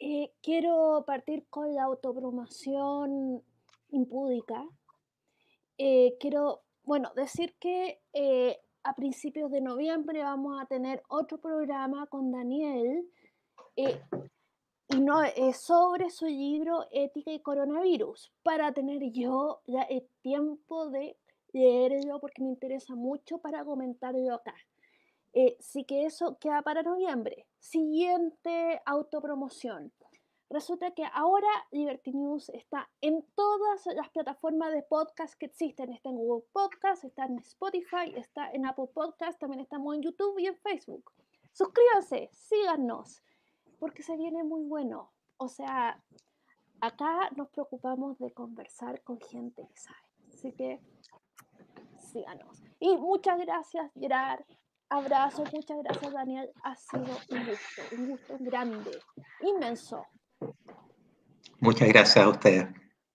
Eh, 0.00 0.32
quiero 0.42 1.04
partir 1.06 1.46
con 1.48 1.74
la 1.74 1.84
autopromoción 1.84 3.42
impúdica. 3.90 4.64
Eh, 5.76 6.16
quiero, 6.18 6.62
bueno, 6.82 7.12
decir 7.14 7.54
que 7.60 8.00
eh, 8.12 8.58
a 8.82 8.94
principios 8.94 9.50
de 9.50 9.60
noviembre 9.60 10.22
vamos 10.22 10.60
a 10.60 10.66
tener 10.66 11.02
otro 11.08 11.38
programa 11.38 12.06
con 12.06 12.32
Daniel 12.32 13.04
y 14.90 15.00
no 15.00 15.22
es 15.22 15.58
sobre 15.58 16.08
su 16.08 16.26
libro 16.26 16.86
Ética 16.90 17.30
y 17.30 17.40
Coronavirus, 17.40 18.32
para 18.42 18.72
tener 18.72 19.02
yo 19.12 19.60
ya 19.66 19.82
el 19.82 20.08
tiempo 20.22 20.88
de 20.88 21.16
leerlo 21.52 22.20
porque 22.20 22.42
me 22.42 22.48
interesa 22.48 22.94
mucho 22.94 23.38
para 23.38 23.64
comentarlo 23.64 24.34
acá. 24.34 24.54
Eh, 25.34 25.56
sí 25.60 25.84
que 25.84 26.06
eso 26.06 26.38
queda 26.38 26.62
para 26.62 26.82
noviembre. 26.82 27.46
Siguiente 27.58 28.80
autopromoción. 28.86 29.92
Resulta 30.48 30.92
que 30.92 31.04
ahora 31.12 31.48
Liberty 31.70 32.12
News 32.12 32.48
está 32.48 32.88
en 33.02 33.22
todas 33.34 33.84
las 33.94 34.08
plataformas 34.08 34.72
de 34.72 34.82
podcast 34.82 35.34
que 35.34 35.46
existen. 35.46 35.92
Está 35.92 36.08
en 36.08 36.16
Google 36.16 36.46
Podcast, 36.50 37.04
está 37.04 37.26
en 37.26 37.38
Spotify, 37.40 38.14
está 38.16 38.50
en 38.52 38.64
Apple 38.64 38.88
Podcast, 38.94 39.38
también 39.38 39.60
estamos 39.60 39.94
en 39.94 40.02
YouTube 40.02 40.38
y 40.38 40.46
en 40.46 40.56
Facebook. 40.56 41.12
Suscríbanse, 41.52 42.30
síganos 42.32 43.22
porque 43.78 44.02
se 44.02 44.16
viene 44.16 44.42
muy 44.44 44.64
bueno. 44.64 45.12
O 45.36 45.48
sea, 45.48 46.02
acá 46.80 47.30
nos 47.36 47.48
preocupamos 47.50 48.18
de 48.18 48.32
conversar 48.32 49.02
con 49.02 49.20
gente 49.20 49.66
que 49.68 49.80
sabe. 49.80 49.98
Así 50.32 50.52
que 50.52 50.80
síganos. 52.12 52.62
Y 52.80 52.96
muchas 52.96 53.38
gracias, 53.38 53.90
Gerard. 53.94 54.44
Abrazo, 54.90 55.44
muchas 55.52 55.78
gracias, 55.82 56.12
Daniel. 56.12 56.50
Ha 56.62 56.74
sido 56.74 57.04
un 57.30 57.46
gusto, 57.46 57.82
un 57.92 58.08
gusto 58.10 58.36
grande, 58.40 58.90
inmenso. 59.42 60.06
Muchas 61.60 61.88
gracias 61.88 62.24
a 62.24 62.28
ustedes. 62.28 62.66